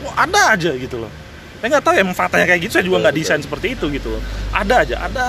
Wah, 0.00 0.22
ada 0.22 0.54
aja 0.54 0.70
gitu 0.70 1.02
loh. 1.02 1.10
Saya 1.66 1.82
nggak 1.82 1.86
tahu 1.90 1.94
ya, 1.98 2.02
emang 2.06 2.14
faktanya 2.14 2.46
kayak 2.46 2.60
gitu, 2.62 2.72
saya 2.78 2.86
juga 2.86 2.98
nggak 3.02 3.14
desain 3.18 3.42
seperti 3.42 3.74
itu 3.74 3.90
gitu 3.90 4.14
loh. 4.14 4.22
Ada 4.54 4.86
aja, 4.86 4.96
ada 5.02 5.22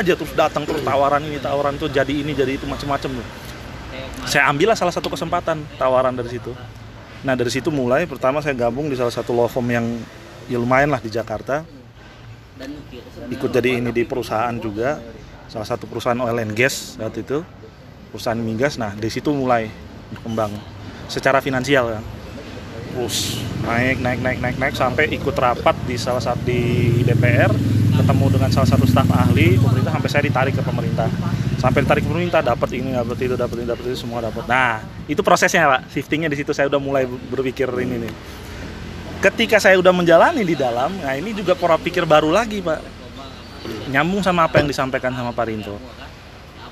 aja 0.00 0.16
terus 0.16 0.32
datang 0.32 0.64
terus 0.64 0.80
tawaran 0.80 1.20
ini, 1.28 1.36
tawaran 1.36 1.76
itu 1.76 1.92
jadi 1.92 2.24
ini, 2.24 2.32
jadi 2.32 2.56
itu 2.56 2.64
macam-macam 2.64 3.20
tuh. 3.20 3.26
Saya 4.24 4.48
ambillah 4.48 4.80
salah 4.80 4.96
satu 4.96 5.12
kesempatan 5.12 5.60
tawaran 5.76 6.16
dari 6.16 6.32
situ. 6.32 6.56
Nah 7.20 7.36
dari 7.36 7.52
situ 7.52 7.68
mulai 7.68 8.08
pertama 8.08 8.40
saya 8.40 8.56
gabung 8.56 8.88
di 8.88 8.96
salah 8.96 9.12
satu 9.12 9.36
law 9.36 9.44
firm 9.44 9.68
yang 9.68 9.84
ya 10.48 10.56
lumayan 10.56 10.88
lah 10.88 11.04
di 11.04 11.12
Jakarta. 11.12 11.68
Ikut 13.28 13.52
jadi 13.52 13.76
ini 13.76 13.92
di 13.92 14.08
perusahaan 14.08 14.56
juga, 14.56 15.04
salah 15.52 15.68
satu 15.68 15.84
perusahaan 15.84 16.16
oil 16.16 16.40
and 16.40 16.56
gas 16.56 16.96
saat 16.96 17.12
itu, 17.20 17.44
perusahaan 18.08 18.40
migas. 18.40 18.80
Nah 18.80 18.96
di 18.96 19.12
situ 19.12 19.28
mulai 19.36 19.68
berkembang 20.16 20.56
secara 21.12 21.44
finansial 21.44 22.00
kan 22.00 22.23
terus 22.94 23.42
naik 23.66 23.98
naik 23.98 24.22
naik 24.22 24.38
naik 24.38 24.56
naik 24.62 24.74
sampai 24.78 25.10
ikut 25.10 25.34
rapat 25.34 25.74
di 25.82 25.98
salah 25.98 26.22
satu 26.22 26.46
di 26.46 27.02
DPR 27.02 27.50
ketemu 27.94 28.26
dengan 28.38 28.50
salah 28.54 28.70
satu 28.70 28.86
staf 28.86 29.10
ahli 29.10 29.58
pemerintah 29.58 29.90
sampai 29.90 30.10
saya 30.10 30.22
ditarik 30.22 30.54
ke 30.54 30.62
pemerintah. 30.62 31.10
Sampai 31.58 31.82
ditarik 31.82 32.06
ke 32.06 32.08
pemerintah 32.10 32.38
dapat 32.38 32.70
ini 32.78 32.94
dapat 32.94 33.18
itu 33.18 33.34
dapat 33.34 33.56
ini 33.58 33.66
dapat 33.66 33.84
itu 33.90 33.98
semua 33.98 34.22
dapat 34.22 34.46
nah 34.46 34.78
itu 35.10 35.18
prosesnya 35.26 35.66
pak. 35.66 35.90
Shiftingnya 35.90 36.30
di 36.30 36.38
situ 36.38 36.54
saya 36.54 36.70
udah 36.70 36.78
mulai 36.78 37.02
berpikir 37.10 37.66
ini 37.82 38.06
nih. 38.06 38.12
Ketika 39.18 39.58
saya 39.58 39.74
udah 39.82 39.90
menjalani 39.90 40.46
di 40.46 40.54
dalam 40.54 40.94
nah 41.02 41.18
ini 41.18 41.34
juga 41.34 41.58
pola 41.58 41.74
pikir 41.74 42.06
baru 42.06 42.30
lagi 42.30 42.62
pak. 42.62 42.78
Nyambung 43.90 44.22
sama 44.22 44.46
apa 44.46 44.62
yang 44.62 44.68
disampaikan 44.70 45.10
sama 45.10 45.34
Pak 45.34 45.44
Rinto. 45.50 45.76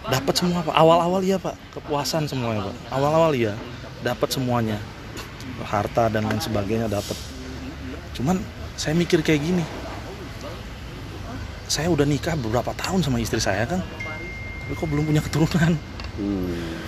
Dapat 0.07 0.35
semua 0.39 0.61
pak. 0.63 0.75
Awal-awal 0.77 1.25
iya 1.27 1.41
pak. 1.41 1.57
Kepuasan 1.73 2.31
semuanya 2.31 2.69
pak. 2.69 2.77
Awal-awal 2.95 3.33
iya. 3.35 3.55
Dapat 4.05 4.29
semuanya 4.35 4.77
harta 5.65 6.13
dan 6.13 6.27
lain 6.27 6.43
sebagainya 6.43 6.91
dapat. 6.91 7.17
Cuman 8.13 8.39
saya 8.77 8.93
mikir 8.99 9.23
kayak 9.23 9.43
gini. 9.43 9.65
Saya 11.67 11.89
udah 11.89 12.05
nikah 12.05 12.37
beberapa 12.37 12.77
tahun 12.77 13.01
sama 13.01 13.17
istri 13.17 13.41
saya 13.41 13.65
kan 13.65 13.81
tapi 14.63 14.79
kok 14.79 14.89
belum 14.89 15.05
punya 15.05 15.21
keturunan? 15.21 15.75
Hmm. 16.17 16.81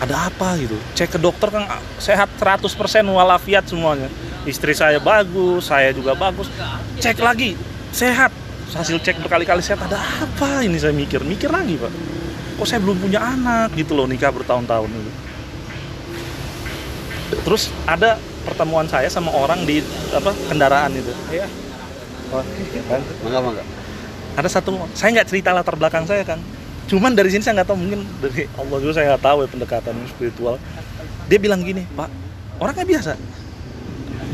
ada 0.00 0.30
apa 0.30 0.54
gitu? 0.56 0.78
Cek 0.96 1.14
ke 1.14 1.18
dokter 1.18 1.50
kan 1.50 1.66
sehat 2.00 2.30
100% 2.38 2.70
walafiat 3.10 3.66
semuanya. 3.68 4.06
Istri 4.48 4.72
saya 4.72 5.02
bagus 5.02 5.66
saya 5.66 5.90
juga 5.90 6.14
bagus. 6.14 6.46
Cek 7.02 7.18
lagi 7.20 7.58
sehat. 7.90 8.30
Hasil 8.70 9.02
cek 9.02 9.18
berkali-kali 9.20 9.60
sehat. 9.60 9.82
Ada 9.82 9.98
apa 9.98 10.62
ini 10.62 10.78
saya 10.78 10.94
mikir? 10.94 11.20
Mikir 11.26 11.50
lagi 11.50 11.74
pak. 11.74 11.90
Kok 12.56 12.66
saya 12.70 12.80
belum 12.80 13.02
punya 13.02 13.18
anak 13.18 13.74
gitu 13.74 13.98
loh 13.98 14.06
nikah 14.06 14.30
bertahun-tahun 14.30 14.88
gitu. 14.88 15.10
Terus 17.44 17.72
ada 17.88 18.20
pertemuan 18.44 18.88
saya 18.88 19.08
sama 19.12 19.32
orang 19.32 19.64
di 19.68 19.84
apa 20.12 20.32
kendaraan 20.48 20.92
itu. 20.96 21.12
Ya 21.32 21.46
oh, 22.32 22.44
kan? 22.88 23.00
Mangga 23.24 23.40
mangga. 23.42 23.64
ada 24.38 24.46
satu 24.46 24.78
saya 24.94 25.10
nggak 25.20 25.28
cerita 25.28 25.50
latar 25.50 25.74
belakang 25.76 26.06
saya 26.06 26.22
kan? 26.24 26.38
Cuman 26.86 27.14
dari 27.14 27.30
sini 27.30 27.42
saya 27.44 27.60
nggak 27.60 27.68
tahu 27.70 27.78
mungkin 27.78 28.02
dari 28.22 28.46
Allah 28.56 28.76
juga 28.82 28.92
saya 28.96 29.14
nggak 29.14 29.24
tahu 29.24 29.38
ya 29.44 29.48
pendekatan 29.50 29.94
spiritual. 30.10 30.54
Dia 31.28 31.38
bilang 31.38 31.60
gini 31.62 31.84
pak 31.94 32.08
orangnya 32.62 32.86
biasa. 32.86 33.12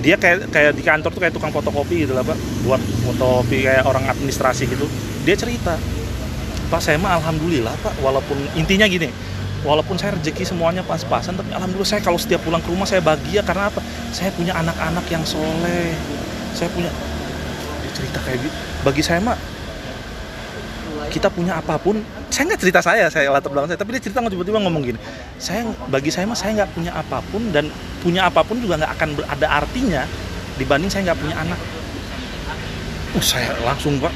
Dia 0.05 0.15
kayak 0.21 0.53
kayak 0.53 0.73
di 0.77 0.83
kantor 0.85 1.11
tuh 1.11 1.21
kayak 1.25 1.35
tukang 1.35 1.51
fotokopi 1.51 2.07
gitu 2.07 2.13
lah 2.15 2.23
pak. 2.23 2.37
Buat 2.69 2.81
fotokopi 2.81 3.67
kayak 3.67 3.85
orang 3.89 4.05
administrasi 4.07 4.69
gitu. 4.69 4.87
Dia 5.25 5.35
cerita 5.35 5.75
pak 6.67 6.81
saya 6.83 6.99
mah 6.99 7.19
alhamdulillah 7.23 7.75
pak 7.79 7.95
walaupun 8.03 8.37
intinya 8.59 8.91
gini 8.91 9.07
walaupun 9.67 9.99
saya 9.99 10.15
rezeki 10.15 10.47
semuanya 10.47 10.87
pas-pasan 10.87 11.35
tapi 11.35 11.51
alhamdulillah 11.51 11.99
saya 11.99 12.01
kalau 12.01 12.17
setiap 12.17 12.47
pulang 12.47 12.63
ke 12.63 12.71
rumah 12.71 12.87
saya 12.87 13.03
bahagia. 13.03 13.43
Karena 13.43 13.67
apa? 13.67 13.83
Saya 14.15 14.31
punya 14.31 14.55
anak-anak 14.55 15.05
yang 15.11 15.27
soleh. 15.27 15.91
Saya 16.55 16.71
punya 16.71 16.89
cerita 17.93 18.23
kayak 18.23 18.39
gitu. 18.47 18.55
Bagi 18.87 19.03
saya 19.03 19.19
mah 19.19 19.35
kita 21.11 21.29
punya 21.31 21.59
apa 21.59 21.79
pun 21.79 22.03
saya 22.29 22.53
nggak 22.53 22.61
cerita 22.61 22.81
saya 22.83 23.07
saya 23.09 23.31
latar 23.31 23.49
belakang 23.49 23.73
saya 23.73 23.81
tapi 23.81 23.97
dia 23.97 24.03
cerita 24.05 24.23
tiba-tiba 24.23 24.63
ngomong 24.63 24.83
gini. 24.87 24.99
Saya 25.43 25.67
bagi 25.91 26.15
saya 26.15 26.31
mah 26.31 26.39
saya 26.39 26.63
nggak 26.63 26.71
punya 26.77 26.93
apa 26.95 27.19
pun 27.33 27.43
dan 27.51 27.67
punya 28.05 28.31
apa 28.31 28.47
pun 28.47 28.63
juga 28.63 28.79
nggak 28.79 28.93
akan 28.95 29.09
ada 29.27 29.47
artinya 29.65 30.03
dibanding 30.61 30.93
saya 30.93 31.11
nggak 31.11 31.19
punya 31.19 31.37
anak. 31.43 31.61
Uh, 33.17 33.25
saya 33.25 33.51
langsung 33.67 33.99
pak 33.99 34.15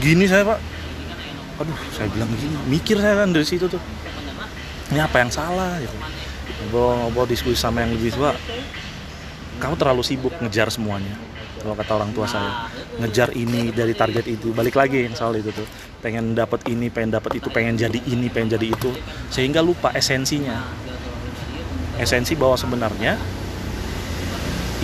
gini 0.00 0.24
saya 0.24 0.46
pak. 0.46 0.58
Aduh 1.56 1.78
saya 1.92 2.06
bilang 2.12 2.28
gini 2.36 2.54
mikir 2.68 3.00
saya 3.00 3.24
kan 3.24 3.32
dari 3.32 3.46
situ 3.48 3.66
tuh 3.66 3.80
ini 4.90 4.98
apa 5.02 5.16
yang 5.22 5.30
salah 5.30 5.78
gitu. 5.82 5.96
Ngobrol-ngobrol 6.66 7.26
diskusi 7.26 7.58
sama 7.58 7.82
yang 7.82 7.94
lebih 7.94 8.14
tua. 8.14 8.32
Kamu 9.56 9.74
terlalu 9.74 10.04
sibuk 10.04 10.36
ngejar 10.38 10.68
semuanya 10.68 11.16
kalau 11.66 11.74
kata 11.74 11.92
orang 11.98 12.10
tua 12.14 12.30
saya. 12.30 12.70
Ngejar 13.02 13.34
ini 13.34 13.74
dari 13.74 13.90
target 13.90 14.22
itu. 14.30 14.54
Balik 14.54 14.78
lagi 14.78 15.02
yang 15.02 15.18
soal 15.18 15.34
itu 15.42 15.50
tuh. 15.50 15.66
Pengen 15.98 16.38
dapat 16.38 16.62
ini 16.70 16.86
pengen 16.94 17.18
dapat 17.18 17.42
itu 17.42 17.50
pengen 17.50 17.74
jadi 17.74 17.98
ini 18.06 18.30
pengen 18.30 18.54
jadi 18.54 18.70
itu. 18.70 18.94
Sehingga 19.34 19.66
lupa 19.66 19.90
esensinya. 19.90 20.62
Esensi 21.98 22.38
bahwa 22.38 22.54
sebenarnya 22.54 23.18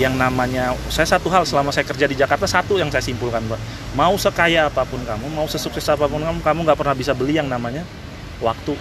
yang 0.00 0.16
namanya 0.16 0.72
saya 0.88 1.04
satu 1.04 1.28
hal 1.28 1.44
selama 1.44 1.68
saya 1.68 1.84
kerja 1.84 2.08
di 2.08 2.16
Jakarta 2.16 2.48
satu 2.48 2.80
yang 2.80 2.88
saya 2.88 3.04
simpulkan 3.04 3.44
pak 3.44 3.60
mau 3.92 4.16
sekaya 4.16 4.72
apa 4.72 4.88
pun 4.88 5.04
kamu 5.04 5.28
mau 5.36 5.44
sesukses 5.44 5.84
apa 5.84 6.08
pun 6.08 6.24
kamu 6.24 6.40
kamu 6.40 6.60
nggak 6.64 6.78
pernah 6.80 6.96
bisa 6.96 7.12
beli 7.12 7.36
yang 7.36 7.44
namanya 7.44 7.84
waktu 8.40 8.72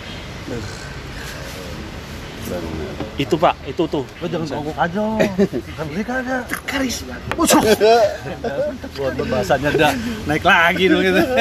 itu 3.20 3.36
pak 3.38 3.54
itu 3.70 3.84
tuh 3.86 4.02
Lo 4.18 4.26
jangan 4.26 4.48
bongkok 4.50 4.78
aja. 4.78 5.04
Kan 5.78 5.86
beli 5.90 6.04
kagak. 6.06 6.44
Karis. 6.66 7.06
Buat 8.98 9.14
bahasanya 9.30 9.70
udah 9.74 9.92
naik 10.26 10.44
lagi 10.46 10.84
dong 10.90 11.02
gitu. 11.06 11.22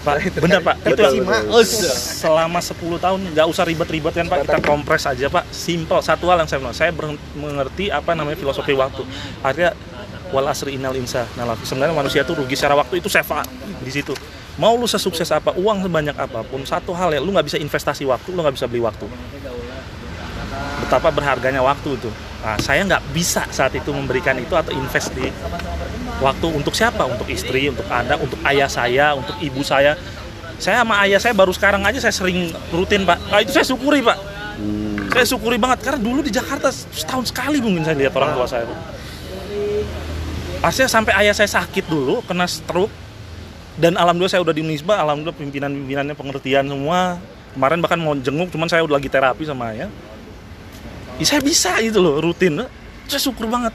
Pak, 0.00 0.32
bener 0.32 0.64
Pak. 0.64 0.80
Itu 0.80 1.04
selama 2.16 2.56
10 2.64 3.04
tahun 3.04 3.20
nggak 3.36 3.46
usah 3.52 3.68
ribet-ribet 3.68 4.16
kan 4.16 4.26
Pak. 4.32 4.48
Kita 4.48 4.58
kompres 4.64 5.04
aja 5.04 5.28
Pak. 5.28 5.52
Simple. 5.52 6.00
Satu 6.00 6.24
hal 6.32 6.40
yang 6.40 6.48
saya 6.48 6.58
bilang, 6.64 6.72
saya 6.72 6.88
mengerti 7.36 7.92
apa 7.92 8.16
namanya 8.16 8.40
filosofi 8.40 8.72
waktu. 8.72 9.04
Artinya 9.44 9.76
wal 10.32 10.48
asri 10.48 10.80
innal 10.80 10.96
insa 10.96 11.28
nalafi. 11.36 11.68
Sebenarnya 11.68 11.92
manusia 11.92 12.24
itu 12.24 12.32
rugi 12.32 12.56
secara 12.56 12.80
waktu 12.80 13.04
itu 13.04 13.12
saya 13.12 13.44
di 13.84 13.92
situ. 13.92 14.16
Mau 14.58 14.74
lu 14.74 14.88
sesukses 14.90 15.30
apa, 15.30 15.54
uang 15.54 15.86
sebanyak 15.86 16.16
apa 16.18 16.42
pun, 16.42 16.66
satu 16.66 16.90
hal 16.96 17.14
ya, 17.14 17.20
lu 17.22 17.30
nggak 17.30 17.46
bisa 17.46 17.58
investasi 17.60 18.02
waktu, 18.08 18.28
lu 18.34 18.42
nggak 18.42 18.56
bisa 18.58 18.66
beli 18.66 18.82
waktu. 18.82 19.06
Betapa 20.84 21.08
berharganya 21.14 21.62
waktu 21.62 21.94
itu. 21.94 22.10
Nah, 22.40 22.56
saya 22.58 22.82
nggak 22.88 23.14
bisa 23.14 23.44
saat 23.52 23.76
itu 23.76 23.92
memberikan 23.92 24.34
itu 24.40 24.56
atau 24.56 24.72
invest 24.72 25.12
di 25.12 25.28
waktu 26.18 26.46
untuk 26.50 26.72
siapa? 26.74 27.04
Untuk 27.04 27.28
istri, 27.28 27.68
untuk 27.70 27.84
anak, 27.92 28.18
untuk 28.20 28.40
ayah 28.48 28.68
saya, 28.68 29.12
untuk 29.14 29.36
ibu 29.38 29.62
saya. 29.62 29.94
Saya 30.60 30.84
sama 30.84 31.00
ayah 31.08 31.16
saya 31.16 31.32
baru 31.32 31.56
sekarang 31.56 31.80
aja 31.88 32.00
saya 32.04 32.12
sering 32.12 32.52
rutin 32.68 33.08
pak. 33.08 33.16
Nah, 33.32 33.40
itu 33.40 33.52
saya 33.52 33.64
syukuri 33.64 34.04
pak. 34.04 34.18
Saya 35.10 35.26
syukuri 35.26 35.56
banget 35.56 35.82
karena 35.88 36.00
dulu 36.00 36.20
di 36.20 36.28
Jakarta 36.28 36.68
setahun 36.70 37.32
sekali 37.32 37.64
mungkin 37.64 37.82
saya 37.82 37.96
lihat 37.96 38.12
orang 38.12 38.36
tua 38.36 38.44
saya. 38.44 38.68
Pak. 38.68 38.78
Sampai 40.84 41.16
ayah 41.16 41.32
saya 41.32 41.48
sakit 41.48 41.88
dulu, 41.88 42.20
kena 42.28 42.44
stroke. 42.44 42.92
Dan 43.80 43.96
alhamdulillah 43.96 44.28
saya 44.36 44.44
udah 44.44 44.52
di 44.52 44.60
Unisba, 44.60 45.00
alhamdulillah 45.00 45.40
pimpinan-pimpinannya 45.40 46.12
pengertian 46.12 46.68
semua. 46.68 47.16
Kemarin 47.56 47.80
bahkan 47.80 47.96
mau 47.96 48.12
jenguk, 48.12 48.52
cuman 48.52 48.68
saya 48.68 48.84
udah 48.84 49.00
lagi 49.00 49.08
terapi 49.08 49.48
sama 49.48 49.72
ayah. 49.72 49.88
Ya, 51.16 51.24
saya 51.24 51.40
bisa 51.40 51.72
gitu 51.80 52.04
loh, 52.04 52.20
rutin. 52.20 52.60
Saya 53.08 53.20
syukur 53.24 53.48
banget. 53.48 53.72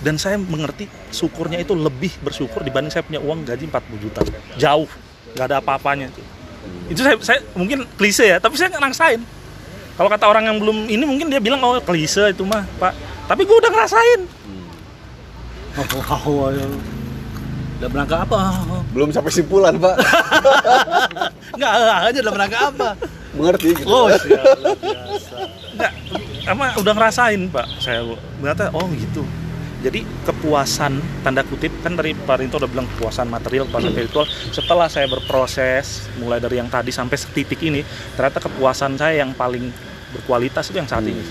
Dan 0.00 0.16
saya 0.16 0.38
mengerti 0.38 0.86
syukurnya 1.10 1.60
itu 1.60 1.74
lebih 1.74 2.14
bersyukur 2.22 2.62
dibanding 2.62 2.94
saya 2.94 3.04
punya 3.04 3.18
uang 3.20 3.42
gaji 3.42 3.66
40 3.68 4.00
juta. 4.06 4.20
Jauh. 4.56 4.88
Nggak 5.34 5.46
ada 5.50 5.56
apa-apanya 5.58 6.08
itu. 6.08 6.22
Itu 6.88 7.00
saya, 7.04 7.18
saya 7.20 7.42
mungkin 7.52 7.84
klise 7.98 8.24
ya 8.24 8.38
tapi 8.40 8.56
saya 8.56 8.72
nggak 8.72 8.82
ngerasain. 8.86 9.20
Kalau 9.98 10.08
kata 10.08 10.24
orang 10.24 10.48
yang 10.48 10.56
belum 10.56 10.88
ini 10.88 11.04
mungkin 11.04 11.28
dia 11.28 11.42
bilang 11.42 11.60
oh 11.60 11.76
klise 11.84 12.32
itu 12.32 12.46
mah 12.48 12.64
pak. 12.80 12.96
Tapi 13.28 13.44
gue 13.44 13.56
udah 13.60 13.70
ngerasain 13.70 14.20
Udah 17.80 17.88
berangkat 17.88 18.18
apa? 18.28 18.38
Belum 18.92 19.08
sampai 19.08 19.32
simpulan, 19.32 19.80
Pak. 19.80 19.96
Enggak, 21.56 21.72
aja 22.12 22.18
udah 22.20 22.34
berangkat 22.36 22.60
apa? 22.60 22.88
Mengerti 23.32 23.72
gitu. 23.72 23.88
Oh, 23.88 24.06
biasa. 24.12 25.60
nggak 25.80 25.92
sama 26.44 26.66
udah 26.76 26.92
ngerasain 26.92 27.40
pak 27.48 27.66
saya 27.80 28.04
ternyata 28.40 28.68
oh 28.76 28.84
gitu 28.92 29.24
jadi 29.80 30.04
kepuasan 30.28 31.00
tanda 31.24 31.40
kutip 31.40 31.72
kan 31.80 31.96
dari 31.96 32.12
Pak 32.12 32.36
Rinto 32.36 32.60
udah 32.60 32.68
bilang 32.68 32.84
kepuasan 32.96 33.32
material 33.32 33.64
kepuasan 33.70 33.92
spiritual 33.96 34.26
setelah 34.52 34.88
saya 34.92 35.08
berproses 35.08 36.10
mulai 36.20 36.36
dari 36.36 36.60
yang 36.60 36.68
tadi 36.68 36.92
sampai 36.92 37.16
setitik 37.16 37.60
ini 37.64 37.80
ternyata 38.12 38.44
kepuasan 38.44 39.00
saya 39.00 39.24
yang 39.24 39.32
paling 39.32 39.72
berkualitas 40.12 40.68
itu 40.68 40.76
yang 40.76 40.90
saat 40.90 41.06
ini 41.08 41.22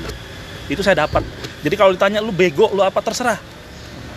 itu 0.69 0.81
saya 0.81 1.05
dapat 1.05 1.21
jadi 1.61 1.75
kalau 1.77 1.93
ditanya 1.93 2.23
lu 2.23 2.33
bego 2.33 2.73
lu 2.73 2.81
apa 2.81 3.01
terserah 3.05 3.37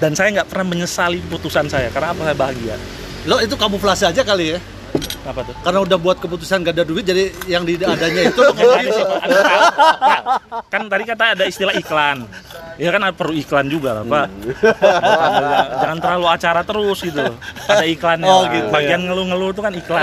dan 0.02 0.12
saya 0.12 0.34
nggak 0.34 0.50
pernah 0.50 0.66
menyesali 0.68 1.22
putusan 1.30 1.70
saya 1.70 1.86
karena 1.88 2.10
apa 2.10 2.26
saya 2.26 2.34
bahagia 2.34 2.74
Lo 3.22 3.38
itu 3.38 3.54
kamuflase 3.54 4.02
aja 4.02 4.26
kali 4.26 4.50
ya? 4.50 4.58
apa 5.22 5.46
tuh 5.46 5.54
Karena 5.62 5.78
udah 5.78 5.94
buat 5.94 6.18
keputusan 6.18 6.66
gak 6.66 6.74
ada 6.74 6.82
duit, 6.82 7.06
jadi 7.06 7.30
yang 7.46 7.62
di 7.62 7.78
adanya 7.78 8.26
itu 8.26 8.40
lo 8.42 8.50
Yang 8.50 8.58
ngomong 8.58 8.74
tadi 8.74 8.82
gitu. 8.82 8.98
sih, 8.98 9.04
Pak, 9.06 9.20
ada 9.22 9.38
tahu. 9.38 9.62
Pak, 9.62 10.20
kan 10.66 10.82
tadi 10.90 11.02
kata 11.06 11.24
ada 11.32 11.44
istilah 11.46 11.74
iklan 11.78 12.18
ya 12.74 12.88
kan 12.90 13.00
perlu 13.14 13.32
iklan 13.32 13.66
juga 13.68 13.90
lah 13.94 14.04
pak 14.04 14.26
jangan, 14.74 15.66
jangan 15.78 15.98
terlalu 16.00 16.26
acara 16.26 16.60
terus 16.64 16.98
gitu 16.98 17.22
ada 17.68 17.84
iklannya 17.86 18.26
Oh, 18.26 18.42
gitu, 18.50 18.66
bagian 18.68 19.00
ngeluh-ngeluh 19.06 19.48
itu 19.54 19.60
kan 19.62 19.72
iklan 19.72 20.02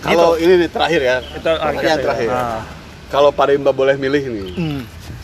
Kalau 0.00 0.30
ini 0.34 0.52
nih 0.56 0.68
terakhir 0.68 1.00
ya. 1.00 1.16
itu 1.20 1.46
ah, 1.46 1.56
Pertanyaan 1.60 1.76
gitu 1.76 1.86
ya. 1.86 1.94
terakhir. 2.00 2.28
Ah, 2.32 2.60
Kalau 3.06 3.30
Pak 3.30 3.46
Rimba 3.46 3.70
boleh 3.70 3.94
milih 3.94 4.22
nih, 4.24 4.44
hmm, 4.56 4.80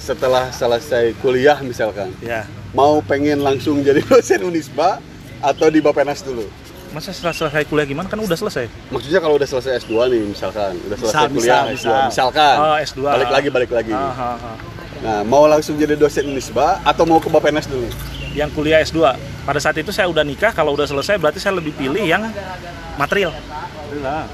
setelah 0.07 0.55
selesai 0.55 1.19
kuliah 1.19 1.59
misalkan, 1.59 2.15
ya 2.23 2.47
mau 2.71 3.03
pengen 3.03 3.43
langsung 3.43 3.83
jadi 3.83 3.99
dosen 4.07 4.47
Unisba 4.47 5.03
atau 5.43 5.67
di 5.67 5.83
Bapenas 5.83 6.23
dulu? 6.23 6.47
masa 6.95 7.11
setelah 7.13 7.35
selesai 7.35 7.67
kuliah 7.69 7.85
gimana 7.85 8.09
kan 8.09 8.17
udah 8.17 8.39
selesai 8.39 8.73
Maksudnya 8.89 9.21
kalau 9.21 9.37
udah 9.37 9.45
selesai 9.45 9.85
S2 9.85 10.07
nih 10.07 10.23
misalkan, 10.33 10.73
udah 10.87 10.97
selesai 10.97 11.19
Misal, 11.19 11.35
kuliah 11.35 11.63
misal, 11.67 11.67
S2, 11.67 11.75
misal. 11.77 12.07
misalkan. 12.09 12.55
Oh, 12.57 12.77
S2. 12.81 13.01
Balik 13.05 13.31
lagi, 13.35 13.49
balik 13.53 13.71
lagi. 13.75 13.93
Ah, 13.93 14.15
ah, 14.15 14.37
ah. 14.41 14.57
Nah, 15.05 15.21
mau 15.29 15.45
langsung 15.45 15.77
jadi 15.77 15.93
dosen 15.93 16.25
Unisba 16.25 16.81
atau 16.81 17.05
mau 17.05 17.21
ke 17.21 17.29
Bapenas 17.29 17.69
dulu? 17.69 17.85
Yang 18.37 18.53
kuliah 18.53 18.85
S2 18.85 19.01
pada 19.43 19.57
saat 19.57 19.75
itu 19.75 19.89
saya 19.89 20.07
udah 20.07 20.21
nikah 20.21 20.53
kalau 20.53 20.77
udah 20.77 20.85
selesai 20.85 21.17
berarti 21.17 21.41
saya 21.41 21.57
lebih 21.57 21.73
pilih 21.73 22.05
yang 22.05 22.21
material 22.95 23.33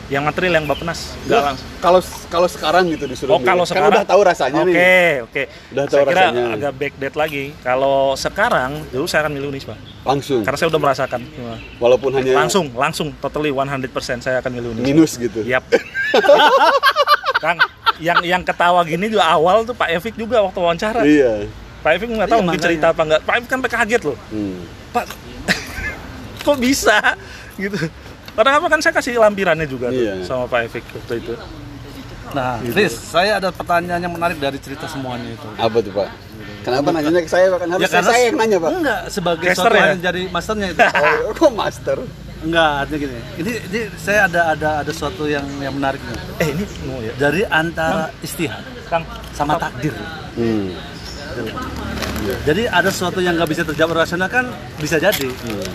yang 0.08 0.24
material 0.24 0.58
yang 0.58 0.66
Bapenas 0.66 1.14
nggak 1.22 1.44
langsung 1.44 1.68
Kalau 1.78 2.00
kalau 2.26 2.48
sekarang 2.48 2.88
gitu 2.88 3.04
disuruh 3.06 3.36
Oh 3.36 3.40
kalau 3.40 3.62
sekarang 3.62 3.92
kan 3.92 3.96
udah 4.00 4.08
tahu 4.08 4.20
rasanya 4.24 4.60
Oke 4.64 4.70
nih. 4.72 5.14
oke. 5.22 5.42
Udah 5.70 5.84
saya 5.84 5.92
tahu 5.92 6.04
kira 6.08 6.22
rasanya. 6.24 6.44
agak 6.50 6.72
backdate 6.74 7.16
lagi. 7.16 7.44
Kalau 7.60 7.98
sekarang 8.16 8.70
dulu 8.88 9.04
saya 9.04 9.20
akan 9.22 9.32
milih 9.34 9.48
Unisba 9.52 9.74
Langsung. 10.02 10.40
karena 10.42 10.56
saya 10.56 10.68
udah 10.72 10.80
merasakan. 10.80 11.20
Walaupun 11.78 12.10
hanya 12.16 12.32
Langsung 12.34 12.66
langsung 12.74 13.12
totally 13.20 13.52
100% 13.52 13.86
saya 14.18 14.40
akan 14.40 14.50
milih 14.50 14.68
Unisba. 14.72 14.86
minus 14.88 15.12
gitu. 15.14 15.44
Yap. 15.44 15.62
Kang, 17.42 17.58
yang 17.98 18.18
yang 18.22 18.42
ketawa 18.42 18.82
gini 18.82 19.10
juga 19.10 19.26
awal 19.28 19.62
tuh 19.62 19.74
Pak 19.74 19.90
Evik 19.90 20.14
juga 20.14 20.40
waktu 20.40 20.58
wawancara. 20.58 21.02
Iya. 21.04 21.46
Pak 21.82 21.90
Evik 21.92 22.08
nggak 22.10 22.28
tahu 22.28 22.38
Iya, 22.38 22.44
mungkin 22.44 22.56
makanya. 22.56 22.66
cerita 22.70 22.86
apa 22.88 23.02
nggak. 23.04 23.20
Pak 23.22 23.34
Evik 23.34 23.46
kan 23.46 23.56
sampai 23.58 23.72
kaget 23.72 24.02
loh. 24.04 24.18
Hmm. 24.30 24.58
Pak, 24.90 25.04
kok 26.46 26.58
bisa 26.58 26.96
gitu. 27.56 27.76
Karena 28.32 28.50
apa 28.56 28.66
kan 28.66 28.80
saya 28.80 28.94
kasih 28.94 29.12
lampirannya 29.18 29.66
juga 29.66 29.86
tuh 29.88 30.00
Iya. 30.00 30.14
sama 30.22 30.44
Pak 30.46 30.60
Evik 30.64 30.84
waktu 30.88 31.14
itu. 31.18 31.34
Nah, 32.32 32.56
Riz, 32.64 32.96
saya 32.96 33.36
ada 33.36 33.50
pertanyaan 33.50 34.00
yang 34.00 34.08
menarik 34.10 34.38
dari 34.38 34.56
cerita 34.56 34.88
semuanya 34.88 35.28
itu. 35.28 35.48
Apa 35.52 35.76
tuh 35.78 35.92
Pak? 35.92 36.08
Kenapa 36.62 36.88
nanyanya 36.90 37.20
ke 37.20 37.28
saya 37.28 37.50
Pak? 37.50 37.58
Kan 37.58 37.68
harus 37.68 37.82
Ya, 37.82 37.88
karena- 37.90 38.08
saya 38.08 38.22
yang 38.24 38.36
nanya 38.38 38.56
Pak. 38.56 38.70
Enggak, 38.72 39.00
sebagai 39.10 39.46
Caster 39.48 39.72
ya? 39.74 39.84
jadi 40.00 40.20
masternya 40.30 40.66
itu. 40.70 40.80
Oh, 41.26 41.32
kok 41.36 41.52
master? 41.52 41.98
Enggak, 42.40 42.70
artinya 42.80 42.98
gini. 43.00 43.16
Ini, 43.36 43.52
ini 43.68 43.80
saya 43.96 44.20
ada 44.26 44.40
ada 44.50 44.68
ada 44.80 44.90
sesuatu 44.90 45.26
yang 45.26 45.44
yang 45.60 45.74
menarik 45.74 46.00
nih. 46.00 46.18
Eh 46.40 46.48
ini 46.52 46.64
mau 46.82 46.98
ya. 46.98 47.12
Dari 47.14 47.42
antara 47.44 48.08
istihad 48.18 48.64
Kang, 48.88 49.04
sama 49.30 49.60
takdir. 49.60 49.92
Hmm. 50.32 50.72
Jadi 52.46 52.62
ada 52.70 52.88
sesuatu 52.88 53.18
yang 53.18 53.34
nggak 53.34 53.50
bisa 53.50 53.62
terjawab 53.66 53.98
rasional 54.04 54.30
kan 54.30 54.46
bisa 54.78 54.96
jadi. 55.02 55.28
Hmm. 55.28 55.66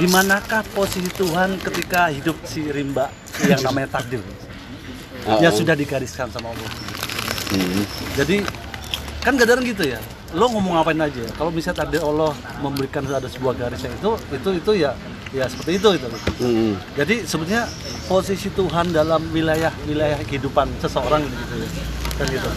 Di 0.00 0.06
manakah 0.08 0.64
posisi 0.72 1.12
Tuhan 1.12 1.60
ketika 1.60 2.08
hidup 2.08 2.40
si 2.48 2.64
Rimba 2.72 3.12
yang 3.44 3.60
namanya 3.64 4.00
takdir? 4.00 4.22
Oh. 5.28 5.36
Yang 5.36 5.60
sudah 5.60 5.76
digariskan 5.76 6.32
sama 6.32 6.48
Allah. 6.48 6.70
Hmm. 7.52 7.84
Jadi 8.16 8.40
kan 9.20 9.36
kadang 9.36 9.60
gitu 9.60 9.84
ya. 9.84 10.00
Lo 10.32 10.48
ngomong 10.48 10.80
ngapain 10.80 10.96
aja. 10.96 11.28
Kalau 11.36 11.52
bisa 11.52 11.76
takdir 11.76 12.00
Allah 12.00 12.32
memberikan 12.64 13.04
ada 13.04 13.28
sebuah 13.28 13.52
garis 13.52 13.84
yang 13.84 13.92
itu 14.00 14.16
itu 14.32 14.48
itu 14.56 14.72
ya 14.80 14.96
ya 15.30 15.46
seperti 15.46 15.78
itu 15.78 15.88
gitu 15.94 16.06
Hmm. 16.42 16.74
jadi 16.98 17.22
sebetulnya 17.22 17.68
posisi 18.10 18.50
Tuhan 18.50 18.90
dalam 18.90 19.22
wilayah 19.30 19.70
wilayah 19.86 20.18
kehidupan 20.26 20.66
seseorang 20.82 21.22
gitu 21.22 21.54
ya 21.62 21.68
kan 22.18 22.26
gitu 22.26 22.50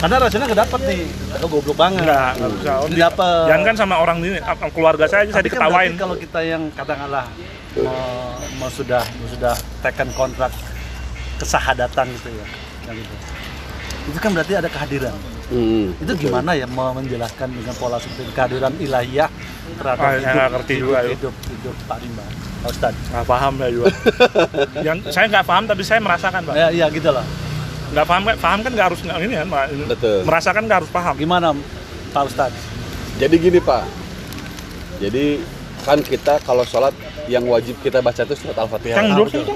karena 0.00 0.16
rasanya 0.18 0.44
nggak 0.46 0.60
dapat 0.64 0.80
nih 0.82 1.00
atau 1.30 1.46
goblok 1.46 1.76
banget 1.76 2.00
Enggak, 2.02 2.30
enggak 2.34 2.50
bisa. 2.54 2.70
Oh, 2.72 2.86
Nggak 2.86 3.00
dapet. 3.06 3.44
Jangan 3.44 3.62
kan 3.62 3.76
sama 3.76 3.94
orang 3.96 4.16
ini, 4.20 4.38
keluarga 4.70 5.04
saya 5.04 5.20
aja 5.20 5.30
saya 5.30 5.36
kan 5.36 5.44
diketawain. 5.44 5.92
kalau 5.94 6.16
kita 6.16 6.40
yang 6.40 6.62
katakanlah 6.72 7.24
mau, 7.76 8.00
mau 8.58 8.70
sudah 8.70 9.04
mau 9.04 9.28
sudah 9.28 9.52
tekan 9.80 10.08
kontrak 10.10 10.48
kesahadatan 11.36 12.06
gitu 12.10 12.28
ya 12.30 12.46
gitu. 12.90 13.14
itu 14.06 14.18
kan 14.18 14.30
berarti 14.32 14.52
ada 14.54 14.68
kehadiran 14.68 15.14
Hmm. 15.50 15.90
itu 15.98 16.12
gimana 16.20 16.54
ya 16.54 16.62
mau 16.64 16.94
menjelaskan 16.94 17.50
dengan 17.50 17.74
pola 17.74 17.98
seperti 17.98 18.30
kehadiran 18.30 18.70
ilahiyah 18.78 19.26
terhadap 19.74 19.98
Ah, 20.00 20.14
saya 20.14 20.30
nggak 20.30 20.48
ngerti 20.54 20.72
hidup, 20.72 20.84
juga, 20.84 20.94
hidup, 20.96 21.02
ya. 21.02 21.10
hidup, 21.10 21.34
hidup 21.50 21.74
Pak 21.84 21.98
Rimba 21.98 22.24
Pak 22.62 22.70
Ustad 22.70 22.94
Nggak 22.94 23.26
paham 23.26 23.52
ya 23.56 23.68
juga. 23.68 23.86
yang 24.86 24.96
saya 25.08 25.26
nggak 25.26 25.42
paham 25.44 25.64
tapi 25.66 25.82
saya 25.82 25.98
merasakan 25.98 26.40
pak. 26.46 26.54
ya, 26.54 26.66
ya 26.70 26.86
gitu 26.88 27.10
lah 27.10 27.26
Nggak 27.90 28.06
paham 28.06 28.22
kan? 28.22 28.36
Paham 28.38 28.58
kan 28.62 28.70
nggak 28.70 28.86
harus 28.92 29.00
nggak 29.02 29.18
ini 29.26 29.34
kan 29.34 29.48
pak. 29.50 29.64
Betul. 29.90 30.18
Merasakan 30.26 30.62
nggak 30.66 30.78
harus 30.84 30.90
paham. 30.94 31.14
gimana 31.18 31.48
Pak 32.10 32.22
Ustad 32.26 32.50
Jadi 33.22 33.34
gini 33.38 33.60
Pak, 33.60 33.84
jadi 35.00 35.40
kan 35.84 36.00
kita 36.00 36.40
kalau 36.44 36.64
sholat 36.64 36.92
yang 37.28 37.44
wajib 37.48 37.76
kita 37.84 38.00
baca 38.00 38.24
itu 38.24 38.36
surat 38.36 38.56
al-fatihah. 38.56 38.96
Ah, 38.96 39.16
betul. 39.16 39.44
itu. 39.44 39.54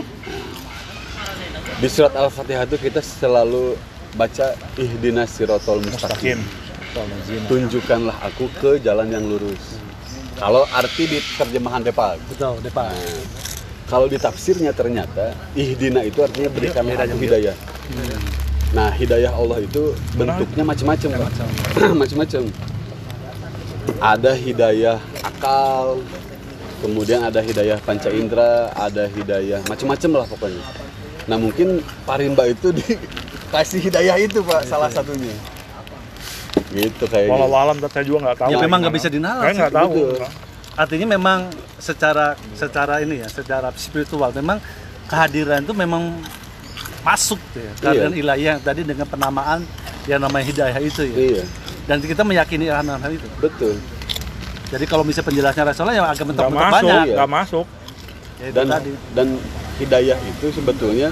Di 1.80 1.89
surat 1.89 2.12
al-fatihah 2.12 2.68
itu 2.68 2.76
kita 2.76 3.01
selalu 3.01 3.76
baca 4.16 4.53
ihdinas 4.76 5.32
sirotol 5.32 5.80
Mustaqim. 5.80 6.41
mustaqim. 6.41 7.41
Tunjukkanlah 7.49 8.16
aku 8.20 8.53
ke 8.61 8.80
jalan 8.85 9.09
yang 9.09 9.24
lurus. 9.24 9.80
Kalau 10.37 10.68
arti 10.72 11.09
di 11.09 11.18
terjemahan 11.41 11.80
Depak. 11.80 12.20
betul 12.28 12.61
deh 12.61 12.72
Pak 12.72 12.91
Kalau 13.85 14.09
di 14.09 14.16
tafsirnya 14.16 14.72
ternyata 14.72 15.37
ihdina 15.53 16.01
itu 16.01 16.24
artinya 16.24 16.49
berikanlah 16.49 17.05
aku 17.05 17.16
hidayah. 17.20 17.57
Nah, 18.74 18.91
hidayah 18.91 19.30
Allah 19.30 19.62
itu 19.62 19.93
bentuknya 20.16 20.64
macam-macam, 20.66 21.09
Pak. 21.14 21.32
macam-macam. 22.01 22.43
Ada 24.01 24.32
hidayah 24.35 24.99
akal, 25.22 26.01
kemudian 26.80 27.20
ada 27.22 27.39
hidayah 27.45 27.78
panca 27.85 28.09
indera, 28.09 28.72
ada 28.74 29.07
hidayah 29.07 29.61
macam-macam 29.68 30.11
lah 30.24 30.26
pokoknya. 30.26 30.62
Nah, 31.28 31.37
mungkin 31.37 31.85
Pak 32.09 32.16
Rimba 32.18 32.45
itu 32.49 32.72
dikasih 32.72 33.80
hidayah 33.93 34.16
itu, 34.16 34.41
Pak, 34.41 34.64
salah 34.64 34.89
satunya. 34.89 35.37
Gitu 36.74 37.05
kayaknya. 37.07 37.30
Walau 37.37 37.55
alam 37.55 37.76
saya 37.78 38.03
juga 38.03 38.32
nggak 38.32 38.39
tahu. 38.43 38.51
Ya, 38.51 38.57
memang 38.59 38.78
nggak 38.82 38.95
bisa 38.97 39.09
dinalar 39.12 39.45
Saya 39.47 39.55
nggak 39.55 39.74
tahu. 39.76 39.93
betul. 39.95 40.53
Artinya 40.75 41.07
memang 41.09 41.49
secara 41.77 42.27
secara 42.53 42.99
ini 42.99 43.20
ya 43.20 43.29
secara 43.29 43.70
spiritual 43.75 44.31
memang 44.31 44.59
kehadiran 45.07 45.62
itu 45.62 45.72
memang 45.72 46.18
masuk 47.01 47.39
tuh 47.53 47.61
ya 47.61 47.72
kehadiran 47.79 48.11
Iya. 48.11 48.20
ilahi 48.20 48.43
yang 48.45 48.59
tadi 48.59 48.83
dengan 48.83 49.07
penamaan 49.07 49.61
yang 50.05 50.18
namanya 50.18 50.45
hidayah 50.45 50.81
itu 50.81 51.03
ya 51.05 51.16
Iya, 51.16 51.45
dan 51.85 51.97
kita 51.99 52.22
meyakini 52.22 52.66
hal 52.66 52.83
hal 52.83 53.12
itu 53.12 53.29
betul. 53.39 53.77
jadi 54.68 54.85
kalau 54.85 55.05
bisa 55.05 55.20
penjelasannya 55.20 55.70
rasional 55.70 55.93
yang 55.93 56.05
agak 56.05 56.25
Nggak 56.25 56.29
mentok-mentok 56.35 56.64
masuk, 56.66 56.75
banyak 56.83 57.05
ya. 57.07 57.14
nggak 57.14 57.31
masuk. 57.31 57.66
ya, 58.35 58.49
dan 58.51 58.64
tadi 58.66 58.91
dan 59.14 59.27
hidayah 59.77 60.18
itu 60.27 60.47
sebetulnya 60.51 61.09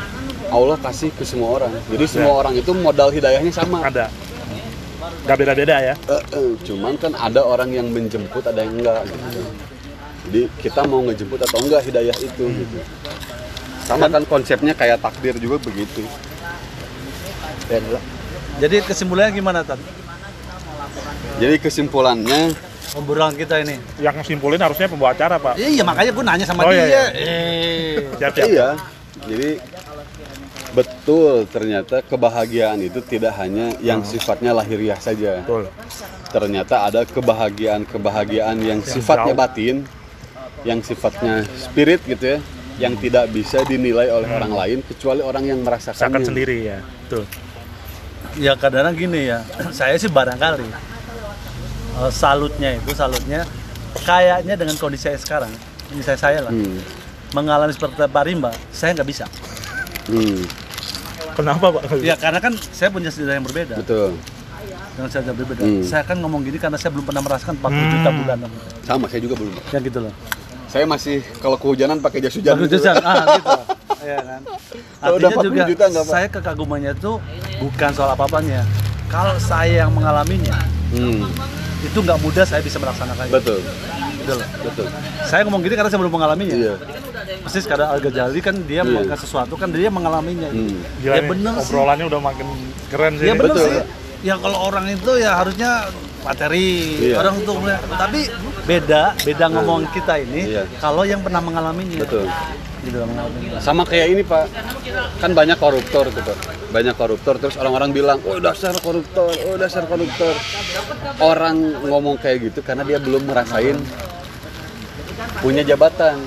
Allah 0.48 0.76
kasih 0.76 1.08
ke 1.10 1.24
semua 1.24 1.56
orang. 1.56 1.72
Jadi 1.88 2.04
semua 2.04 2.28
Ya. 2.28 2.38
orang 2.38 2.54
itu 2.54 2.70
modal 2.76 3.08
hidayahnya 3.08 3.48
sama. 3.50 3.88
Ada. 3.88 4.12
Nggak 5.24 5.36
beda-beda 5.38 5.76
ya. 5.78 5.94
Eh, 5.96 6.22
eh, 6.32 6.50
cuman 6.62 6.94
kan 6.98 7.12
ada 7.14 7.40
orang 7.42 7.70
yang 7.70 7.86
menjemput, 7.90 8.42
ada 8.44 8.62
yang 8.62 8.74
enggak. 8.78 9.06
Gitu. 9.06 9.40
Jadi 10.22 10.40
kita 10.62 10.80
mau 10.86 11.02
ngejemput 11.02 11.40
atau 11.42 11.58
enggak 11.62 11.82
hidayah 11.84 12.16
itu. 12.16 12.44
Gitu. 12.46 12.78
Sama 13.82 14.06
kan 14.06 14.22
konsepnya 14.24 14.72
kayak 14.72 15.02
takdir 15.02 15.34
juga 15.36 15.58
begitu. 15.58 16.02
Jadi 18.60 18.76
kesimpulannya 18.84 19.32
gimana 19.32 19.60
tadi 19.64 19.82
jadi 21.40 21.56
kesimpulannya, 21.58 22.52
obrolan 22.94 23.32
kita 23.34 23.64
ini 23.64 23.80
Yang 23.98 24.28
simpulin 24.30 24.60
harusnya 24.60 24.86
pembawa 24.86 25.10
acara 25.16 25.40
pak. 25.40 25.56
iya 25.56 25.68
iya, 25.72 25.82
makanya 25.82 26.10
gue 26.12 26.24
nanya 26.24 26.46
sama 26.46 26.62
Oh, 26.62 26.70
dia 26.70 26.84
iya, 26.86 27.02
eh 27.16 27.96
Siap, 28.20 28.32
siap. 28.36 28.46
iya. 28.46 28.68
Jadi 29.26 29.48
betul 30.72 31.44
ternyata 31.46 32.00
kebahagiaan 32.00 32.80
itu 32.80 33.00
tidak 33.02 33.36
hanya 33.36 33.76
yang 33.78 34.00
sifatnya 34.02 34.52
lahiriah 34.52 34.96
saja. 34.96 35.40
Betul. 35.40 35.68
ternyata 36.28 36.88
ada 36.88 37.04
kebahagiaan-kebahagiaan 37.04 38.56
yang 38.58 38.80
sifatnya 38.80 39.36
jauh. 39.36 39.36
batin, 39.38 39.76
yang 40.64 40.80
sifatnya 40.80 41.44
spirit 41.52 42.00
gitu 42.02 42.24
ya, 42.24 42.38
yang 42.80 42.96
tidak 42.96 43.28
bisa 43.28 43.60
dinilai 43.62 44.08
oleh 44.08 44.24
orang 44.26 44.48
lain 44.50 44.78
kecuali 44.80 45.20
orang 45.20 45.44
yang 45.44 45.60
Rasakan 45.60 46.08
merasakannya. 46.08 46.24
sendiri 46.24 46.56
ya. 46.64 46.78
Betul. 47.04 47.24
ya 48.32 48.56
kadang-kadang 48.56 48.96
gini 48.96 49.28
ya 49.28 49.44
saya 49.76 49.92
sih 49.94 50.08
barangkali 50.08 50.64
eh, 52.00 52.10
salutnya 52.10 52.80
itu 52.80 52.96
salutnya 52.96 53.44
kayaknya 54.00 54.56
dengan 54.56 54.80
kondisi 54.80 55.04
saya 55.04 55.20
sekarang 55.20 55.52
ini 55.92 56.00
saya 56.00 56.16
saya 56.16 56.38
lah 56.40 56.48
Hmm. 56.48 56.80
mengalami 57.32 57.76
seperti 57.76 58.00
Pak 58.00 58.24
Rimba 58.24 58.56
saya 58.72 58.96
nggak 58.96 59.04
bisa 59.04 59.28
Hmm, 60.02 60.42
Kenapa 61.34 61.66
pak? 61.70 61.82
ya 62.00 62.14
karena 62.14 62.38
kan 62.38 62.52
saya 62.70 62.88
punya 62.88 63.08
sejarah 63.08 63.34
yang 63.34 63.44
berbeda 63.44 63.74
betul. 63.76 64.16
dengan 64.92 65.08
sejarah 65.08 65.26
yang 65.26 65.38
berbeda 65.38 65.62
Hmm. 65.62 65.82
saya 65.82 66.02
kan 66.02 66.16
ngomong 66.16 66.40
gini 66.42 66.56
karena 66.56 66.76
saya 66.76 66.90
belum 66.90 67.04
pernah 67.04 67.20
merasakan 67.20 67.54
40 67.56 67.68
Hmm. 67.74 67.92
juta 67.92 68.10
bulanan 68.12 68.50
Sama 68.82 69.04
saya 69.06 69.20
juga 69.20 69.34
belum. 69.36 69.54
yang 69.68 69.82
gitu 69.82 70.00
loh 70.00 70.14
Saya 70.66 70.84
masih 70.84 71.20
kalau 71.36 71.56
kehujanan 71.56 71.98
pakai 71.98 72.18
jas 72.18 72.32
hujan. 72.32 72.56
Gitu. 72.58 72.76
Jajan, 72.78 72.96
ah 72.98 73.24
gitu 73.30 73.50
Iya 74.02 74.18
kan 74.20 74.40
Kalau 74.98 75.14
udah 75.14 75.28
artinya 75.28 75.42
40 75.42 75.50
juga 75.50 75.62
juta 75.68 75.84
nggak, 75.86 76.02
Pak? 76.02 76.12
saya 76.12 76.26
kekagumannya 76.28 76.92
itu 76.92 77.12
bukan 77.58 77.90
soal 77.92 78.10
apa-apanya 78.10 78.60
kalau 79.06 79.36
saya 79.36 79.82
yang 79.82 79.90
mengalaminya 79.90 80.56
Hmm, 80.88 81.24
itu 81.80 81.98
nggak 81.98 82.18
mudah 82.18 82.44
saya 82.44 82.60
bisa 82.60 82.76
melaksanakannya 82.76 83.32
betul, 83.32 83.60
loh 84.32 84.46
betul. 84.62 84.86
saya 85.24 85.42
ngomong 85.42 85.60
gini 85.60 85.74
karena 85.74 85.90
saya 85.90 86.00
belum 86.00 86.14
mengalaminya 86.14 86.54
Iya. 86.54 86.74
persis 87.40 87.64
karena 87.64 87.86
Al 87.88 87.98
Ghazali 87.98 88.38
kan 88.38 88.54
dia 88.62 88.76
Iya. 88.76 88.84
mengangkat 88.84 89.18
sesuatu 89.20 89.54
kan 89.54 89.68
dia 89.68 89.88
mengalaminya 89.88 90.48
Hmm. 90.48 90.78
Gila 90.98 91.14
ya 91.14 91.22
sih 91.56 91.62
obrolannya 91.64 92.06
udah 92.06 92.20
makin 92.20 92.46
keren 92.88 93.12
sih. 93.16 93.24
ya 93.24 93.32
ini. 93.32 93.38
bener 93.38 93.54
Betul. 93.54 93.66
sih 93.66 93.74
ya 94.22 94.34
kalau 94.36 94.58
orang 94.62 94.86
itu 94.86 95.10
ya 95.16 95.30
harusnya 95.34 95.70
materi 96.22 96.70
Iya. 97.02 97.16
orang 97.18 97.34
untuk 97.38 97.56
tapi 97.92 98.20
beda 98.62 99.02
beda 99.18 99.44
ngomong 99.50 99.90
kita 99.90 100.22
ini 100.22 100.54
Iya. 100.54 100.62
kalau 100.78 101.02
yang 101.02 101.18
pernah 101.20 101.42
mengalaminya 101.42 101.98
Betul. 101.98 102.30
gitu 102.82 102.98
mengalaminya 102.98 103.58
Sama 103.58 103.82
kayak 103.82 104.06
ini 104.10 104.22
Pak, 104.22 104.44
kan 105.22 105.30
banyak 105.30 105.54
koruptor 105.54 106.10
tuh 106.10 106.18
Pak. 106.18 106.38
Banyak 106.72 106.94
koruptor 106.96 107.38
terus 107.38 107.54
orang-orang 107.54 107.92
bilang, 107.92 108.18
oh 108.24 108.40
dasar 108.40 108.74
koruptor, 108.74 109.30
oh 109.46 109.54
dasar 109.54 109.86
koruptor. 109.86 110.34
Orang 111.20 111.62
ngomong 111.84 112.18
kayak 112.18 112.50
gitu 112.50 112.58
karena 112.58 112.82
dia 112.82 112.98
belum 112.98 113.28
ngerasain 113.28 113.78
punya 115.38 115.62
jabatan. 115.62 116.18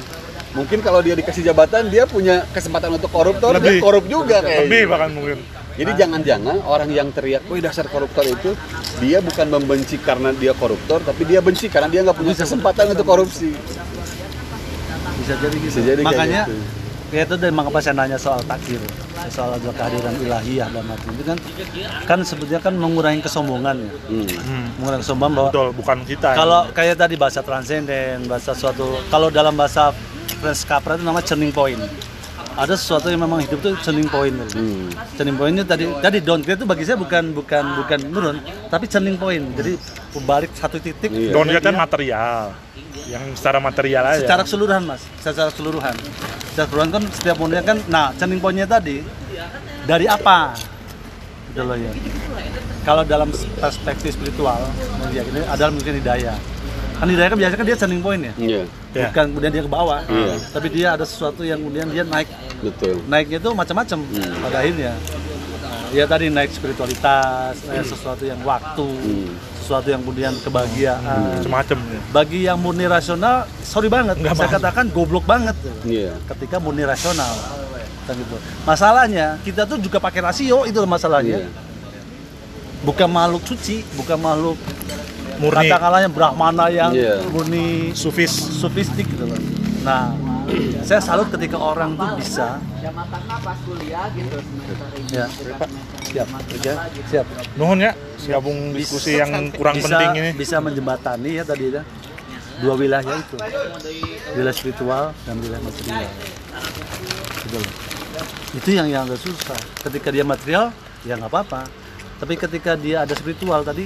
Mungkin 0.55 0.79
kalau 0.79 1.03
dia 1.03 1.19
dikasih 1.19 1.43
jabatan, 1.43 1.91
dia 1.91 2.07
punya 2.07 2.47
kesempatan 2.55 2.95
untuk 2.95 3.11
koruptor, 3.11 3.59
dia 3.59 3.75
Lebih. 3.75 3.81
korup 3.83 4.05
juga 4.07 4.39
kayaknya. 4.39 4.63
Lebih 4.63 4.83
bahkan 4.87 5.09
mungkin. 5.11 5.37
Jadi 5.75 5.91
jangan-jangan 5.93 6.63
orang 6.63 6.87
yang 6.87 7.11
teriak, 7.11 7.43
wih 7.45 7.59
dasar 7.59 7.83
koruptor 7.85 8.23
itu, 8.23 8.55
dia 8.97 9.19
bukan 9.19 9.47
membenci 9.49 9.95
karena 9.97 10.31
dia 10.31 10.51
koruptor, 10.53 10.99
tapi 10.99 11.23
dia 11.23 11.39
benci 11.39 11.67
karena 11.67 11.87
dia 11.87 11.99
nggak 12.01 12.15
punya 12.15 12.31
kesempatan 12.33 12.91
untuk 12.91 13.03
korupsi. 13.05 13.51
bisa 15.17 15.33
jadi 15.37 15.55
gitu 15.57 15.67
Bisa 15.69 15.81
jadi 15.83 16.01
makanya 16.01 16.43
gitu. 16.45 16.55
ya 17.09 17.21
itu 17.23 17.35
dan 17.35 17.49
mengapa 17.49 17.79
saya 17.79 17.95
nanya 17.95 18.13
soal 18.15 18.37
takdir 18.43 18.77
soal 19.27 19.53
ada 19.53 19.71
kehadiran 19.71 20.13
ilahiyah 20.19 20.67
dan 20.69 20.85
arti 20.85 21.07
itu 21.09 21.23
kan 21.23 21.37
kan 22.05 22.19
sebetulnya 22.21 22.59
kan 22.59 22.73
mengurangi 22.75 23.21
kesombongan 23.21 23.79
ya 23.79 23.89
Hmm. 24.05 24.27
Hmm. 24.27 24.67
mengurangi 24.77 25.01
kesombongan 25.01 25.33
bahwa 25.33 25.49
Betul, 25.49 25.67
bukan 25.73 25.97
kita. 26.03 26.29
ya. 26.29 26.37
kalau 26.37 26.59
kayak 26.69 26.95
tadi 26.95 27.15
bahasa 27.15 27.39
transenden 27.41 28.27
bahasa 28.27 28.53
suatu 28.53 29.01
kalau 29.07 29.27
dalam 29.29 29.55
bahasa 29.55 29.95
French 30.35 30.61
Capra 30.63 30.93
itu 30.93 31.03
nama 31.03 31.17
turning 31.19 31.49
point 31.49 31.81
ada 32.55 32.73
sesuatu 32.73 33.11
yang 33.11 33.19
memang 33.19 33.43
hidup 33.43 33.59
itu 33.59 33.75
turning 33.83 34.07
point. 34.07 34.31
Hmm. 34.55 34.87
turning 35.15 35.35
pointnya 35.35 35.63
tadi 35.63 35.85
tadi 35.99 36.17
downgrade 36.19 36.55
itu 36.55 36.65
bagi 36.65 36.83
saya 36.83 36.95
bukan 36.95 37.35
bukan 37.35 37.63
bukan 37.83 37.99
menurun 38.07 38.37
tapi 38.67 38.87
turning 38.87 39.15
point 39.15 39.43
jadi 39.53 39.75
balik 40.23 40.51
satu 40.55 40.79
titik 40.79 41.11
Iya. 41.11 41.35
Lihat 41.35 41.61
kan 41.61 41.75
material. 41.75 42.55
Yang 43.05 43.23
secara 43.37 43.59
material 43.59 44.03
aja. 44.07 44.23
secara 44.23 44.41
keseluruhan 44.41 44.81
mas 44.81 45.01
secara 45.19 45.51
keseluruhan 45.51 45.95
secara 46.49 46.65
keseluruhan 46.65 46.89
kan 46.89 47.03
setiap 47.11 47.37
modelnya 47.37 47.63
kan 47.63 47.77
nah 47.85 48.09
turning 48.15 48.39
pointnya 48.39 48.65
tadi 48.65 49.03
dari 49.85 50.07
apa 50.07 50.55
gitu 51.51 51.61
loh 51.61 51.77
ya 51.77 51.91
kalau 52.81 53.03
dalam 53.03 53.29
perspektif 53.59 54.15
spiritual 54.15 54.57
ya 55.11 55.21
ini 55.21 55.43
adalah 55.45 55.69
mungkin 55.69 55.99
hidayah 55.99 56.33
kan 56.95 57.07
hidayah 57.07 57.29
kan 57.29 57.37
biasanya 57.37 57.59
kan 57.59 57.67
dia 57.67 57.77
turning 57.77 57.99
point 57.99 58.21
ya 58.21 58.33
Iya, 58.37 58.61
Ya. 58.95 59.11
bukan 59.11 59.25
kemudian 59.29 59.51
dia 59.51 59.63
ke 59.63 59.71
bawah 59.71 59.99
Iya. 60.01 60.33
tapi 60.49 60.67
dia 60.69 60.87
ada 60.95 61.03
sesuatu 61.03 61.41
yang 61.41 61.59
kemudian 61.59 61.87
dia 61.89 62.03
naik 62.03 62.29
betul. 62.59 62.95
naiknya 63.05 63.37
itu 63.37 63.49
macam-macam 63.51 63.99
Hmm. 63.99 64.33
pada 64.41 64.57
akhirnya 64.59 64.91
ya 65.91 66.03
tadi 66.05 66.25
naik 66.27 66.49
spiritualitas 66.49 67.55
naik 67.63 67.85
sesuatu 67.85 68.23
yang 68.23 68.39
waktu 68.41 68.87
Hmm. 68.87 69.31
sesuatu 69.59 69.89
yang 69.89 69.97
kemudian 69.97 70.29
kebahagiaan. 70.39 71.41
Semacam 71.41 71.77
ya. 71.89 71.99
Bagi 72.13 72.45
yang 72.45 72.53
murni 72.55 72.85
rasional, 72.85 73.49
sorry 73.57 73.89
banget, 73.89 74.13
Nggak 74.13 74.37
saya 74.37 74.61
katakan 74.61 74.93
goblok 74.93 75.25
banget. 75.25 75.57
Iya. 75.81 76.13
Ketika 76.29 76.61
murni 76.61 76.85
rasional, 76.85 77.33
kan 78.05 78.13
gitu. 78.13 78.37
Masalahnya 78.61 79.41
kita 79.41 79.65
tuh 79.65 79.81
juga 79.81 79.97
pakai 79.97 80.21
rasio 80.21 80.69
itu 80.69 80.77
masalahnya. 80.85 81.41
Iya. 81.41 81.49
Bukan 82.85 83.09
makhluk 83.09 83.41
suci, 83.41 83.81
bukan 83.97 84.21
makhluk 84.21 84.57
Murni. 85.37 85.67
katakanlah 85.67 85.99
yang 86.01 86.13
brahmana 86.13 86.65
yang 86.69 86.91
Iya. 86.91 87.23
murni 87.27 87.91
Sufis. 87.91 88.31
sufistik 88.31 89.05
gitu 89.05 89.25
loh. 89.25 89.37
Nah, 89.83 90.15
saya 90.81 90.97
salut 90.99 91.27
ketika 91.29 91.57
orang 91.57 91.93
tuh 91.93 92.09
bisa 92.15 92.57
ya 95.11 95.25
siap 96.05 96.27
siap 97.05 97.25
Nuhun 97.55 97.79
ya, 97.81 97.91
gabung 98.29 98.71
diskusi 98.71 99.17
yang 99.17 99.51
kurang 99.51 99.77
bisa, 99.77 99.87
penting 99.89 100.11
ini. 100.15 100.29
bisa 100.33 100.57
menjembatani 100.61 101.29
ya 101.35 101.43
tadi 101.43 101.73
ya 101.73 101.81
dua 102.55 102.73
wilayah 102.73 103.13
itu 103.13 103.35
wilayah 104.33 104.55
spiritual 104.55 105.03
dan 105.27 105.35
wilayah 105.37 105.59
material 105.59 106.07
gitu 107.43 107.57
loh. 107.59 107.71
itu 108.55 108.69
yang 108.71 108.87
yang 108.87 109.03
agak 109.03 109.19
susah 109.19 109.59
ketika 109.83 110.07
dia 110.09 110.23
material 110.23 110.71
ya 111.03 111.19
nggak 111.19 111.27
apa-apa 111.27 111.67
tapi 112.15 112.39
ketika 112.39 112.79
dia 112.79 113.03
ada 113.03 113.11
spiritual 113.11 113.59
tadi 113.61 113.85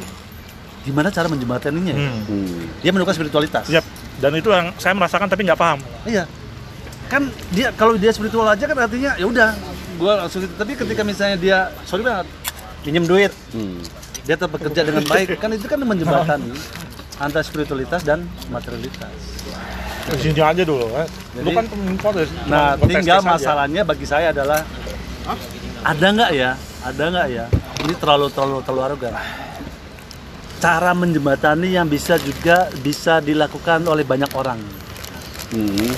gimana 0.81 1.07
cara 1.07 1.27
menjembataninya 1.27 1.91
ya? 1.91 2.01
Hmm. 2.05 2.21
Hmm. 2.25 2.61
dia 2.79 2.89
menemukan 2.89 3.13
spiritualitas 3.13 3.65
Yap. 3.67 3.83
Dan 4.17 4.35
itu 4.35 4.49
yang 4.49 4.75
saya 4.75 4.91
merasakan 4.91 5.25
tapi 5.25 5.43
nggak 5.43 5.55
paham. 5.55 5.79
Iya. 6.03 6.27
Kan 7.07 7.31
dia 7.49 7.71
kalau 7.71 7.95
dia 7.95 8.11
spiritual 8.11 8.45
aja 8.45 8.63
kan 8.63 8.77
artinya 8.77 9.15
ya 9.15 9.25
udah 9.25 9.55
gua 9.95 10.23
langsung 10.23 10.43
tapi 10.53 10.75
ketika 10.75 11.01
misalnya 11.01 11.35
dia 11.35 11.57
sorry 11.83 12.03
banget 12.03 12.27
pinjam 12.79 13.03
duit 13.03 13.31
Hmm. 13.49 13.79
dia 14.23 14.35
tetap 14.35 14.51
bekerja 14.51 14.83
dengan 14.83 15.03
baik 15.03 15.35
kan 15.35 15.49
itu 15.49 15.65
kan 15.65 15.79
menjembatani 15.79 16.51
antara 17.23 17.41
spiritualitas 17.41 17.99
dan 18.01 18.23
materialitas. 18.47 19.11
Sini 20.15 20.39
aja 20.39 20.63
dulu. 20.63 20.87
Eh. 20.95 21.07
Lu 21.37 21.39
Jadi- 21.45 21.55
kan 21.55 21.65
pemimpin. 21.67 22.27
Nah, 22.45 22.73
tinggal 22.79 23.19
aja. 23.19 23.27
masalahnya 23.29 23.81
bagi 23.83 24.03
saya 24.03 24.31
adalah 24.31 24.63
ada 25.81 26.07
nggak 26.09 26.31
ya, 26.33 26.51
ada 26.81 27.03
nggak 27.07 27.27
ya? 27.29 27.45
Ini 27.79 27.93
terlalu 27.95 28.27
terlalu 28.29 28.57
terlalu 28.63 28.81
arogan. 28.83 29.13
Cara 30.59 30.91
menjembatani 30.91 31.71
yang 31.71 31.87
bisa 31.87 32.19
juga 32.19 32.67
bisa 32.83 33.23
dilakukan 33.23 33.83
oleh 33.87 34.03
banyak 34.03 34.31
orang. 34.35 34.59
Hmm. 35.55 35.91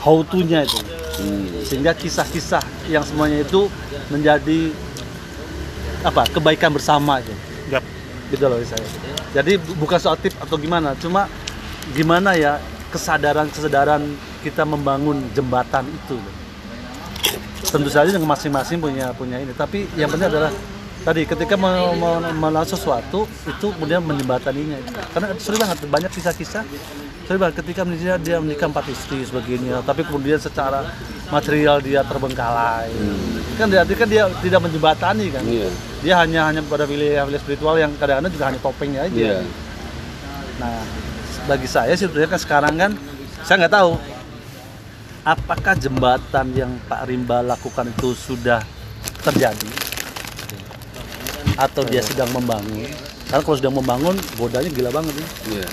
How 0.00 0.24
to-nya 0.24 0.64
itu. 0.64 0.80
Hmm. 1.18 1.50
sehingga 1.66 1.98
kisah-kisah 1.98 2.62
yang 2.86 3.02
semuanya 3.02 3.42
itu 3.42 3.66
menjadi 4.06 4.70
apa 6.06 6.30
kebaikan 6.30 6.70
bersama 6.70 7.18
itu 7.18 7.34
Yap. 7.74 7.82
gitu 8.30 8.46
loh 8.46 8.62
saya 8.62 8.86
jadi 9.34 9.58
bu- 9.58 9.82
bukan 9.82 9.98
soal 9.98 10.14
tip 10.14 10.30
atau 10.38 10.54
gimana 10.54 10.94
cuma 11.02 11.26
gimana 11.90 12.38
ya 12.38 12.62
kesadaran 12.94 13.50
kesadaran 13.50 14.14
kita 14.46 14.62
membangun 14.62 15.26
jembatan 15.34 15.90
itu 15.90 16.22
tentu 17.66 17.90
saja 17.90 18.14
dengan 18.14 18.30
masing-masing 18.30 18.78
punya 18.78 19.10
punya 19.10 19.42
ini 19.42 19.50
tapi 19.58 19.90
yang 19.98 20.06
penting 20.06 20.30
adalah 20.30 20.54
tadi 21.08 21.24
ketika 21.24 21.56
mau 21.56 21.96
mau 21.96 22.20
melakukan 22.20 22.76
sesuatu 22.76 23.24
itu 23.48 23.66
kemudian 23.72 24.04
menjembataninya. 24.04 24.76
Karena 25.16 25.32
sorry 25.40 25.56
banget 25.56 25.88
banyak 25.88 26.12
kisah-kisah. 26.12 26.68
Sorry 27.24 27.38
banget 27.40 27.64
ketika 27.64 27.88
dia 27.88 28.20
dia 28.20 28.36
menikah 28.36 28.68
empat 28.68 28.92
istri 28.92 29.24
sebagainya. 29.24 29.80
Tapi 29.88 30.04
kemudian 30.04 30.36
secara 30.36 30.84
material 31.32 31.80
dia 31.80 32.04
terbengkalai. 32.04 32.92
Kan 33.56 33.72
berarti 33.72 33.94
kan 33.96 34.08
dia 34.12 34.28
tidak 34.44 34.60
menjembatani 34.68 35.26
kan? 35.32 35.44
Iya. 35.48 35.68
dia 35.98 36.14
hanya 36.14 36.46
hanya 36.46 36.62
pada 36.62 36.86
wilayah 36.86 37.26
wilayah 37.26 37.42
spiritual 37.42 37.74
yang 37.74 37.90
kadang-kadang 37.98 38.30
juga 38.30 38.44
hanya 38.52 38.60
topengnya 38.60 39.00
aja. 39.08 39.16
Iya. 39.16 39.40
Nah, 40.60 40.78
bagi 41.48 41.66
saya 41.66 41.96
sih 41.96 42.04
sebetulnya 42.04 42.36
kan 42.36 42.40
sekarang 42.44 42.74
kan 42.76 42.90
saya 43.48 43.64
nggak 43.64 43.74
tahu 43.74 43.96
apakah 45.24 45.74
jembatan 45.74 46.46
yang 46.52 46.70
Pak 46.84 47.08
Rimba 47.08 47.40
lakukan 47.40 47.88
itu 47.90 48.12
sudah 48.12 48.60
terjadi 49.24 49.97
atau 51.58 51.82
dia 51.82 51.98
sedang 52.00 52.30
membangun. 52.30 52.86
Karena 53.26 53.42
kalau 53.42 53.56
sedang 53.58 53.74
membangun, 53.74 54.14
godanya 54.38 54.70
gila 54.70 54.90
banget 54.94 55.14
ya. 55.18 55.26
Iya. 55.50 55.68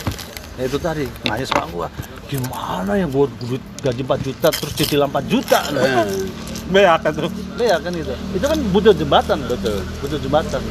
Ya 0.55 0.63
itu 0.71 0.77
tadi, 0.79 1.05
nanya 1.27 1.45
sama 1.45 1.67
gua, 1.67 1.87
gimana 2.31 2.95
ya 2.95 3.05
gua 3.11 3.27
duit 3.43 3.59
gaji 3.83 4.01
4 4.07 4.27
juta 4.27 4.47
terus 4.49 4.73
cicilan 4.73 5.07
4 5.13 5.23
juta. 5.29 5.59
Eh, 5.71 6.25
Beak 6.71 6.97
kan 7.05 7.11
tuh. 7.13 7.31
Ya 7.61 7.77
kan 7.77 7.91
gitu. 7.93 8.15
Itu 8.33 8.45
kan 8.49 8.59
butuh 8.73 8.93
jembatan, 8.95 9.37
betul. 9.45 9.83
Butuh 10.01 10.17
jembatan. 10.17 10.63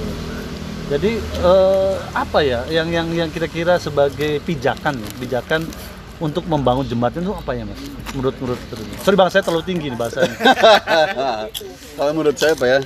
Jadi 0.89 1.17
eh, 1.21 1.95
apa 2.13 2.45
ya 2.45 2.61
yang 2.69 2.89
yang 2.93 3.09
yang 3.13 3.29
kira-kira 3.33 3.81
sebagai 3.81 4.41
pijakan, 4.45 5.01
ya, 5.01 5.09
pijakan 5.21 5.65
untuk 6.21 6.45
membangun 6.47 6.85
jembatan 6.85 7.25
itu 7.25 7.33
apa 7.33 7.53
ya 7.57 7.65
mas? 7.65 7.81
Menurut 8.13 8.37
menurut 8.41 8.61
sorry 9.01 9.17
bang 9.17 9.31
saya 9.33 9.43
terlalu 9.43 9.65
tinggi 9.65 9.87
nih 9.93 9.99
bahasanya. 9.99 10.37
Kalau 11.97 12.13
menurut 12.13 12.37
saya 12.37 12.53
Pak 12.55 12.69
ya, 12.69 12.79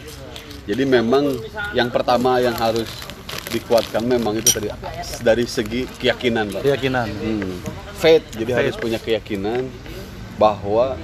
jadi 0.69 0.85
memang 0.85 1.33
yang 1.73 1.89
pertama 1.89 2.37
yang 2.45 2.53
harus 2.53 2.87
dikuatkan 3.49 4.05
memang 4.05 4.37
itu 4.37 4.53
tadi 4.53 4.69
dari 5.25 5.49
segi 5.49 5.89
keyakinan 5.97 6.53
Pak. 6.53 6.61
Keyakinan. 6.61 7.09
Hmm. 7.09 7.57
Faith, 7.97 8.29
jadi 8.37 8.51
harus 8.53 8.77
punya 8.77 9.01
keyakinan 9.01 9.65
bahwa 10.37 10.95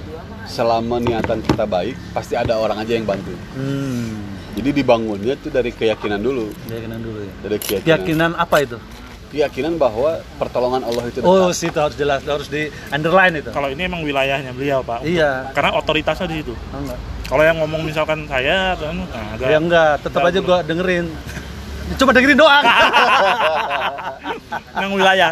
selama 0.45 1.01
niatan 1.01 1.41
kita 1.41 1.65
baik, 1.65 1.97
pasti 2.13 2.37
ada 2.37 2.55
orang 2.61 2.79
aja 2.79 2.93
yang 2.95 3.03
bantu. 3.03 3.33
Hmm. 3.57 4.21
Jadi 4.55 4.69
dibangunnya 4.71 5.35
itu 5.35 5.51
dari 5.51 5.75
keyakinan 5.75 6.21
dulu, 6.23 6.47
Keyakinan 6.71 6.99
dulu 7.03 7.19
ya. 7.19 7.33
dari 7.43 7.57
keyakinan. 7.59 7.85
Keyakinan 7.89 8.31
apa 8.39 8.55
itu? 8.63 8.77
Keyakinan 9.35 9.75
bahwa 9.75 10.23
pertolongan 10.39 10.87
Allah 10.87 11.11
itu 11.11 11.19
dekat. 11.19 11.27
Oh, 11.27 11.51
situ 11.51 11.75
harus 11.75 11.99
jelas, 11.99 12.23
harus 12.23 12.47
di 12.47 12.71
underline 12.87 13.43
itu. 13.43 13.51
Kalau 13.51 13.67
ini 13.67 13.83
emang 13.83 13.99
wilayahnya 13.99 14.55
beliau, 14.55 14.79
Pak. 14.79 15.03
Iya. 15.03 15.51
Karena 15.51 15.75
otoritasnya 15.75 16.31
di 16.31 16.39
situ. 16.39 16.55
Oh, 16.55 16.79
enggak. 16.79 16.95
Kalau 17.27 17.43
yang 17.43 17.59
ngomong 17.59 17.83
misalkan 17.83 18.23
saya, 18.31 18.79
kan, 18.79 18.95
nah, 18.95 19.35
agak 19.35 19.47
Ya 19.51 19.59
enggak, 19.59 20.07
tetap 20.07 20.23
Enggak, 20.23 20.31
aja 20.31 20.39
gua 20.39 20.57
dengerin. 20.63 21.05
Coba 21.99 22.11
dengerin 22.15 22.39
doang. 22.39 22.63
yang 24.81 24.91
wilayah. 24.95 25.31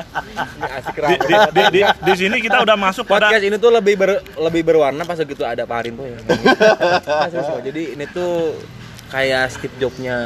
Asik 0.83 0.99
Di, 0.99 1.15
di, 1.23 1.35
di, 1.55 1.63
di, 1.71 1.81
di 1.87 2.13
sini 2.19 2.43
kita 2.43 2.59
udah 2.59 2.75
masuk 2.75 3.07
pada 3.07 3.31
Podcast 3.31 3.47
ini 3.47 3.55
tuh 3.55 3.71
lebih 3.71 3.95
ber, 3.95 4.19
lebih 4.35 4.67
berwarna 4.67 5.07
pas 5.07 5.15
begitu 5.15 5.47
ada 5.47 5.63
Pak 5.63 5.79
Arimpo 5.79 6.03
ya. 6.03 6.19
Nah. 7.33 7.59
Jadi 7.63 7.97
ini 7.97 8.05
tuh 8.11 8.53
kayak 9.13 9.43
Steve 9.53 9.75
Jobs-nya 9.77 10.17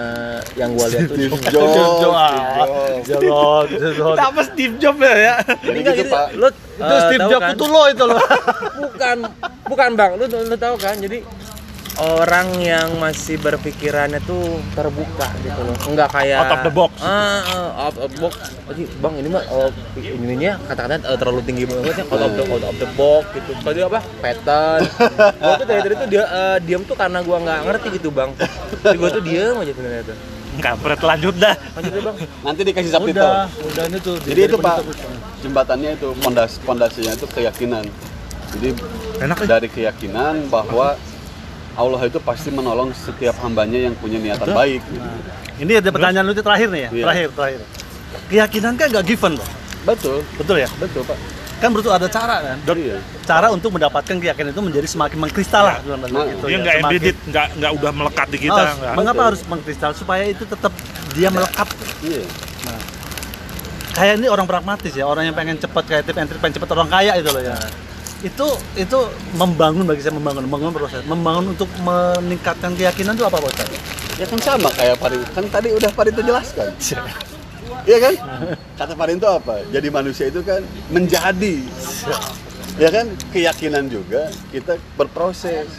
yang 0.56 0.72
gua 0.72 0.88
lihat 0.88 1.12
tuh. 1.12 1.16
Steve 1.20 1.36
Jobs, 1.52 1.76
Jobs, 1.76 2.00
Jobs. 2.00 3.04
Steve 3.04 3.96
Jobs. 4.00 4.18
Apa 4.24 4.42
Steve 4.48 4.76
Jobs 4.80 5.00
ya? 5.04 5.16
ya? 5.20 5.36
Jadi 5.44 5.80
Enggak, 5.84 5.96
gitu 6.00 6.10
Pak. 6.16 6.26
Lu, 6.40 6.48
Itu 6.48 6.94
eh, 6.96 7.02
Steve 7.12 7.26
Jobs 7.28 7.44
kan? 7.44 7.54
itu 7.60 7.66
lo 7.68 7.82
itu 7.92 8.04
lo. 8.08 8.16
bukan 8.88 9.18
bukan 9.68 9.90
bang 10.00 10.12
lu, 10.16 10.26
lu 10.32 10.56
tahu 10.56 10.76
kan 10.80 10.96
jadi 10.96 11.20
orang 11.98 12.54
yang 12.62 12.94
masih 13.02 13.42
berpikirannya 13.42 14.22
tuh 14.22 14.62
terbuka 14.78 15.28
gitu 15.42 15.60
loh 15.66 15.76
enggak 15.90 16.10
kayak 16.14 16.46
Out 16.46 16.54
of 16.54 16.62
the 16.62 16.74
box. 16.74 16.92
ah, 17.02 17.42
ah, 17.42 17.70
out 17.90 17.98
of 17.98 18.10
the 18.14 18.20
box 18.22 18.34
jadi 18.70 18.84
bang 19.02 19.14
ini 19.18 19.28
mah 19.34 19.44
oh, 19.50 19.70
ininya 19.98 20.52
kata-kata 20.70 20.94
eh, 21.02 21.18
terlalu 21.18 21.42
tinggi 21.42 21.64
banget 21.66 21.96
ya 21.98 22.06
out 22.06 22.22
of 22.22 22.32
the 22.38 22.44
out 22.46 22.66
of 22.70 22.76
the 22.78 22.90
box 22.94 23.24
gitu 23.34 23.52
dia 23.74 23.86
apa 23.90 24.00
pattern 24.22 24.82
gua 25.42 25.54
tuh 25.58 25.66
dari 25.66 25.80
tadi 25.82 25.96
tuh 25.98 26.08
dia 26.08 26.24
eh, 26.24 26.58
diam 26.62 26.82
tuh 26.86 26.94
karena 26.94 27.20
gua 27.26 27.38
nggak 27.42 27.60
ngerti 27.66 27.88
gitu 27.98 28.10
bang 28.14 28.30
jadi 28.86 28.98
gua 28.98 29.10
tuh 29.10 29.24
diam 29.26 29.56
aja 29.58 29.72
sebenarnya 29.74 30.06
tuh 30.06 30.18
Enggak, 30.58 30.74
berat 30.82 31.02
lanjut 31.06 31.36
dah. 31.38 31.54
lanjut 31.78 31.92
deh 31.94 32.02
bang 32.02 32.18
Nanti 32.42 32.62
dikasih 32.66 32.90
subtitle. 32.90 33.22
Udah, 33.22 33.46
udah 33.46 33.84
ini 33.94 33.98
tuh. 34.02 34.18
Jadi 34.26 34.42
itu 34.42 34.58
Pak, 34.58 34.82
jembatannya 35.46 35.90
itu 35.94 36.08
pondas 36.18 36.58
pondasinya 36.66 37.14
itu 37.14 37.30
keyakinan. 37.30 37.86
Jadi 38.58 38.74
Enak 39.22 39.38
ya? 39.46 39.46
dari 39.54 39.70
keyakinan 39.70 40.50
bahwa 40.50 40.98
Allah 41.78 42.02
itu 42.04 42.18
pasti 42.18 42.50
menolong 42.50 42.90
setiap 42.92 43.38
hambanya 43.40 43.78
yang 43.80 43.94
punya 43.94 44.18
niatan 44.18 44.50
baik. 44.50 44.82
gitu. 44.84 45.08
Ini 45.58 45.72
ada 45.78 45.90
pertanyaan 45.90 46.26
lu 46.26 46.34
terakhir 46.34 46.68
nih 46.68 46.82
ya, 46.82 46.90
Iya. 46.90 47.04
terakhir, 47.06 47.28
terakhir. 47.34 47.60
Keyakinan 48.28 48.74
kan 48.76 48.88
nggak 48.90 49.06
given 49.06 49.34
loh. 49.38 49.50
Betul, 49.86 50.20
Betul 50.36 50.56
ya? 50.58 50.70
betul 50.76 51.02
Pak. 51.06 51.18
Kan 51.58 51.74
butuh 51.74 51.90
ada 51.90 52.06
cara 52.06 52.36
kan. 52.44 52.58
Iya. 52.70 52.98
Cara 53.24 53.50
untuk 53.50 53.74
mendapatkan 53.74 54.14
keyakinan 54.14 54.52
itu 54.52 54.62
menjadi 54.62 54.86
semakin 54.86 55.18
mengkristal 55.18 55.64
lah. 55.64 55.78
Nah, 55.82 55.98
gitu 56.28 56.46
Dia 56.46 56.54
ya. 56.54 56.58
nggak 56.60 56.76
Semakin- 56.76 56.82
embedded, 56.84 57.18
nggak 57.26 57.48
nggak 57.58 57.72
udah 57.74 57.92
melekat 57.94 58.28
di 58.30 58.38
kita. 58.40 58.62
Oh, 58.68 58.94
mengapa 58.94 59.22
harus 59.24 59.42
mengkristal 59.44 59.92
supaya 59.94 60.24
itu 60.24 60.44
tetap 60.44 60.70
dia 61.14 61.30
melekat. 61.30 61.68
Iya. 62.02 62.22
Kayak 63.94 64.14
ini 64.22 64.28
orang 64.30 64.46
pragmatis 64.46 64.94
ya, 64.94 65.10
orang 65.10 65.26
yang 65.26 65.34
pengen 65.34 65.58
cepat 65.58 65.84
kayak 65.84 66.04
tip 66.06 66.14
and 66.14 66.30
trick, 66.30 66.38
pengen 66.38 66.62
cepat 66.62 66.70
orang 66.78 66.86
kaya 66.88 67.18
itu 67.18 67.30
loh 67.34 67.42
ya. 67.42 67.58
Itu 68.26 68.48
itu 68.74 69.00
membangun 69.38 69.86
bagi 69.86 70.02
saya 70.02 70.18
membangun, 70.18 70.50
membangun 70.50 70.74
proses, 70.74 71.06
membangun 71.06 71.54
untuk 71.54 71.70
meningkatkan 71.86 72.74
keyakinan 72.74 73.14
itu 73.14 73.26
apa 73.26 73.38
Pak 73.38 73.50
Ustaz? 73.54 73.70
Ya 74.18 74.26
kan 74.26 74.40
sama 74.42 74.70
kayak 74.74 74.98
Farid. 74.98 75.22
Kan 75.38 75.46
tadi 75.54 75.70
udah 75.70 75.90
Farid 75.94 76.14
itu 76.18 76.24
jelaskan. 76.26 76.70
Iya 77.88 78.04
kan? 78.04 78.14
Kata 78.76 79.00
Farid 79.00 79.16
itu 79.16 79.30
apa? 79.32 79.64
Jadi 79.72 79.88
manusia 79.88 80.28
itu 80.28 80.44
kan 80.44 80.60
menjadi. 80.92 81.64
Ya 82.76 82.92
kan? 82.92 83.08
Keyakinan 83.32 83.88
juga 83.88 84.28
kita 84.52 84.76
berproses. 85.00 85.72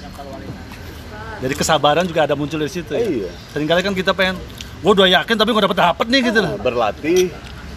Jadi 1.44 1.52
kesabaran 1.52 2.08
juga 2.08 2.24
ada 2.24 2.32
muncul 2.32 2.64
dari 2.64 2.72
situ 2.72 2.96
ya. 2.96 3.04
Iya. 3.04 3.30
Seringkali 3.52 3.84
kan 3.84 3.92
kita 3.92 4.16
pengen, 4.16 4.40
gue 4.80 4.88
udah 4.88 5.20
yakin 5.20 5.36
tapi 5.36 5.52
gue 5.52 5.62
dapet 5.68 5.78
dapet 5.84 6.06
nih 6.08 6.20
gitu 6.32 6.38
loh. 6.40 6.56
Berlatih 6.56 7.28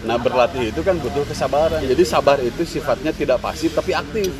Nah 0.01 0.17
berlatih 0.17 0.73
itu 0.73 0.81
kan 0.81 0.97
butuh 0.97 1.21
kesabaran. 1.29 1.81
Jadi 1.85 2.03
sabar 2.05 2.41
itu 2.41 2.65
sifatnya 2.65 3.13
tidak 3.13 3.37
pasif 3.37 3.73
tapi 3.77 3.93
aktif. 3.93 4.33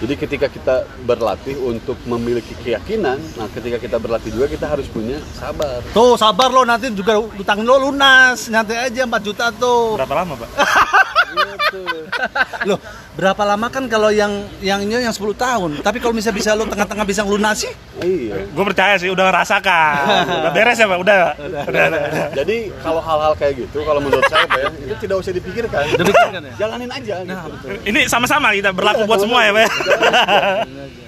Jadi 0.00 0.14
ketika 0.16 0.48
kita 0.48 0.74
berlatih 1.04 1.60
untuk 1.60 2.00
memiliki 2.08 2.56
keyakinan, 2.56 3.20
nah 3.36 3.44
ketika 3.52 3.76
kita 3.76 4.00
berlatih 4.00 4.32
juga 4.32 4.48
kita 4.48 4.64
harus 4.64 4.88
punya 4.88 5.20
sabar. 5.36 5.84
Tuh 5.92 6.16
sabar 6.16 6.48
lo 6.48 6.64
nanti 6.64 6.88
juga 6.88 7.20
utangin 7.20 7.68
lo 7.68 7.76
lunas. 7.76 8.48
Nanti 8.48 8.72
aja 8.72 9.04
4 9.04 9.12
juta 9.20 9.52
tuh. 9.52 10.00
Berapa 10.00 10.14
lama, 10.24 10.40
Pak? 10.40 10.50
Loh, 12.68 12.78
berapa 13.14 13.42
lama 13.46 13.70
kan 13.70 13.86
kalau 13.86 14.10
yang 14.10 14.32
yang 14.60 14.82
ini 14.82 15.04
yang 15.04 15.14
10 15.14 15.36
tahun. 15.36 15.70
Tapi 15.84 16.02
kalau 16.02 16.16
misalnya 16.16 16.36
bisa 16.36 16.50
lo 16.56 16.64
tengah-tengah 16.66 17.06
bisa 17.06 17.22
ngelunasi, 17.22 17.68
Iya. 18.00 18.48
Gue 18.56 18.64
percaya 18.64 18.96
sih, 18.96 19.12
udah 19.12 19.28
ngerasakan. 19.28 19.92
Udah 20.40 20.52
beres 20.56 20.80
ya, 20.80 20.88
Pak? 20.88 20.98
Udah. 21.04 21.18
Udah. 21.36 21.62
udah. 21.68 22.28
Jadi 22.32 22.72
kalau 22.80 23.00
hal-hal 23.04 23.32
kayak 23.36 23.54
gitu, 23.60 23.78
kalau 23.84 24.00
menurut 24.00 24.24
saya 24.32 24.48
Pak, 24.48 24.56
ya, 24.56 24.68
itu 24.88 24.94
tidak 25.04 25.16
usah 25.20 25.32
dipikirkan. 25.36 25.84
dipikirkan 26.00 26.40
ya. 26.48 26.52
Jalanin 26.56 26.90
aja. 26.90 27.14
gitu. 27.20 27.66
Ini 27.84 28.00
sama-sama 28.08 28.56
kita 28.56 28.72
berlaku 28.72 29.04
Iya, 29.04 29.08
buat 29.08 29.20
semua 29.20 29.40
ya, 29.44 29.52
Pak? 29.52 29.68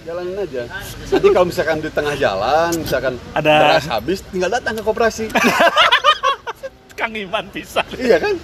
Jalanin 0.02 0.36
aja. 0.36 0.62
Nanti 1.08 1.28
kalau 1.28 1.46
misalkan 1.46 1.76
di 1.78 1.88
tengah 1.88 2.14
jalan, 2.14 2.70
misalkan 2.76 3.14
Ada- 3.32 3.58
beras 3.70 3.86
habis, 3.86 4.18
tinggal 4.26 4.50
datang 4.50 4.74
ke 4.74 4.82
koperasi. 4.82 5.24
Kang 6.98 7.12
Iman 7.12 7.48
bisa. 7.48 7.82
iya 7.96 8.14
kan? 8.16 8.34